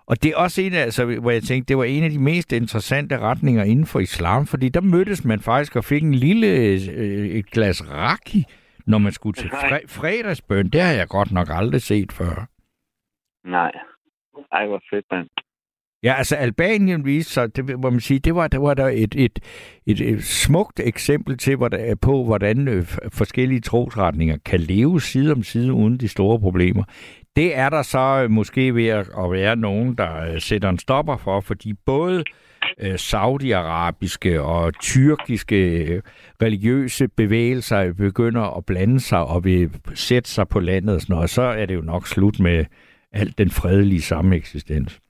[0.08, 2.20] Og det er også en af, altså, hvor jeg tænkte, det var en af de
[2.20, 6.48] mest interessante retninger inden for islam, fordi der mødtes man faktisk og fik en lille
[6.48, 8.44] øh, et glas raki,
[8.88, 10.70] når man skulle til fre- fredagsbøn.
[10.70, 12.48] Det har jeg godt nok aldrig set før.
[13.46, 13.72] Nej.
[14.52, 15.30] Ej, hvor fedt, mand.
[16.04, 19.16] Ja, altså Albanien viste sig, det må man sige, det var, det var der et,
[19.16, 19.40] et,
[19.86, 25.44] et, et smukt eksempel til, hvordan, på, hvordan øh, forskellige trosretninger kan leve side om
[25.44, 26.84] side uden de store problemer.
[27.36, 30.80] Det er der så øh, måske ved at at være nogen, der øh, sætter en
[30.80, 32.24] stopper for, fordi både
[32.96, 36.02] saudiarabiske og tyrkiske
[36.42, 41.30] religiøse bevægelser begynder at blande sig og vil sætte sig på landet og sådan noget,
[41.30, 42.66] så er det jo nok slut med
[43.14, 45.02] al den fredelige sameksistens.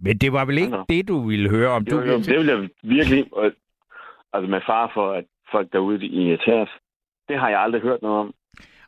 [0.00, 0.84] Men det var vel ikke Nå.
[0.88, 1.84] det, du ville høre om?
[1.84, 3.24] Du, Jo, jo, det vil jeg virkelig...
[3.32, 3.52] og-
[4.32, 6.68] Altså med far for, at folk derude de irriteres.
[7.28, 8.34] Det har jeg aldrig hørt noget om.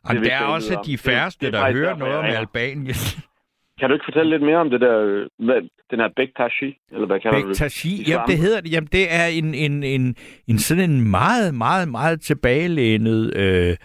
[0.03, 0.91] og det der er også de.
[0.91, 2.25] Det- færreste, det er der hører noget om.
[2.25, 2.95] Albanien.
[3.79, 5.27] Kan du ikke fortælle lidt mere om det der...
[5.45, 6.77] Hvad, den her Bektashi?
[6.91, 7.47] Eller hvad kalder du det?
[7.49, 8.71] Bektashi, jamen det hedder det.
[8.71, 10.15] Jamen det er en, en, en,
[10.47, 13.77] en sådan en meget, meget, meget tilbagelænet øh,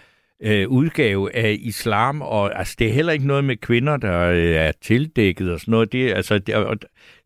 [0.45, 4.55] øh, udgave af islam, og altså, det er heller ikke noget med kvinder, der øh,
[4.55, 5.91] er tildækket og sådan noget.
[5.91, 6.77] Det, er, altså, det, og,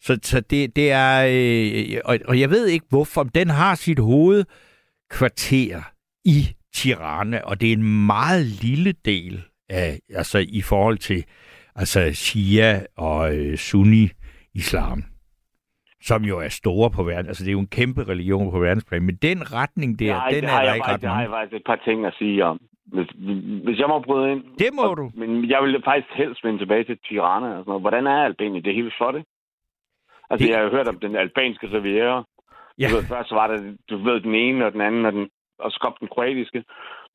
[0.01, 3.99] så, så det, det er, øh, og, og jeg ved ikke hvorfor, den har sit
[3.99, 5.81] hovedkvarter
[6.25, 11.25] i Tirana, og det er en meget lille del af, altså i forhold til
[11.75, 15.03] altså Shia og øh, Sunni-islam,
[16.01, 17.27] som jo er store på verden.
[17.27, 20.43] Altså det er jo en kæmpe religion på verdensplan, men den retning der, Nej, den
[20.43, 22.13] det er der jeg ikke faktisk, ret det har jeg faktisk et par ting at
[22.19, 22.59] sige om.
[22.94, 23.07] Hvis,
[23.66, 24.44] hvis jeg må bryde ind.
[24.44, 25.11] Det må og, du.
[25.14, 27.82] Men jeg vil faktisk helst vende tilbage til Tirana og sådan noget.
[27.82, 28.64] Hvordan er Albanien?
[28.64, 29.30] Det er helt flot, ikke?
[30.30, 30.49] Altså, Det- det...
[30.49, 32.24] jeg har jo hørt om den albanske riviera.
[32.80, 32.88] Ja.
[32.90, 33.57] Du ved, først så var der,
[33.90, 35.30] du ved, den ene og den anden, og, den,
[35.60, 36.64] og så kom den kroatiske.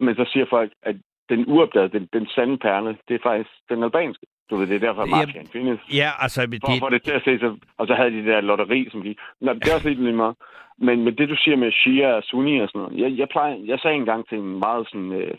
[0.00, 0.96] Men så siger folk, at
[1.28, 4.26] den uopdagede, den, den sande perle, det er faktisk den albanske.
[4.50, 5.80] Du ved, det er derfor, at mafiaen findes.
[5.92, 7.56] Ja, altså For det, at få det til at se så...
[7.78, 9.14] Og så havde de det der lotteri, som de...
[9.40, 10.36] Nå, det er også lidt lige meget.
[10.78, 12.98] Men, men det, du siger med Shia og Sunni og sådan noget...
[13.02, 15.12] Jeg, jeg, plejer, jeg sagde engang til en meget sådan...
[15.12, 15.34] Øh,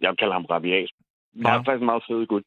[0.00, 0.90] jeg kalder ham rabiat.
[1.36, 1.50] Ja.
[1.50, 1.56] ja.
[1.56, 2.42] faktisk en meget fed gut.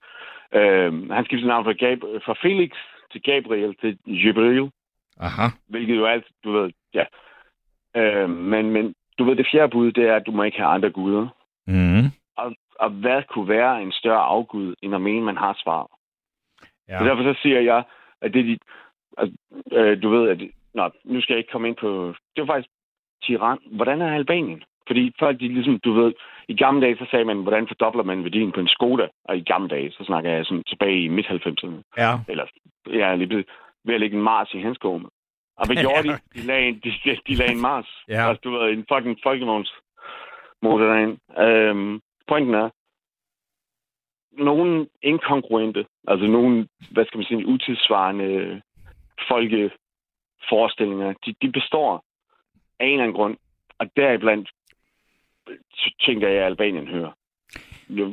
[0.53, 2.71] Øh, han skiftede navn fra, Gab, fra Felix
[3.11, 4.71] til Gabriel til Jibril.
[5.19, 5.47] aha.
[5.67, 6.71] Hvilket jo alt, du ved...
[6.93, 7.05] Ja.
[7.95, 10.69] Øh, men, men du ved, det fjerde bud, det er, at du må ikke have
[10.69, 11.27] andre guder.
[11.67, 12.05] Mm.
[12.37, 15.87] Og, og hvad kunne være en større afgud, end at mene, man har svar?
[16.89, 16.99] Ja.
[16.99, 17.83] Så derfor så siger jeg,
[18.21, 18.57] at det er de,
[19.17, 19.37] altså,
[19.71, 20.41] Øh, du ved, at...
[20.73, 22.15] Nå, nu skal jeg ikke komme ind på...
[22.35, 22.69] Det var faktisk
[23.23, 23.57] Tiran.
[23.71, 24.63] Hvordan er Albanien?
[24.87, 26.13] Fordi folk, de ligesom, du ved,
[26.47, 29.07] i gamle dage, så sagde man, hvordan fordobler man værdien på en Skoda?
[29.25, 31.81] Og i gamle dage, så snakker jeg sådan tilbage i midt-90'erne.
[31.97, 32.11] Ja.
[32.27, 32.45] Eller,
[32.87, 33.45] jeg er lige
[33.85, 35.07] ved at lægge en Mars i hans skåme.
[35.57, 36.13] Og hvad gjorde de?
[36.35, 38.03] De lagde en, de, de, de lagde en Mars.
[38.09, 38.27] Ja.
[38.27, 39.73] Altså, du ved, en fucking folkevogns
[40.61, 41.17] motor derind.
[41.39, 42.69] Øhm, pointen er,
[44.37, 48.61] nogen inkongruente, altså nogen, hvad skal man sige, utidssvarende
[49.29, 52.03] folkeforestillinger, de, de består
[52.79, 53.37] af en eller anden grund,
[53.79, 54.49] og deriblandt
[56.05, 57.11] tænker jeg, at Albanien hører.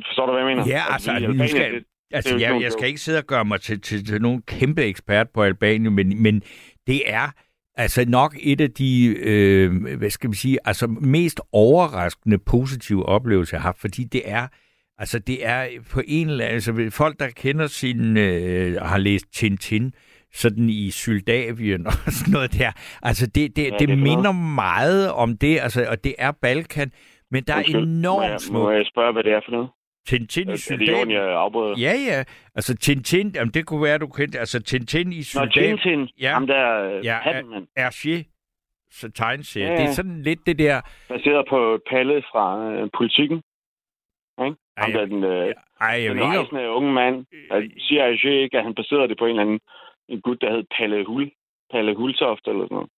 [0.07, 0.67] Forstår du, hvad jeg mener?
[0.67, 3.45] Ja, altså, nu Albanien, skal, det- altså det jeg, jeg skal ikke sidde og gøre
[3.45, 6.41] mig til, til, til nogen kæmpe ekspert på Albanien, men, men
[6.87, 7.27] det er
[7.75, 13.57] altså nok et af de, øh, hvad skal vi sige, altså mest overraskende positive oplevelser,
[13.57, 14.47] jeg har haft, fordi det er,
[14.97, 19.25] altså det er på en eller anden, altså folk, der kender sin, øh, har læst
[19.33, 19.93] Tintin,
[20.33, 22.71] sådan i Syldavien og sådan noget der.
[23.01, 24.17] Altså det, det, Ja, det, det er noget.
[24.17, 26.91] minder meget om det, altså, og det er Balkan,
[27.31, 28.63] men der er Undskyld, må enormt smukt.
[28.63, 29.69] må jeg spørge, hvad det er for noget?
[30.07, 31.75] Tintin i Er det jeg afbryder?
[31.79, 32.23] Ja, ja.
[32.55, 34.39] Altså Tintin, jamen det kunne være, du kendte.
[34.39, 35.77] Altså Tintin i Nå, Syldavien.
[35.77, 36.33] Tintin, Ja.
[36.33, 37.67] ham der Ja, ja, hatten, mand.
[37.79, 38.15] Hergé,
[38.91, 39.67] så tegneserie.
[39.67, 40.81] Ja, Ja, Det er sådan lidt det der...
[41.09, 43.37] Baseret på Palle fra øh, politikken.
[44.45, 44.55] Ikke?
[44.77, 47.25] Ham Ej, der den, øh, Ej, jeg den rejsende unge mand.
[47.49, 49.59] Der siger jeg ikke, at han baserede det på en eller anden
[50.09, 51.31] en gut, der hed Palle Hul.
[51.71, 52.89] Palle Hultoft eller sådan noget.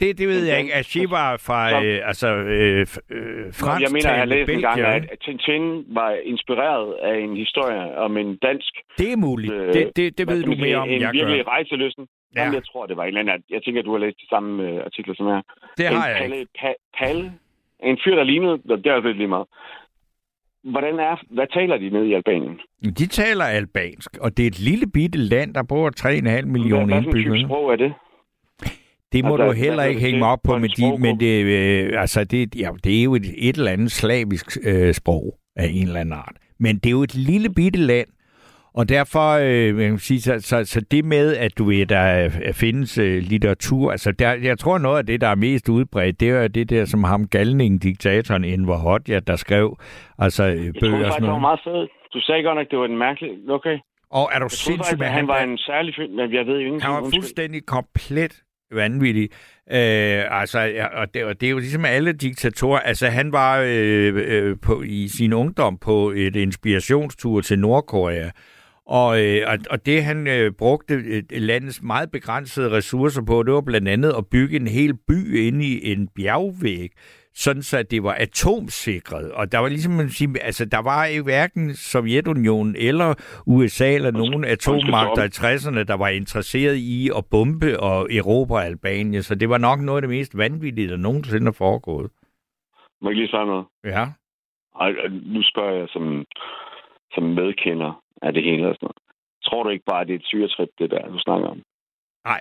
[0.00, 0.72] Det, det ved jeg ikke.
[0.72, 4.80] Hergé var fra, øh, altså, øh, øh, fransk jeg mener, jeg har læst en gang,
[4.80, 8.72] at Tintin var inspireret af en historie om en dansk...
[8.98, 9.52] Det er muligt.
[9.52, 11.50] øh, det, det, det ved du mere om, en jeg virkelig gør.
[11.52, 12.04] rejseløsten.
[12.06, 12.40] Ja.
[12.40, 12.40] Ja.
[12.40, 13.44] Jamen, jeg tror, det var en eller anden...
[13.50, 15.42] Jeg tænker, du har læst de samme øh, artikler som jeg.
[15.78, 16.52] Det en har jeg Palle, ikke.
[16.60, 17.32] Pa, Palle,
[17.82, 18.56] en fyr, der lignede...
[18.84, 19.46] Det er lidt lige meget.
[20.64, 21.16] Hvordan er...
[21.30, 22.60] Hvad taler de nede i Albanien?
[22.82, 26.94] De taler albansk, og det er et lille bitte land, der bor 3,5 millioner hvad,
[26.94, 27.44] hvad indbyggere.
[27.44, 27.92] sprog er det?
[29.12, 32.00] Det må Altså, du heller ikke hænge mig op på, men, de, men det, øh,
[32.00, 35.86] altså det, ja, det er jo et, et eller andet slavisk øh, sprog af en
[35.86, 36.36] eller anden art.
[36.60, 38.06] Men det er jo et lille bitte land,
[38.74, 41.98] og derfor øh, man kan sige, så, så, så det med, at du ved, der
[41.98, 46.20] er- findes øh, litteratur, altså der, jeg tror noget af det, der er mest udbredt,
[46.20, 49.76] det er det der, som ham galningen, diktatoren Enver Hoxha, der skrev
[50.18, 51.90] altså øh, Jeg troede bøger og faktisk, sådan det var meget fedt.
[52.14, 53.30] Du sagde godt nok, det var en mærkelig...
[53.50, 53.78] Okay.
[54.10, 56.08] Og er du Jeg troede sindssyg faktisk, med, at han, han var en særlig fyr,
[56.08, 56.82] men jeg ved jo ingenting.
[56.82, 58.42] han var fuldstændig komplet
[58.72, 59.30] vanvittig.
[59.70, 62.80] Øh, altså, og, det, og det er jo ligesom alle diktatorer.
[62.80, 68.30] Altså, han var øh, øh, på, i sin ungdom på et inspirationstur til Nordkorea.
[68.86, 73.54] Og, øh, og, og det, han øh, brugte øh, landets meget begrænsede ressourcer på, det
[73.54, 76.92] var blandt andet at bygge en hel by inde i en bjergvæg,
[77.34, 79.32] sådan så det var atomsikret.
[79.32, 83.14] Og der var ligesom, man siger, altså, der var jo hverken Sovjetunionen eller
[83.46, 89.22] USA eller nogen atommagter i 60'erne, der var interesseret i at bombe og erobre Albanien.
[89.22, 92.10] Så det var nok noget af det mest vanvittige, der nogensinde er foregået.
[93.02, 93.66] Må jeg lige svare noget?
[93.84, 94.06] Ja.
[94.74, 96.24] Og, og nu spørger jeg som,
[97.14, 98.96] som medkender af det hele og sådan noget.
[99.42, 101.62] Tror du ikke bare, at det er et syretrip, det der, du snakker om?
[102.24, 102.40] Nej.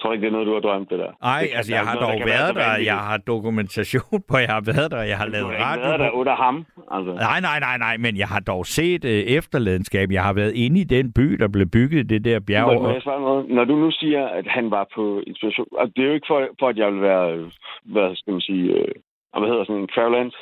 [0.00, 1.12] Tror du ikke, det er noget, du har drømt, det der?
[1.22, 2.86] Nej, altså der jeg har noget, der dog været der, vanvittigt.
[2.92, 5.88] jeg har dokumentation på, jeg har været der, jeg har Du lavet har radio.
[5.88, 6.56] været der under ham.
[6.90, 7.12] Altså.
[7.28, 10.10] Nej, nej, nej, nej, men jeg har dog set øh, efterladenskab.
[10.10, 12.66] Jeg har været inde i den by, der blev bygget det der bjerg.
[12.74, 13.48] Må, må jeg svare noget?
[13.48, 15.66] Når du nu siger, at han var på inspiration...
[15.72, 17.50] Og det er jo ikke for, for at jeg vil være,
[17.84, 18.88] hvad skal man sige, øh,
[19.38, 20.32] hvad hedder sådan en kvævland.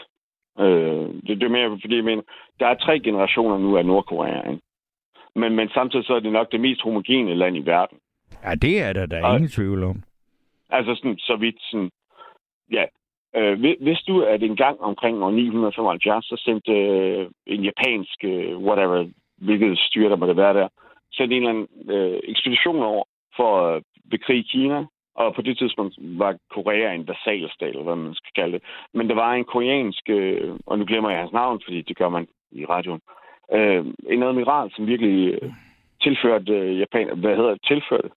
[0.64, 2.22] Øh, det, det er mere, fordi jeg mener,
[2.60, 4.62] der er tre generationer nu af Nordkorea, ikke?
[5.40, 7.98] Men, men samtidig så er det nok det mest homogene land i verden.
[8.46, 10.02] Ja, det er der, der er Og- ingen tvivl om.
[10.70, 11.90] Altså sådan, så vidt sådan,
[12.72, 12.84] ja.
[13.36, 18.58] Øh, vidste du, at en gang omkring år 975, så sendte øh, en japansk, øh,
[18.58, 19.06] whatever,
[19.38, 20.68] hvilket styre der måtte være der,
[21.12, 23.04] sendte en eller anden øh, ekspedition over
[23.36, 24.84] for at bekrige Kina.
[25.14, 28.62] Og på det tidspunkt var Korea en vasalstat, eller hvad man skal kalde det.
[28.94, 32.08] Men der var en koreansk, øh, og nu glemmer jeg hans navn, fordi det gør
[32.08, 33.00] man i radioen,
[33.52, 35.52] øh, en admiral, som virkelig øh,
[36.02, 38.10] tilførte øh, Japan, hvad hedder det, tilførte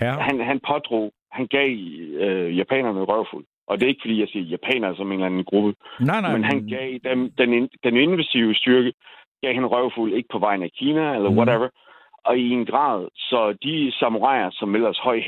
[0.00, 0.12] Ja.
[0.12, 1.70] han, han pådrog, han gav
[2.24, 3.44] øh, japanerne røvfuld.
[3.66, 6.32] Og det er ikke, fordi jeg siger japanere som en eller anden gruppe, Nej, nej.
[6.32, 8.92] men han gav dem den, den invasive styrke,
[9.42, 11.38] gav han røvfuld, ikke på vejen af Kina eller Mhm.
[11.38, 11.68] whatever,
[12.24, 15.20] og i en grad, så de samuraier, som ellers høj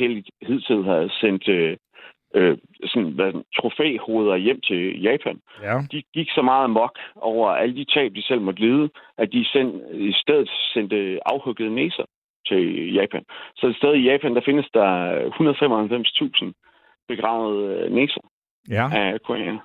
[0.42, 1.76] hidtil havde sendt øh,
[2.34, 5.78] øh, sådan, hvad, trofæhoveder hjem til Japan, Ja.
[5.92, 8.88] de gik så meget mok over alle de tab, de selv måtte lide,
[9.18, 12.04] at de send, i stedet sendte afhuggede næser
[12.46, 13.24] til Japan.
[13.56, 14.90] Så et sted i Japan, der findes der
[16.44, 16.52] 195.000
[17.08, 18.20] begravede næser
[18.70, 18.88] Ja.
[18.92, 19.58] af koreaner.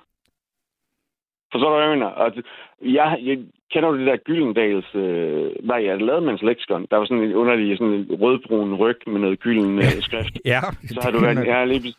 [1.52, 2.10] Forstår du, hvad jeg mener?
[2.10, 2.42] Altså,
[2.82, 3.38] jeg, jeg
[3.72, 4.94] kender du det der Gyldendals...
[4.94, 6.86] Øh, nej, jeg lavede mands leksikon.
[6.90, 10.38] Der var sådan en underlig sådan en rødbrun ryg med noget gylden øh, skrift.
[10.54, 11.46] Ja, Så har du været...
[11.46, 11.94] Ja, lige,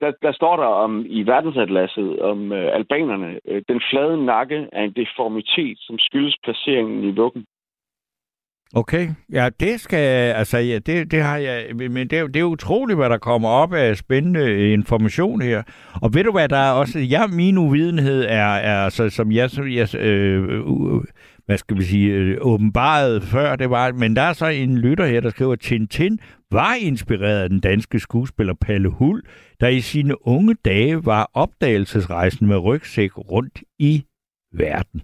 [0.00, 3.40] der, der står der om i verdensatlasset om øh, albanerne.
[3.48, 7.46] Øh, den flade nakke er en deformitet, som skyldes placeringen i vuggen.
[8.74, 12.44] Okay, ja, det skal, altså, ja, det, det har jeg, men det, er- det er
[12.44, 15.62] utroligt, hvad der kommer op af spændende information her.
[16.02, 19.50] Og ved du hvad, der er også, ja, min uvidenhed er, er altså, som jeg,
[19.50, 21.00] som jeg øh, øh,
[21.46, 25.06] hvad skal vi sige, øh, åbenbaret før det var, men der er så en lytter
[25.06, 26.18] her, der skriver, Tintin
[26.50, 29.22] var inspireret af den danske skuespiller Palle Hul,
[29.60, 34.04] der i sine unge dage var opdagelsesrejsen med rygsæk rundt i
[34.54, 35.02] verden.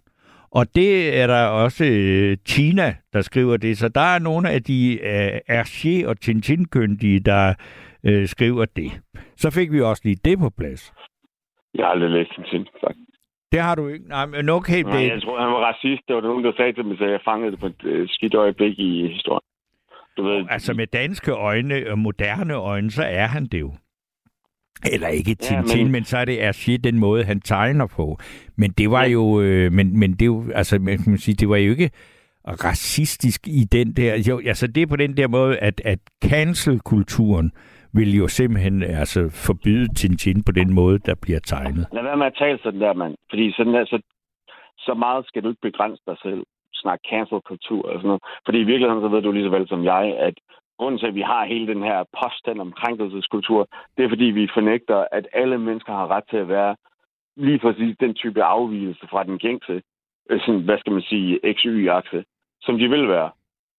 [0.50, 3.78] Og det er der også øh, Tina, der skriver det.
[3.78, 7.54] Så der er nogle af de øh, Hergé og Tintin-kyndige, der
[8.04, 8.90] øh, skriver det.
[9.36, 10.92] Så fik vi også lige det på plads.
[11.74, 13.08] Jeg har aldrig læst sin faktisk.
[13.52, 14.08] Det har du ikke.
[14.08, 14.82] Nej, men okay.
[14.82, 16.02] Nej, Det, jeg tror, han var racist.
[16.08, 18.34] Det var nogen, der sagde til mig, at jeg fangede det på et øh, skidt
[18.34, 19.46] øjeblik i historien.
[20.16, 23.72] Du ved, altså med danske øjne og moderne øjne, så er han det jo.
[24.92, 25.92] Eller ikke Ja, Tintin, ja, men...
[25.92, 28.18] men- så er det Hergé den måde, han tegner på.
[28.56, 31.48] Men det var jo, øh, men, men det er jo, altså, man kan sige, det
[31.48, 31.90] var jo ikke
[32.48, 37.52] racistisk i den der, jo, altså det er på den der måde, at, at cancel-kulturen
[37.92, 41.86] vil jo simpelthen altså, forbyde Tintin på den måde, der bliver tegnet.
[41.92, 43.14] Lad være med at tale sådan der, mand.
[43.30, 43.98] Fordi sådan der, så,
[44.78, 46.42] så meget skal du ikke begrænse dig selv.
[46.74, 48.22] Snak cancel-kultur og sådan noget.
[48.46, 50.34] Fordi i virkeligheden, så ved du lige så vel som jeg, at
[50.78, 54.48] grunden til, at vi har hele den her påstand om krænkelseskultur, det er fordi, vi
[54.54, 56.76] fornægter, at alle mennesker har ret til at være
[57.36, 59.82] lige præcis den type afvielse fra den gængse,
[60.30, 62.24] øh, sådan, hvad skal man sige, XY-akse,
[62.60, 63.30] som de vil være.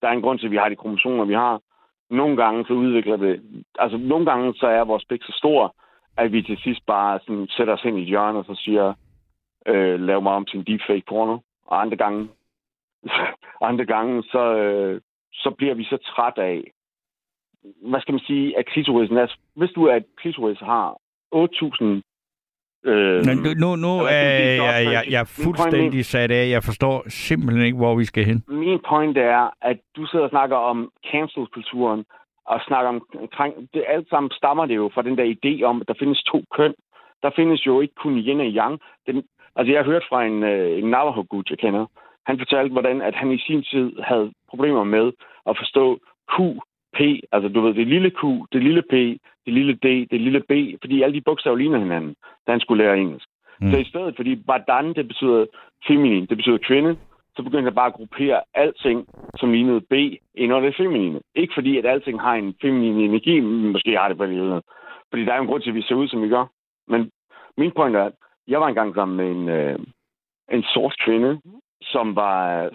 [0.01, 1.61] Der er en grund til, at vi har de kromosomer, vi har.
[2.09, 5.76] Nogle gange så udvikler det, altså nogle gange så er vores pik så stor,
[6.17, 8.93] at vi til sidst bare sådan sætter os ind i et hjørne og så siger,
[9.67, 11.38] øh, lav mig om til en deepfake porno.
[11.65, 12.30] Og andre gange,
[13.69, 15.01] andre gange så, øh,
[15.34, 16.71] så bliver vi så træt af,
[17.90, 20.98] hvad skal man sige, at klitorisen er, hvis du er at klitoris har
[21.36, 22.02] 8.000
[22.86, 26.49] Øh, Men nu, nu, nu er sige, jeg, jeg, jeg er Min fuldstændig sat af.
[26.49, 28.44] Jeg forstår simpelthen ikke, hvor vi skal hen.
[28.48, 32.06] min point er, at du sidder og snakker om cancel-kulturen,
[32.45, 32.99] og snakker om.
[33.73, 36.44] Det alt sammen stammer det jo fra den der idé om, at der findes to
[36.56, 36.73] køn.
[37.23, 38.80] Der findes jo ikke kun yin og yang.
[39.07, 39.23] Den,
[39.56, 41.86] altså, jeg har hørt fra en, øh, en navajo gut, jeg kender.
[42.26, 45.11] Han fortalte, hvordan at han i sin tid havde problemer med
[45.49, 45.99] at forstå
[46.31, 46.36] Q,
[46.99, 47.01] P,
[47.31, 48.23] altså du ved, det lille Q,
[48.53, 48.93] det lille P,
[49.45, 50.51] det lille D, det lille B,
[50.81, 52.15] fordi alle de bogstaver ligner hinanden,
[52.47, 53.27] da han skulle lære engelsk.
[53.61, 53.71] Mm.
[53.71, 55.45] Så i stedet, fordi badan, det betyder
[55.88, 56.97] feminin, det betyder kvinde,
[57.35, 59.07] så begyndte jeg bare at gruppere alting,
[59.39, 59.93] som lignede B,
[60.35, 61.19] ind under det feminine.
[61.35, 64.63] Ikke fordi, at alting har en feminin energi, men måske har det på det
[65.09, 66.45] Fordi der er jo en grund til, at vi ser ud, som vi gør.
[66.88, 67.11] Men
[67.57, 68.13] min point er, at
[68.47, 69.80] jeg var engang sammen med en, øh,
[70.51, 71.41] en sort kvinde,
[71.81, 72.69] som var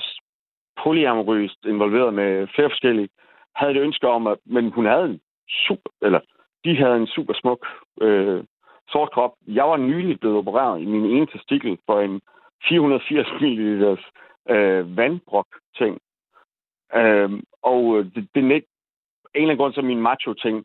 [0.83, 3.09] polyamorøst involveret med flere forskellige,
[3.57, 5.21] havde et ønske om, at, men hun havde en
[5.67, 6.21] super, eller
[6.65, 7.67] de havde en super smuk
[8.01, 8.45] øh,
[8.89, 9.33] sort krop.
[9.47, 12.21] Jeg var nylig blevet opereret i min ene testikel for en
[12.69, 13.99] 480 ml
[14.55, 15.99] øh, vandbrok-ting.
[16.95, 17.31] Øh,
[17.63, 18.67] og øh, det, det ikke
[19.35, 20.65] en eller anden grund, så min macho-ting,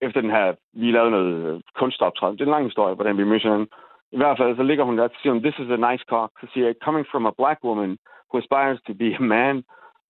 [0.00, 2.34] efter den her, vi lavede noget øh, kunstoptræden.
[2.34, 3.68] Det er en lang historie, hvordan vi mødte hinanden.
[4.12, 6.30] I hvert fald, så ligger hun der og siger, hun, this is a nice cock.
[6.40, 7.98] Så siger jeg, coming from a black woman
[8.28, 9.64] who aspires to be a man,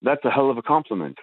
[0.07, 1.19] that's a hell of a compliment.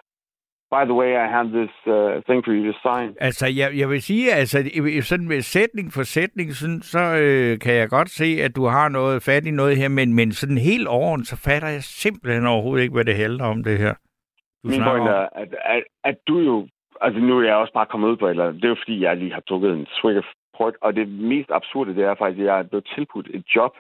[0.76, 3.16] By the way, I have this uh, thing for you to sign.
[3.20, 4.58] Altså, jeg, jeg vil sige, altså,
[5.02, 8.90] sådan med sætning for sætning, sådan, så øh, kan jeg godt se, at du har
[8.90, 12.84] noget fat i noget her, men, men sådan helt overordnet, så fatter jeg simpelthen overhovedet
[12.84, 13.94] ikke, hvad det handler om, det her.
[14.64, 16.68] Du Min point er, at, at, at du jo...
[17.02, 18.62] Altså, nu er jeg også bare kommet ud på et eller andet.
[18.62, 20.24] Det er jo, fordi jeg lige har drukket en swig of
[20.58, 20.76] port.
[20.82, 23.74] Og det mest absurde, det er faktisk, at jeg er blevet tilbudt et job.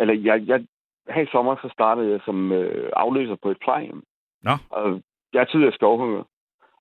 [0.00, 0.64] Eller jeg, jeg,
[1.08, 4.02] her i sommer, så startede jeg som øh, afløser på et plejehjem.
[4.42, 4.52] Nå.
[4.70, 5.00] Og
[5.36, 6.22] jeg er tidligere skovhunger.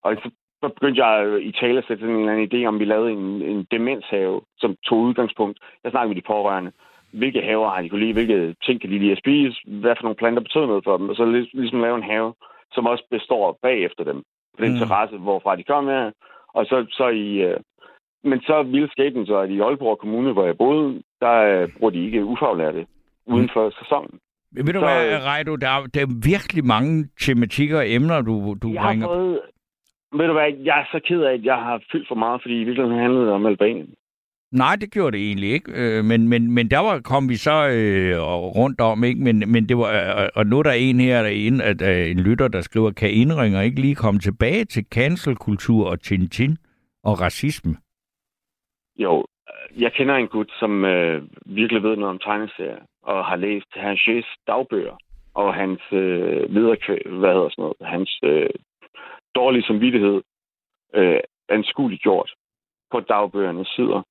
[0.03, 0.29] Og så,
[0.61, 3.41] så begyndte jeg i tale at sætte en eller anden idé om, vi lavede en,
[3.41, 5.57] en demenshave, som tog udgangspunkt.
[5.83, 6.71] Jeg snakkede med de pårørende.
[7.11, 8.13] Hvilke haver har de kunne lide?
[8.13, 9.57] Hvilke ting kan de lide at spise?
[9.67, 11.09] Hvad for nogle planter betyder noget for dem?
[11.09, 12.33] Og så lig- ligesom lave en have,
[12.71, 14.23] som også består bagefter dem.
[14.57, 14.73] På den Mm.
[14.73, 14.79] mm.
[14.79, 16.11] terrasse, hvorfra de kommer.
[16.53, 17.29] Og så, så i...
[17.47, 17.59] Øh,
[18.23, 21.91] men så ville skæbnen så, at i Aalborg Kommune, hvor jeg boede, der øh, bruger
[21.91, 22.87] de ikke ufaglærte
[23.25, 24.19] uden for sæsonen.
[24.55, 28.55] Ved du så- hvad, Reido, der, er- der er virkelig mange tematikker og emner, du,
[28.61, 29.07] du Jeg har bringer.
[29.07, 29.39] fået...
[30.17, 32.53] Ved du hvad, jeg er så ked af, at jeg har fyldt for meget, fordi
[32.61, 33.87] i virkeligheden handlede det om Albanien.
[34.51, 35.71] Nej, det gjorde det egentlig ikke.
[35.75, 38.21] Øh, men, men, men der var, kom vi så øh,
[38.57, 39.21] rundt om, ikke?
[39.23, 41.81] Men, men det var, øh, og nu er der en her, der er en, at,
[41.81, 46.57] øh, en lytter, der skriver, kan indringer ikke lige komme tilbage til cancelkultur og Tintin
[47.03, 47.75] og racisme?
[48.97, 49.23] Jo, øh,
[49.77, 54.35] jeg kender en gut, som øh, virkelig ved noget om tegneserier, og har læst Hergés
[54.47, 54.95] dagbøger,
[55.33, 56.77] og hans øh, videre,
[57.19, 58.49] hvad hedder sådan noget, hans øh,
[59.35, 60.21] dårlige samvittighed
[60.95, 61.19] øh,
[61.49, 62.33] anskueligt gjort
[62.91, 64.01] på dagbøgernes sider.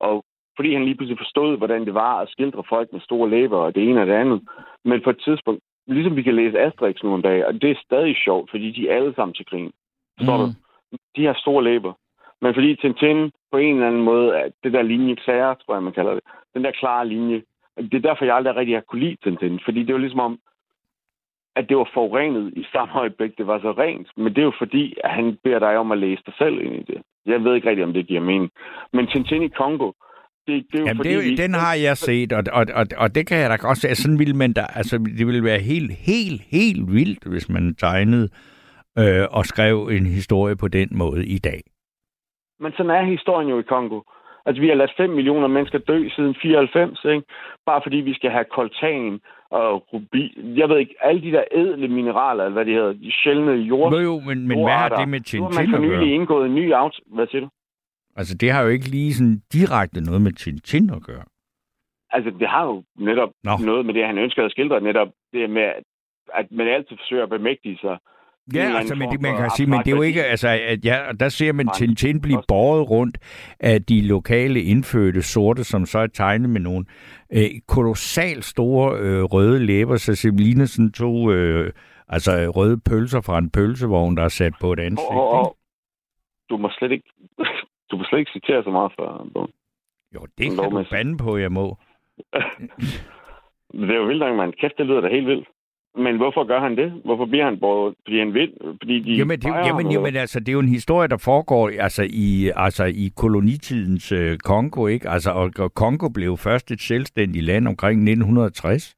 [0.00, 0.24] Og
[0.56, 3.74] fordi han lige pludselig forstod, hvordan det var at skildre folk med store læber og
[3.74, 4.48] det ene og det andet.
[4.84, 8.16] Men på et tidspunkt, ligesom vi kan læse Asterix nogle dage, og det er stadig
[8.24, 9.72] sjovt, fordi de er alle sammen til grin.
[10.18, 10.42] Forstår Mm.
[10.42, 10.48] du?
[11.16, 11.92] De har store læber.
[12.42, 15.82] Men fordi Tintin på en eller anden måde, at det der linje klæder, tror jeg,
[15.82, 16.22] man kalder det,
[16.54, 17.42] den der klare linje,
[17.78, 19.60] det er derfor, jeg aldrig rigtig har kunne lide Tintin.
[19.64, 20.38] Fordi det var ligesom om,
[21.56, 24.08] at det var forurenet i samme øjeblik, det var så rent.
[24.16, 26.74] Men det er jo fordi, at han beder dig om at læse dig selv ind
[26.74, 27.02] i det.
[27.26, 28.50] Jeg ved ikke rigtig, om det giver mening.
[28.92, 29.92] Men Tintin i Kongo,
[30.46, 31.08] det, det er jo Jamen, fordi...
[31.08, 33.56] det, er vi- den har jeg set, og, og, og, og det kan jeg da
[33.56, 33.94] godt se.
[33.94, 38.28] Sådan ville man da, altså, det ville være helt, helt, helt vildt, hvis man tegnede
[38.98, 41.60] øh, og skrev en historie på den måde i dag.
[42.60, 44.00] Men sådan er historien jo i Kongo.
[44.46, 47.22] Altså, vi har ladet 5 millioner mennesker dø siden 94, ikke?
[47.66, 49.20] Bare fordi vi skal have koltan
[49.50, 50.58] og rubin.
[50.58, 53.92] Jeg ved ikke, alle de der ædle mineraler, eller hvad de hedder, de sjældne jord.
[53.92, 55.98] Jo, jo, men, men hvad har det med Nu har man Tintin for at nylig
[55.98, 56.08] gøre?
[56.08, 57.04] indgået en ny aftale.
[57.06, 57.48] Hvad siger du?
[58.16, 61.24] Altså, det har jo ikke lige sådan direkte noget med Tintin at gøre.
[62.10, 63.30] Altså, det har jo netop.
[63.44, 63.52] Nå.
[63.60, 65.72] noget med det, han ønsker at skildre, netop det med,
[66.34, 67.98] at man altid forsøger at bemægtige sig.
[68.54, 70.98] Ja, altså, men det, man kan sige, men det er jo ikke, altså, at ja,
[71.20, 71.68] der ser man.
[71.74, 73.18] Tintin blive båret rundt
[73.60, 76.84] af de lokale indfødte sorte, som så er tegnet med nogle
[77.32, 81.72] øh, kolossalt store øh, røde læber, så det ligner sådan to øh,
[82.08, 85.12] altså, røde pølser fra en pølsevogn, der er sat på et ansigt.
[85.12, 85.36] Hov, ikke?
[85.36, 85.56] hov.
[86.50, 87.08] Du må slet ikke,
[87.90, 89.52] du må slet ikke citere så meget for bogen.
[90.14, 91.76] Jo, det kan du bande på, jeg må.
[93.72, 94.52] Det er jo vildt nok, man.
[94.52, 95.48] Kæft, det lyder da helt vildt.
[95.98, 96.92] Men hvorfor gør han det?
[97.04, 97.94] Hvorfor bliver han båret?
[98.04, 98.52] Fordi han vil?
[98.82, 102.02] Fordi de Jamen, det, jamen, jamen altså, det er jo en historie, der foregår altså,
[102.10, 105.08] i, altså, i kolonitidens øh, Kongo, ikke?
[105.08, 108.94] Altså, og, og Kongo blev først et selvstændigt land omkring 1960.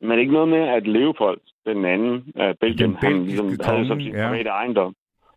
[0.00, 0.08] hvad?
[0.08, 3.96] Men ikke noget med, at Leopold, den anden af Belgien, Den han ligesom havde som
[3.96, 4.28] konge, sin ja.
[4.28, 4.94] private ejendom.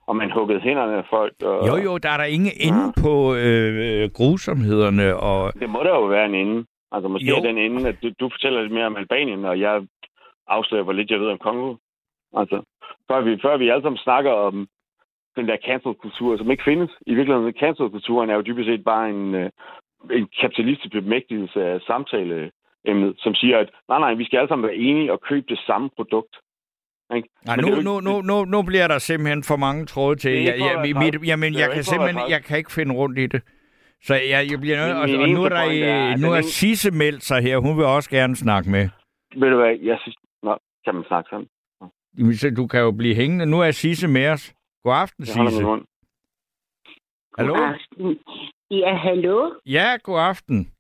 [0.08, 1.34] Og man huggede hænderne af folk.
[1.42, 5.80] Og Jo, jo, der er der ingen ende på øh, øh, grusomhederne, og Det må
[5.84, 6.66] der jo være en ende.
[6.92, 7.36] Altså måske Jo.
[7.44, 9.82] den ende, at du, du fortæller lidt mere om Albanien, og jeg
[10.48, 11.76] afslører, hvor lidt jeg ved om Kongo.
[12.38, 12.58] Altså,
[13.12, 14.68] før vi, før vi alle sammen snakker om
[15.36, 16.92] den der cancel-kultur, som ikke findes.
[17.06, 19.50] I virkeligheden, cancel-kulturen er jo dybest set bare en, øh,
[20.12, 24.76] en kapitalistisk bemægtigelse af samtaleemnet, som siger, at nej, nej, vi skal alle sammen være
[24.76, 26.36] enige og købe det samme produkt.
[27.16, 27.30] Ikke?
[27.46, 30.32] Nej, nu, jo nu, ikke- nu, nu, nu bliver der simpelthen for mange tråde til.
[30.32, 33.18] Jeg, ikke jeg, være mit, jamen, jeg kan ikke simpelthen jeg kan ikke finde rundt
[33.20, 33.42] i det.
[34.04, 36.92] Så jeg, jeg bliver nødt, og, og nu er der er, øh, nu er Sisse
[36.92, 37.58] meldt sig her.
[37.58, 38.90] Hun vil også gerne snakke med.
[39.36, 40.18] Ved du hvad, jeg synes...
[40.88, 41.48] Kan man snakke sådan?
[42.34, 43.46] Så Du kan jo blive hængende.
[43.46, 44.54] Nu er Sisse med os.
[44.84, 45.64] God aften, Jeg holder Sisse.
[45.64, 45.84] mund.
[47.38, 47.54] Hallo?
[47.56, 48.20] God aften.
[48.72, 49.52] Ja, hallo?
[49.66, 50.72] Ja, god aften.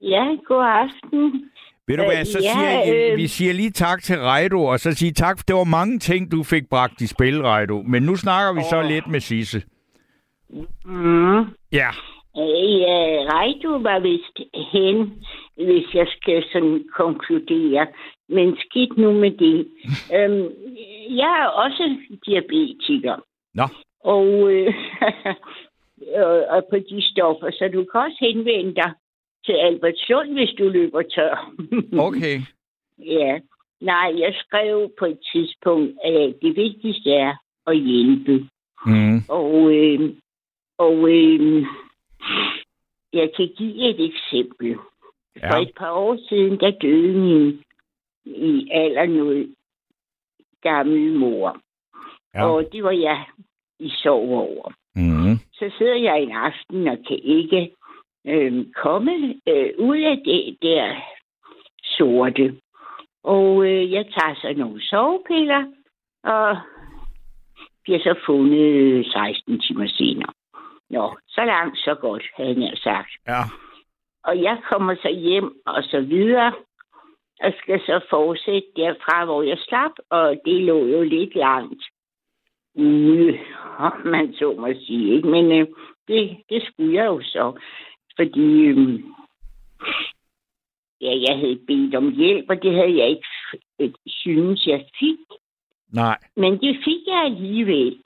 [0.00, 1.50] Ja, god aften.
[1.86, 4.80] Ved du hvad, så ja, siger jeg, øh, vi siger lige tak til Reido, og
[4.80, 7.82] så siger tak, det var mange ting, du fik bragt i spil, Reido.
[7.82, 8.84] Men nu snakker vi så Åh.
[8.84, 9.62] lidt med Sisse.
[10.84, 11.40] Mm.
[11.72, 11.90] Ja,
[12.36, 12.98] Ja,
[13.34, 14.36] Reidu var vist
[14.72, 14.96] hen,
[15.56, 17.86] hvis jeg skal sådan konkludere.
[18.28, 19.68] Men skidt nu med det.
[20.16, 20.48] øhm,
[21.10, 21.96] jeg er også
[22.26, 23.16] diabetiker.
[23.54, 23.66] Nå.
[24.00, 24.74] Og, øh,
[26.54, 28.92] og, på de stoffer, så du kan også henvende dig
[29.46, 31.52] til Albertslund, hvis du løber tør.
[32.08, 32.40] okay.
[32.98, 33.40] ja.
[33.80, 37.34] Nej, jeg skrev på et tidspunkt, at det vigtigste er
[37.66, 38.48] at hjælpe.
[38.86, 39.18] Mm.
[39.28, 40.14] Og, øh,
[40.78, 41.66] og øh,
[43.12, 44.74] jeg kan give et eksempel.
[45.38, 45.62] For Ja.
[45.62, 47.62] et par år siden, der døde min
[48.24, 49.54] i aldernød
[50.62, 51.60] gammel mor.
[52.34, 52.46] Ja.
[52.46, 53.24] Og det var jeg
[53.78, 54.72] i sorg over.
[54.94, 55.38] Mm.
[55.52, 57.70] Så sidder jeg en aften og kan ikke
[58.26, 59.12] øh, komme
[59.48, 60.94] øh, ud af det der
[61.84, 62.56] sorte.
[63.24, 65.64] Og øh, jeg tager så nogle sovepiller,
[66.24, 66.56] og
[67.82, 70.32] bliver så fundet 16 timer senere.
[70.90, 73.12] Nå, så langt, så godt, havde jeg sagt.
[73.28, 73.42] Ja.
[74.24, 76.52] Og jeg kommer så hjem og så videre,
[77.40, 81.82] og skal så fortsætte derfra, hvor jeg slap, og det lå jo lidt langt
[82.74, 83.38] ude,
[83.78, 85.14] om man så må sige.
[85.14, 85.28] Ikke?
[85.28, 85.66] Men øh,
[86.08, 87.52] det, det skulle jeg jo så,
[88.16, 89.00] fordi øh,
[91.00, 93.28] ja, jeg havde bedt om hjælp, og det havde jeg ikke
[93.80, 95.18] øh, synes, jeg fik.
[95.92, 96.18] Nej.
[96.36, 97.98] Men det fik jeg alligevel.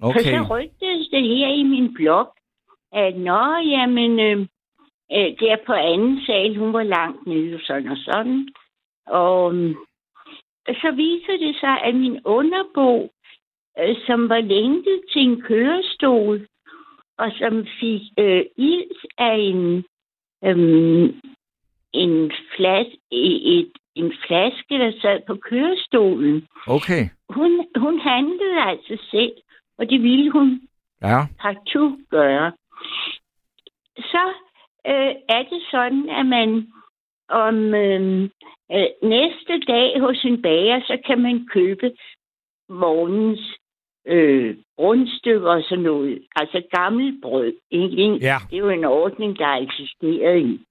[0.00, 0.22] For Okay.
[0.22, 2.34] så rygtes det her i min blog,
[2.92, 4.40] at nå, jamen, øh,
[5.12, 8.48] øh, der på anden sal, hun var langt nede, sådan og sådan.
[9.06, 9.74] Og øh,
[10.68, 13.10] så viser det sig, at min underbo,
[13.78, 16.46] øh, som var lænket til en kørestol,
[17.18, 19.84] og som fik øh, ild af en
[20.44, 21.20] øhm,
[21.92, 26.48] en, flas, et, en flaske, der sad på kørestolen.
[26.66, 27.08] Okay.
[27.28, 29.32] Hun, hun handlede altså selv,
[29.78, 30.68] og det ville hun
[31.02, 31.26] Ja.
[31.40, 32.52] partout gøre.
[33.96, 34.24] Så
[34.86, 36.72] øh, er det sådan, at man
[37.28, 38.22] om øh,
[38.72, 41.92] øh, næste dag hos en bager, så kan man købe
[42.68, 43.58] morgens
[44.06, 46.26] øh, rundstykker og sådan noget.
[46.36, 47.52] Altså gammelt brød.
[47.70, 48.18] Ikke?
[48.20, 48.36] Ja.
[48.50, 50.66] Det er jo en ordning, der har eksisteret i.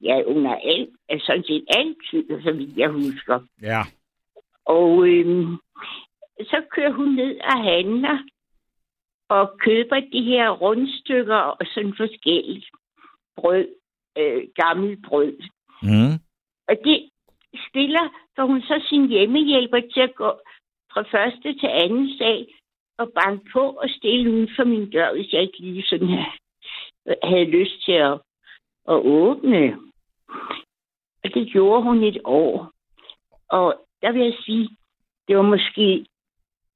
[0.00, 3.40] Ja, under alt, altså sådan set altid, så vidt jeg husker.
[3.62, 3.82] Ja.
[4.66, 5.56] Og øhm,
[6.40, 8.18] så kører hun ned og handler
[9.28, 12.66] og køber de her rundstykker og sådan forskelligt
[13.36, 13.66] brød,
[14.18, 15.32] øh, gammelt brød.
[15.82, 16.14] Mm.
[16.68, 17.10] Og det
[17.68, 18.04] stiller,
[18.34, 20.30] for hun så sin hjemmehjælper til at gå
[20.92, 22.46] fra første til anden sal
[22.98, 26.24] og banke på og stille uden for min dør, hvis jeg ikke lige sådan her
[27.22, 28.12] havde lyst til at,
[28.88, 29.78] at åbne.
[31.24, 32.72] Og det gjorde hun et år.
[33.48, 34.68] Og der vil jeg sige,
[35.28, 36.06] det var måske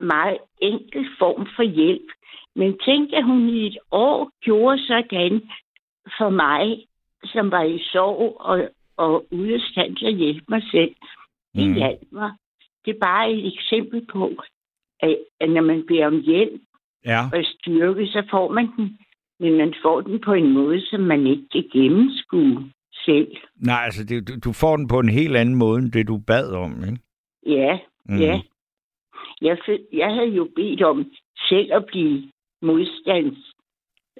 [0.01, 2.11] meget enkel form for hjælp.
[2.55, 5.51] Men tænk, at hun i et år gjorde sådan
[6.19, 6.87] for mig,
[7.25, 10.95] som var i sorg og, og ude af stand til at hjælpe mig selv.
[11.55, 11.75] Det Mm.
[11.75, 12.31] hjalp mig.
[12.85, 14.33] Det er bare et eksempel på,
[15.01, 16.61] at, at når man beder om hjælp
[17.05, 17.21] Ja.
[17.33, 18.99] og styrke, så får man den.
[19.41, 22.71] Men man får den på en måde, som man ikke kan gennemskue
[23.05, 23.37] selv.
[23.57, 26.19] Nej, altså, det, du, du får den på en helt anden måde, end det du
[26.27, 26.99] bad om, ikke?
[27.47, 27.79] Ja,
[28.09, 28.19] Mm.
[28.19, 28.41] ja.
[29.41, 29.59] Jeg,
[29.93, 31.11] jeg havde jo bedt om
[31.49, 32.31] selv at blive
[32.63, 33.45] modstandskraftig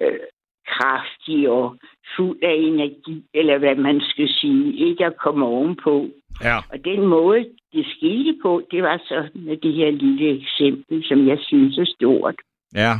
[0.01, 0.19] øh,
[0.67, 1.77] kraftig og
[2.15, 6.07] fuld af energi, eller hvad man skal sige, ikke at komme ovenpå.
[6.43, 6.57] Ja.
[6.71, 11.27] Og den måde, det skete på, det var så med det her lille eksempel, som
[11.27, 12.35] jeg synes er stort.
[12.75, 12.93] Ja.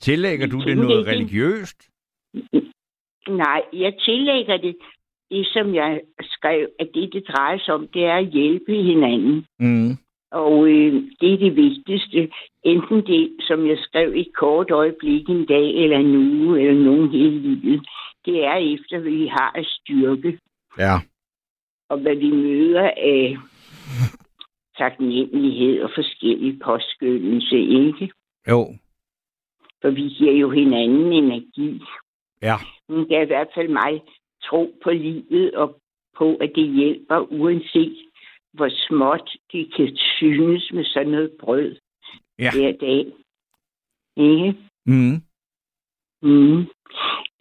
[0.00, 1.88] Tillægger du det noget religiøst?
[3.28, 4.76] Nej, jeg tillægger det,
[5.30, 9.46] det som jeg skrev, at det, det drejer sig om, det er at hjælpe hinanden.
[9.58, 9.96] Mm.
[10.42, 12.30] Og øh, det er det vigtigste.
[12.64, 17.10] Enten det, som jeg skrev et kort øjeblik en dag, eller en uge, eller nogen
[17.10, 17.88] hele livet.
[18.24, 20.38] Det er efter, hvad vi har af styrke,
[20.78, 20.94] Ja.
[21.88, 23.36] og hvad vi møder af
[24.78, 28.10] taknemmelighed og forskellig påskyndelse, ikke?
[28.50, 28.66] Jo.
[29.82, 31.82] For vi giver jo hinanden energi.
[32.42, 32.56] Ja.
[32.88, 34.02] Hun gav i hvert fald mig
[34.44, 35.76] tro på livet og
[36.18, 37.96] på, at det hjælper, uanset
[38.54, 41.76] hvor småt det kan synes med sådan noget brød
[42.38, 42.50] Ja.
[42.54, 43.06] hver dag.
[44.16, 44.54] Ikke?
[44.86, 45.16] Mm.
[46.22, 46.66] Mm.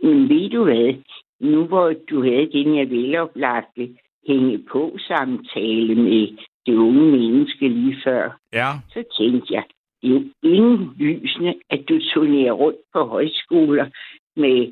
[0.04, 0.94] Men ved du hvad?
[1.40, 3.96] Nu hvor du havde den her veloplagte
[4.28, 8.70] hænge på samtale med det unge menneske lige før, Ja.
[8.90, 9.64] så tænkte jeg,
[10.02, 10.58] det er
[11.00, 13.90] jo at du turnerer rundt på højskoler
[14.36, 14.72] med,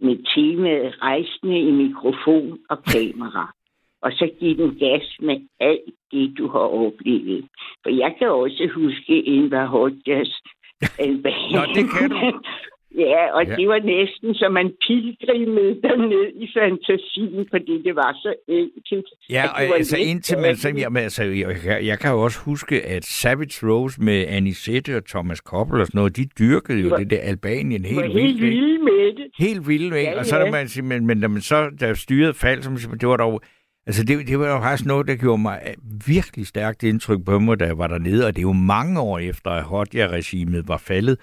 [0.00, 3.52] med temaet rejsende i mikrofon og kamera.
[4.02, 7.44] Og så give den gas med alt det, du har oplevet.
[7.82, 10.32] For jeg kan også huske Enver Hodjas
[11.54, 12.32] Nå, det kan du.
[12.98, 13.56] Ja, og Ja.
[13.56, 19.06] det var næsten som man pilgrimede derned i fantasien, fordi det var så enkelt.
[19.30, 20.56] Ja, og var altså indtil man...
[20.56, 25.04] Så, jamen, altså, jeg, jeg, kan jo også huske, at Savage Rose med Anisette og
[25.06, 28.14] Thomas Koppel og sådan noget, de dyrkede jo Var- det der Albanien var helt helt
[28.14, 28.28] vildt.
[28.44, 28.46] ikke?
[28.46, 29.26] vilde med det.
[29.38, 30.10] Helt vildt, ikke?
[30.10, 30.50] Ja, og så ja.
[30.50, 33.16] man sige, men, men når man så, da styret faldt, så man siger, det var
[33.16, 33.42] dog,
[33.86, 35.74] altså det, det var jo faktisk noget, der gjorde mig øh,
[36.06, 39.18] virkelig stærkt indtryk på mig, da jeg var dernede, og det er jo mange år
[39.18, 41.18] efter, at Hodja-regimet var faldet,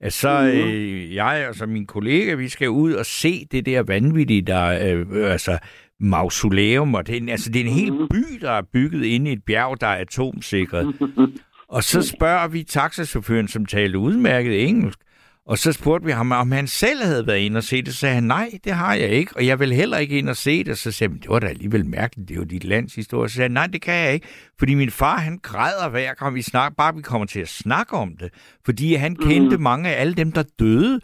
[0.00, 0.70] at så Mhm.
[0.70, 4.94] øh, jeg og så min kollega, vi skal ud og se det der vanvittige, der
[4.94, 5.58] øh, altså
[6.00, 8.08] mausoleum, og det, er altså det er en hel Mhm.
[8.08, 10.94] by, der er bygget inde i et bjerg, der er atomsikret.
[11.68, 14.98] Og så spørger vi taxachaufføren, som talte udmærket engelsk,
[15.46, 17.94] og så spurgte vi ham, om han selv havde været inde og se det.
[17.94, 20.36] Så sagde han, nej, det har jeg ikke, og jeg vil heller ikke ind og
[20.36, 20.78] se det.
[20.78, 23.28] Så sagde han, det var da alligevel mærkeligt, det er jo dit lands historie.
[23.28, 24.26] Så sagde han, nej, det kan jeg ikke,
[24.58, 27.96] fordi min far, han græder hver gang vi snakker, bare vi kommer til at snakke
[27.96, 28.32] om det.
[28.64, 31.00] Fordi han kendte mange af alle dem, der døde,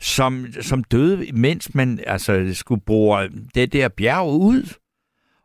[0.00, 4.74] som, som døde, mens man altså, skulle bruge det der bjerg ud.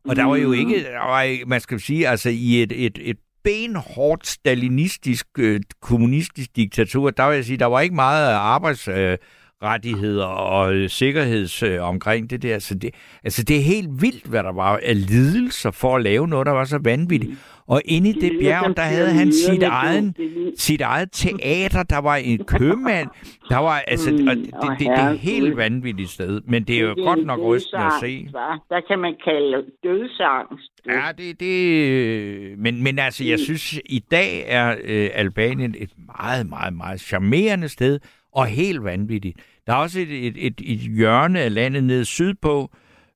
[0.10, 3.18] Og der var jo ikke, der var, man skal sige, altså i et, et, et
[3.44, 9.18] benhårdt stalinistisk, øh, kommunistisk diktatur, der vil jeg sige, der var ikke meget arbejds øh,
[9.64, 12.60] arbejdsrettigheder og øh, sikkerheds øh, omkring det der.
[12.60, 12.90] Så det,
[13.24, 16.52] altså det er helt vildt, hvad der var af lidelser for at lave noget, der
[16.52, 17.32] var så vanvittigt.
[17.68, 20.08] Og inde i det bjerg, der havde han sit egen.
[20.08, 23.08] Det lyder- sit eget teater, der var en købmand,
[23.50, 26.64] der var, altså, Mm, og det, det, det, det er et helt vanvittigt sted, men
[26.64, 28.28] det er jo Det godt nok rystende at se.
[28.70, 30.72] Der kan man kalde dødsangst.
[30.88, 36.50] Ja, det, det, men, men altså, jeg synes, i dag er øh, Albanien et meget,
[36.50, 38.00] meget, meget charmerende sted,
[38.36, 39.38] og helt vanvittigt.
[39.68, 42.72] Der er også et, et, et, et hjørne af landet nede sydpå,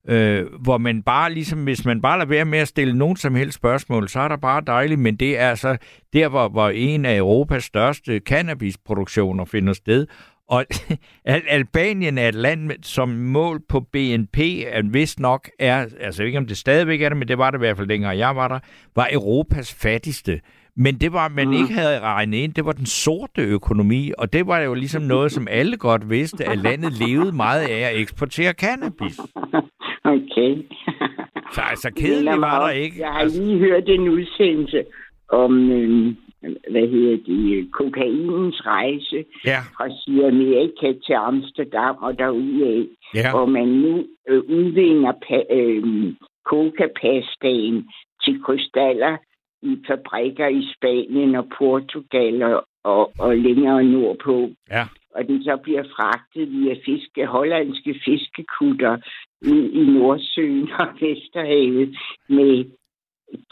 [0.08, 3.34] øh, hvor man bare ligesom, hvis man bare lader være med at stille nogen som
[3.34, 5.76] helst spørgsmål, så er der bare dejligt, men det er altså
[6.12, 10.06] der, hvor, hvor en af Europas største cannabisproduktioner finder sted,
[10.48, 10.64] og
[11.24, 14.38] Al- Albanien er et land, som mål på BNP,
[14.72, 17.58] at vist nok er, altså ikke om det stadigvæk er det, men det var det
[17.58, 18.58] i hvert fald dengang jeg var der,
[18.96, 20.40] var Europas fattigste.
[20.84, 24.46] Men det var, man ikke havde regnet ind, det var den sorte økonomi, og det
[24.46, 28.52] var jo ligesom noget, som alle godt vidste, at landet levede meget af at eksportere
[28.52, 29.18] cannabis.
[30.04, 30.52] Okay.
[31.54, 31.90] Så altså
[32.24, 32.96] mig var der ikke.
[33.00, 34.84] Jeg har lige hørt en udsendelse
[35.28, 36.16] om, øhm,
[36.70, 42.84] hvad hedder det, kokainens rejse ja, fra Sydamerika til Amsterdam og derudaf,
[43.14, 43.30] ja.
[43.30, 46.14] hvor man nu øh, udvinder pa- øh,
[46.44, 47.88] coca-pastaen
[48.24, 49.16] til krystaller
[49.62, 54.50] i fabrikker i Spanien og Portugal og, og, og længere nordpå.
[54.70, 54.84] Ja.
[55.14, 58.98] Og den så bliver fragtet via fiske, hollandske fiskekutter
[59.46, 61.96] ud i Nordsøen og Vesterhavet
[62.28, 62.64] med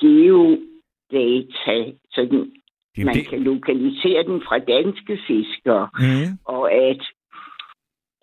[0.00, 2.52] geodata, så den,
[2.96, 7.02] Jamen, man det, kan lokalisere den fra danske fiskere mm, og at,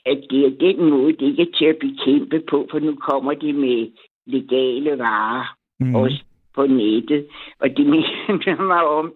[0.05, 3.33] at det er den måde, det ikke er til at bekæmpe på, for nu kommer
[3.33, 3.91] de med
[4.25, 5.95] legale varer, mm.
[5.95, 6.23] også
[6.55, 7.27] på nettet.
[7.59, 9.13] Og det minder mig om,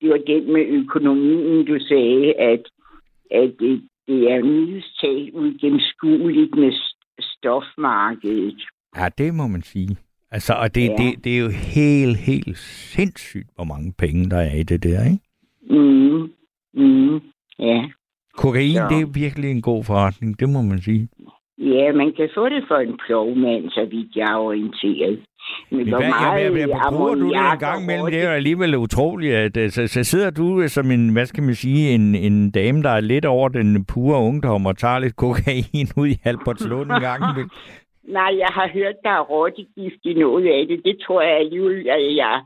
[0.00, 2.62] det var den med økonomien, du sagde, at,
[3.30, 8.62] at det, det er mildest talt uigennemskueligt med st- stofmarkedet.
[8.96, 9.96] Ja, det må man sige.
[10.30, 10.94] Altså, og det, Ja.
[10.96, 15.04] det, det er jo helt, helt sindssygt, hvor mange penge der er i det der,
[15.12, 15.80] ikke?
[15.80, 16.30] Mm.
[16.74, 17.20] Mm.
[17.58, 17.84] Ja.
[18.36, 18.86] Kokain, Ja.
[18.90, 21.08] det er virkelig en god forretning, det må man sige.
[21.58, 25.20] ja, man kan få det for en plovmand, så vidt jeg er orienteret.
[25.70, 28.06] Men hvad, meget hvad, hvad, bruger du det en gang imellem?
[28.06, 31.26] Det er jo alligevel utroligt, at øh, så, så sidder du øh, som en, hvad
[31.26, 34.98] skal man sige, en, en dame, der er lidt over den pure ungdom og tager
[34.98, 37.50] lidt kokain ud i Albertslund en gang imellem.
[38.18, 40.80] Nej, jeg har hørt, der er rottegift i noget af det.
[40.84, 42.42] Det tror jeg alligevel, at jeg...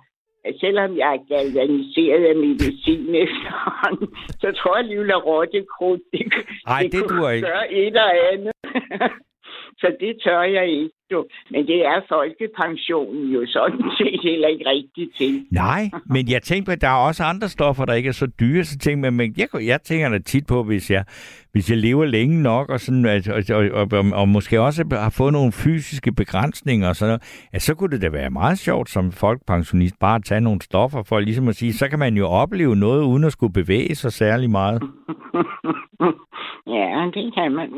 [0.61, 4.09] Selvom jeg er galvaniseret af medicin efterhånden,
[4.41, 6.21] så tror jeg alligevel, at rottekrudt, det,
[6.67, 7.47] Ej, det kunne duer ikke.
[7.47, 8.53] gøre et og andet.
[9.81, 10.91] så det tør jeg ikke.
[11.11, 11.25] Du.
[11.51, 15.47] Men det er folkepensionen jo sådan set heller ikke rigtigt til.
[15.51, 18.65] Nej, men jeg tænker, at der er også andre stoffer, der ikke er så dyre.
[18.65, 21.05] Så tænker man, men jeg, jeg tænker da tit på, hvis jeg,
[21.53, 24.85] hvis jeg lever længe nok, og, sådan, at, og, og, og, og, og måske også
[24.93, 28.91] har fået nogle fysiske begrænsninger, og sådan noget, så kunne det da være meget sjovt
[28.91, 32.27] som folkepensionist bare at tage nogle stoffer for ligesom at sige, så kan man jo
[32.27, 34.83] opleve noget, uden at skulle bevæge sig særlig meget.
[36.77, 37.71] ja, det kan man.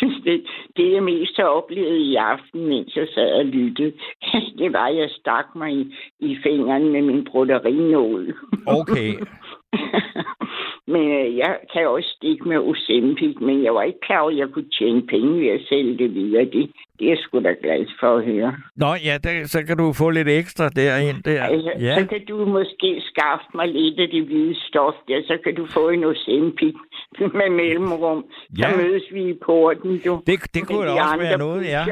[0.00, 0.44] Det,
[0.76, 3.92] det, jeg mest har oplevet i aften, mens jeg sad og lyttede,
[4.58, 8.34] det var, at jeg stak mig i, i fingrene med min broderinål.
[8.66, 9.14] Okay,
[10.92, 14.36] men øh, jeg kan også stikke med Ozempic, men jeg var ikke klar over, at
[14.36, 16.44] jeg kunne tjene penge ved at sælge det videre.
[16.44, 18.54] Det, det er jeg sgu da glad for at høre.
[18.76, 21.42] Nå ja, der, så kan du få lidt ekstra derind der.
[21.44, 21.94] Altså, Ja.
[22.00, 25.66] Så kan du måske skaffe mig lidt af det hvide stof der, så kan du
[25.66, 26.74] få en Ozempic
[27.38, 28.24] med mellemrum.
[28.30, 28.76] Så Ja.
[28.76, 30.20] mødes vi i porten, du.
[30.26, 31.84] Det, det kunne da de også være noget, ja.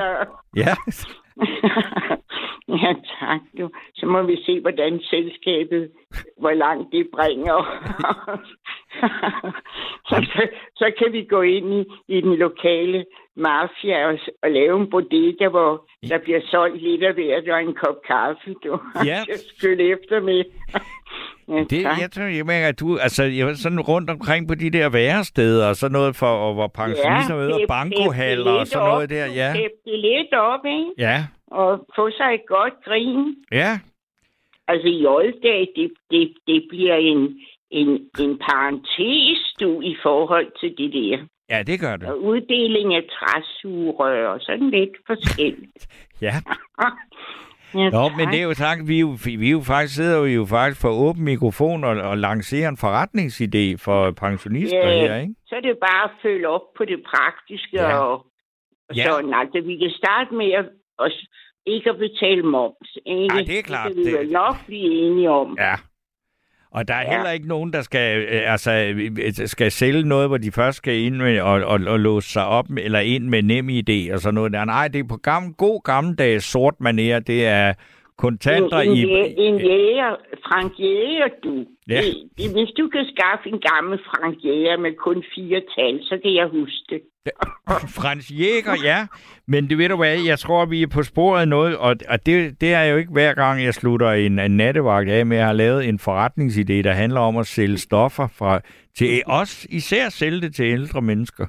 [0.57, 0.75] Ja,
[2.83, 3.71] ja, tak du.
[3.95, 5.91] Så må vi se, hvordan selskabet,
[6.41, 7.59] hvor langt det bringer.
[10.09, 13.05] så, så, så kan vi gå ind i, i den lokale
[13.37, 17.75] mafia og, og lave en bodega, hvor der bliver solgt lidt af hvert og en
[17.75, 18.81] kop kaffe, du.
[19.11, 19.19] Ja.
[19.57, 20.45] Skyld efter med.
[21.49, 24.71] ja, det, jeg tror, jeg mener, at du, altså, jeg sådan rundt omkring på de
[24.71, 28.89] der væresteder og sådan noget, for, og hvor pensionister ja, og pep- bankohaller og sådan
[28.89, 29.53] noget op, der, ja.
[29.53, 30.91] Det lidt op, ikke?
[30.99, 33.37] Ja, Og få sig et godt grin.
[33.53, 33.79] ja.
[34.71, 37.89] Altså i olddag, det, det, det bliver en, en,
[38.21, 41.19] en parentes, du, i forhold til det der.
[41.51, 42.09] Ja, det gør det.
[42.09, 45.87] Og uddeling af træsugerør og sådan lidt forskelligt.
[46.21, 46.35] Ja.
[47.75, 48.17] Ja, Nå, tak.
[48.17, 50.81] men det er jo sagt, vi er jo, vi er jo faktisk, sidder jo faktisk
[50.81, 55.01] for åben mikrofon og, og lancerer en forretningsidé for pensionister Ja.
[55.01, 55.35] her, ikke?
[55.47, 57.99] Så er det bare at følge op på det praktiske Ja.
[57.99, 58.13] og,
[58.89, 59.05] og Ja.
[59.05, 59.35] sådan.
[59.35, 60.67] Altså, vi kan starte med at,
[61.01, 61.13] at
[61.67, 62.99] ikke at betale moms.
[63.07, 63.35] Ikke?
[63.35, 65.57] Ej, det er klart, Det kan vi det- nok blive enige om.
[65.61, 65.75] Ja.
[66.71, 67.11] Og der er Ja.
[67.17, 71.17] heller ikke nogen, der skal, øh, altså, skal sælge noget, hvor de først skal ind
[71.17, 74.35] med og, og, og låse sig op med, eller ind med nem idé og sådan
[74.35, 74.65] noget der.
[74.65, 77.19] Nej, det er på gammel, god gammeldags sort manér.
[77.19, 77.75] Det er
[78.19, 79.03] kontanter en, i...
[79.03, 80.17] en, jæ- en jæger,
[80.47, 81.67] Frank Jæger, du.
[81.89, 82.01] Ja.
[82.39, 86.35] Det, hvis du kan skaffe en gammel Frank Jæger med kun fire tal, så kan
[86.35, 87.01] jeg huske det.
[87.99, 89.07] Frans Jæger, ja.
[89.47, 92.61] Men det ved du hvad, jeg tror, vi er på sporet noget, og, og det,
[92.61, 95.47] det er jo ikke hver gang, jeg slutter en, en nattevagt af med, at jeg
[95.47, 98.61] har lavet en forretningsidé, der handler om at sælge stoffer fra,
[98.97, 101.47] til os, især sælge det til ældre mennesker.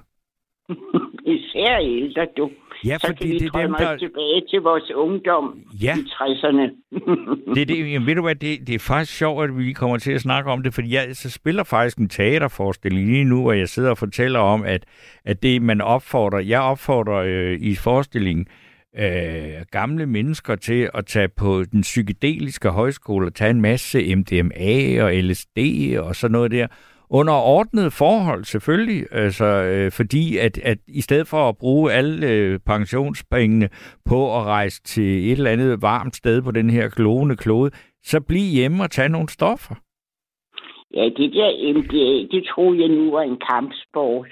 [1.36, 2.52] Især ældre, du.
[2.86, 5.96] Ja, så fordi kan vi det er dem, der- tilbage til vores ungdom Ja.
[5.98, 6.96] i 60'erne.
[7.56, 9.98] Det, er det, jamen, ved du hvad, det, det er faktisk sjovt, at vi kommer
[9.98, 13.54] til at snakke om det, fordi jeg så spiller faktisk en teaterforestilling lige nu, hvor
[13.54, 14.84] jeg sidder og fortæller om, at,
[15.26, 18.48] at det, man opfordrer, jeg opfordrer øh, i forestillingen,
[19.00, 25.04] øh, gamle mennesker til at tage på den psykedeliske højskole og tage en masse MDMA
[25.04, 25.58] og LSD
[26.00, 26.68] og sådan noget der,
[27.10, 32.28] under ordnede forhold selvfølgelig, altså, øh, fordi at, at i stedet for at bruge alle
[32.28, 33.70] øh, pensionspengene
[34.06, 37.72] på at rejse til et eller andet varmt sted på den her glående klode,
[38.04, 39.76] så bliv hjemme og tage nogle stoffer.
[40.94, 44.28] Ja, det der MDA, det tror jeg nu var en kampsport.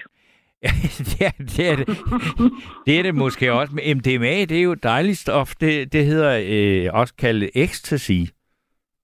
[1.10, 1.86] det, er, det, er det.
[2.86, 3.74] det er det måske også.
[3.74, 5.54] Men MDMA, det er jo dejligt stof.
[5.60, 8.20] Det, det hedder øh, også kaldet ecstasy.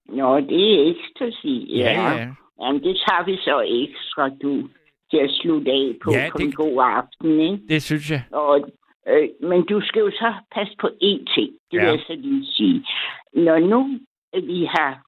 [0.09, 1.91] Nå, det er ecstasy, ja.
[1.91, 2.27] Ja, ja.
[2.61, 4.69] Jamen, det tager vi så ekstra, du,
[5.11, 7.59] til at slutte af på Ja, på det- en god aften, ikke?
[7.69, 8.23] Det synes jeg.
[8.31, 8.69] Og,
[9.07, 11.91] øh, men du skal jo så passe på én ting, det vil Ja.
[11.91, 12.85] jeg så lige sige.
[13.33, 13.99] Når nu
[14.43, 15.01] vi har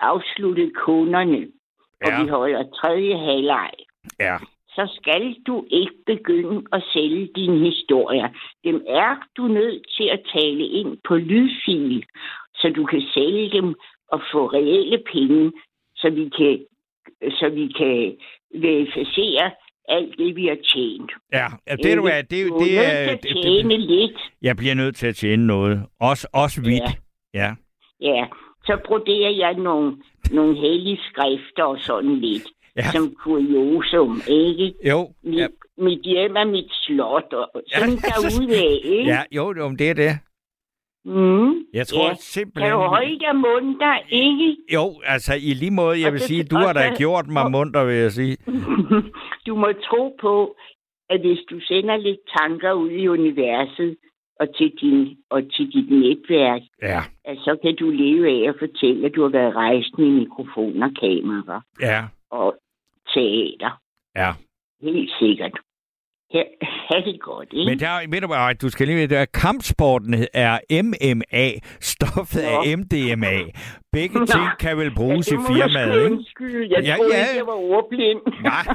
[0.00, 1.46] afsluttet kunderne,
[2.04, 2.22] og Ja.
[2.22, 3.70] vi holder tredje halvleg,
[4.20, 4.36] Ja.
[4.74, 8.28] så skal du ikke begynde at sælge dine historier.
[8.64, 12.04] Dem er du nødt til at tale ind på lydfil,
[12.54, 13.74] så du kan sælge dem
[14.08, 15.52] og få reelle penge,
[15.96, 16.64] så vi kan,
[17.30, 18.16] så vi kan
[18.62, 19.50] verificere
[19.88, 21.10] alt det, vi har tjent.
[21.32, 23.04] Ja, ja det, du er, det, Du det, det nødt er...
[23.04, 24.18] til at Det, tjene det, lidt.
[24.42, 25.82] jeg bliver nødt til at tjene noget.
[26.00, 26.90] Også, også hvidt.
[27.34, 27.54] Ja.
[28.00, 28.24] Ja,
[28.66, 29.96] så broderer jeg nogle,
[30.32, 32.42] nogle hellige skrifter og sådan lidt.
[32.76, 32.82] Ja.
[32.92, 34.74] Som kuriosum, ikke?
[34.88, 35.08] Jo.
[35.24, 35.46] Mit, Ja.
[35.78, 38.08] mit hjem er mit slot, og sådan Ja.
[38.08, 39.10] derudad, ikke?
[39.10, 40.18] Ja, jo, det er det.
[41.04, 41.54] Mm.
[41.72, 42.14] Jeg tror ja.
[42.14, 42.70] simpelthen...
[42.70, 44.56] Kan du holde dig munter, ikke?
[44.74, 47.50] Jo, altså i lige måde, jeg Og vil det- sige, du har da gjort mig
[47.50, 48.36] munter, vil jeg sige.
[49.46, 50.56] Du må tro på,
[51.08, 53.96] at hvis du sender lidt tanker ud i universet
[54.40, 58.54] og til, din, og til dit netværk, Ja, at så kan du leve af at
[58.58, 62.56] fortælle, at du har været rejsende i mikrofon og kamera ja, og
[63.14, 63.80] teater.
[64.16, 64.30] ja.
[64.82, 65.52] Helt sikkert.
[66.32, 67.70] Ha, ha det godt, ikke?
[67.70, 71.50] Men der, ved du hvad, du skal lige vide, at kampsporten er MMA,
[71.80, 73.38] stoffet er MDMA.
[73.92, 74.26] Begge Nå.
[74.26, 76.16] ting kan vel bruges ja, i det må du firmaet, ikke?
[76.16, 76.68] undskylde.
[76.76, 77.22] Jeg Ja, troede ja.
[77.22, 78.20] ikke, jeg var ordblind.
[78.42, 78.64] Nej.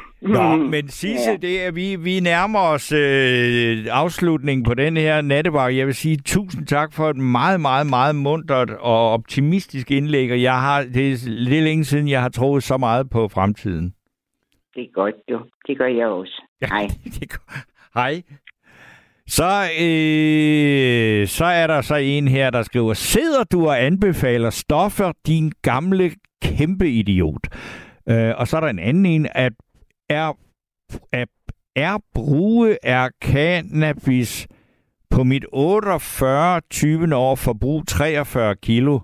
[0.22, 1.36] Nå, men Sisse, Ja.
[1.36, 5.76] det er, vi, vi nærmer os øh, afslutningen på den her nattevagt.
[5.76, 10.42] Jeg vil sige tusind tak for et meget, meget, meget muntert og optimistisk indlæg, og
[10.42, 13.94] jeg har, det er lidt længe siden, jeg har troet så meget på fremtiden.
[14.74, 15.40] Det er godt, du.
[15.66, 16.42] Det gør jeg også.
[16.62, 16.86] Hej.
[17.04, 17.64] det er godt.
[17.94, 18.22] Hej.
[19.26, 25.12] Så, øh, så er der så en her, der skriver, sidder du og anbefaler stoffer,
[25.26, 26.10] din gamle
[26.42, 27.48] kæmpe idiot?
[28.08, 29.52] Øh, og så er der en anden en, at
[30.10, 30.32] er,
[31.12, 31.24] er,
[31.76, 34.46] er bruge er cannabis
[35.10, 39.00] på mit 48 20 år forbrug 43 kilo.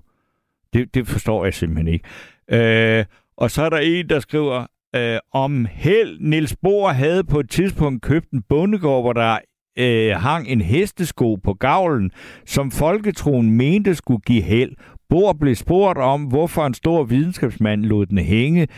[0.73, 2.05] Det, det forstår jeg simpelthen ikke.
[2.49, 3.05] Øh,
[3.37, 4.67] og så er der en, der skriver,
[4.97, 9.39] øh, om held Niels Bohr havde på et tidspunkt købt en bondegård, hvor der
[9.79, 12.11] øh, hang en hestesko på gavlen,
[12.47, 14.73] som folketroen mente skulle give held.
[15.09, 18.69] Bohr blev spurgt om, hvorfor en stor videnskabsmand lod den hænge.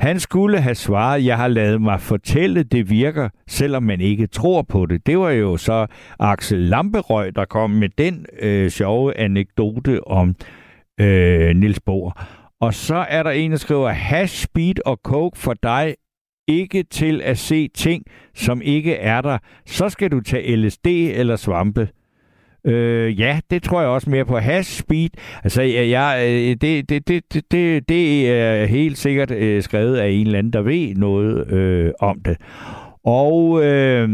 [0.00, 4.62] Han skulle have svaret, jeg har lavet mig fortælle, det virker, selvom man ikke tror
[4.62, 5.06] på det.
[5.06, 5.86] Det var jo så
[6.18, 10.34] Axel Lamperøg, der kom med den øh, sjove anekdote om
[11.00, 12.22] øh, Niels Bohr.
[12.60, 15.94] Og så er der en, der skriver, hash, speed og coke for dig
[16.48, 18.04] ikke til at se ting,
[18.34, 19.38] som ikke er der.
[19.66, 21.88] Så skal du tage LSD eller svampe.
[22.64, 24.38] Øh, ja, det tror jeg også mere på.
[24.38, 25.10] Hash speed,
[25.44, 29.96] altså jeg, jeg, øh, det, det, det, det, det, det er helt sikkert øh, skrevet
[29.96, 32.36] af en eller anden, der ved noget øh, om det.
[33.04, 34.08] Og øh,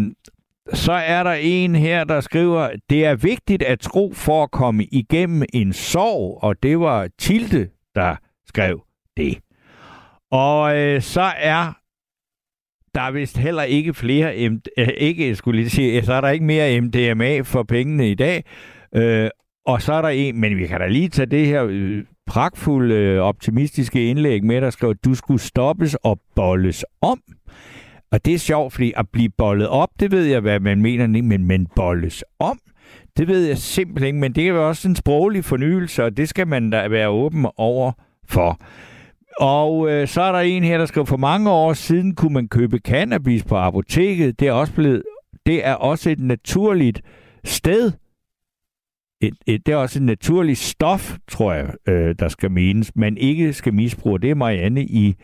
[0.73, 4.85] så er der en her, der skriver, det er vigtigt at tro for at komme
[4.85, 8.17] igennem en sorg, og det var Tilde, der
[8.49, 8.81] skrev
[9.17, 9.39] det.
[10.31, 11.73] Og øh, så er
[12.97, 16.29] der er vist heller ikke flere, M- øh, ikke skulle lige sige, så er der
[16.29, 18.45] ikke mere MDMA for pengene i dag.
[18.95, 19.31] Øh,
[19.67, 23.21] og så er der en, men vi kan da lige tage det her øh, pragtfulde,
[23.21, 27.21] optimistiske indlæg med, der skrev, du skulle stoppes og bolles om.
[28.13, 31.07] Og det er sjovt, fordi at blive bollet op, det ved jeg, hvad man mener,
[31.23, 32.59] men, men bolles om,
[33.17, 36.29] det ved jeg simpelthen ikke, men det er jo også en sproglig fornyelse, og det
[36.29, 37.93] skal man da være åben over
[38.29, 38.61] for.
[39.41, 42.49] Og øh, så er der en her, der skriver, for mange år siden kunne man
[42.49, 44.41] købe cannabis på apoteket.
[44.41, 45.03] Det er også, blevet,
[45.47, 47.03] det er også et naturligt
[47.45, 47.93] sted.
[49.23, 53.17] Et, et, det er også et naturligt stof, tror jeg, øh, der skal menes, man
[53.17, 54.19] ikke skal misbruge.
[54.19, 55.15] Det er Marianne i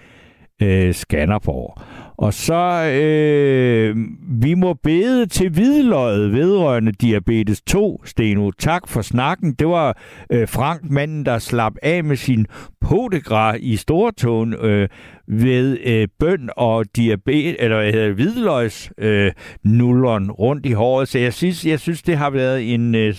[0.63, 1.83] øh, Skanderborg.
[2.17, 3.97] Og så, øh,
[4.43, 8.51] vi må bede til hvidløjet vedrørende diabetes 2, Steno.
[8.51, 9.53] Tak for snakken.
[9.53, 9.99] Det var
[10.31, 12.47] øh, Frank, manden, der slap af med sin
[12.81, 14.89] podegra i stortåen øh,
[15.27, 19.33] ved øh, bøn og diabetes, eller hvad hedder øh,
[19.65, 21.09] nulleren rundt i håret.
[21.09, 23.15] Så jeg synes, jeg synes det har været en øh,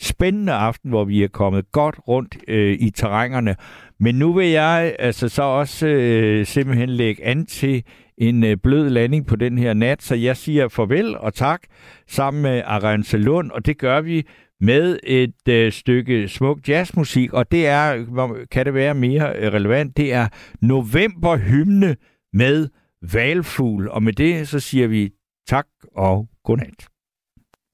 [0.00, 3.56] spændende aften, hvor vi er kommet godt rundt øh, i terrængerne.
[4.00, 7.84] Men nu vil jeg altså så også øh, simpelthen lægge an til
[8.18, 11.62] en øh, blød landing på den her nat, så jeg siger farvel og tak
[12.08, 14.26] sammen med Arance Lund, og det gør vi
[14.60, 18.04] med et øh, stykke smuk jazzmusik, og det er,
[18.50, 20.28] kan det være mere øh, relevant, det er
[20.62, 21.96] novemberhymne
[22.32, 22.68] med
[23.12, 25.10] valfugl, og med det så siger vi
[25.48, 25.66] tak
[25.96, 26.88] og godnat.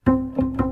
[0.07, 0.72] Du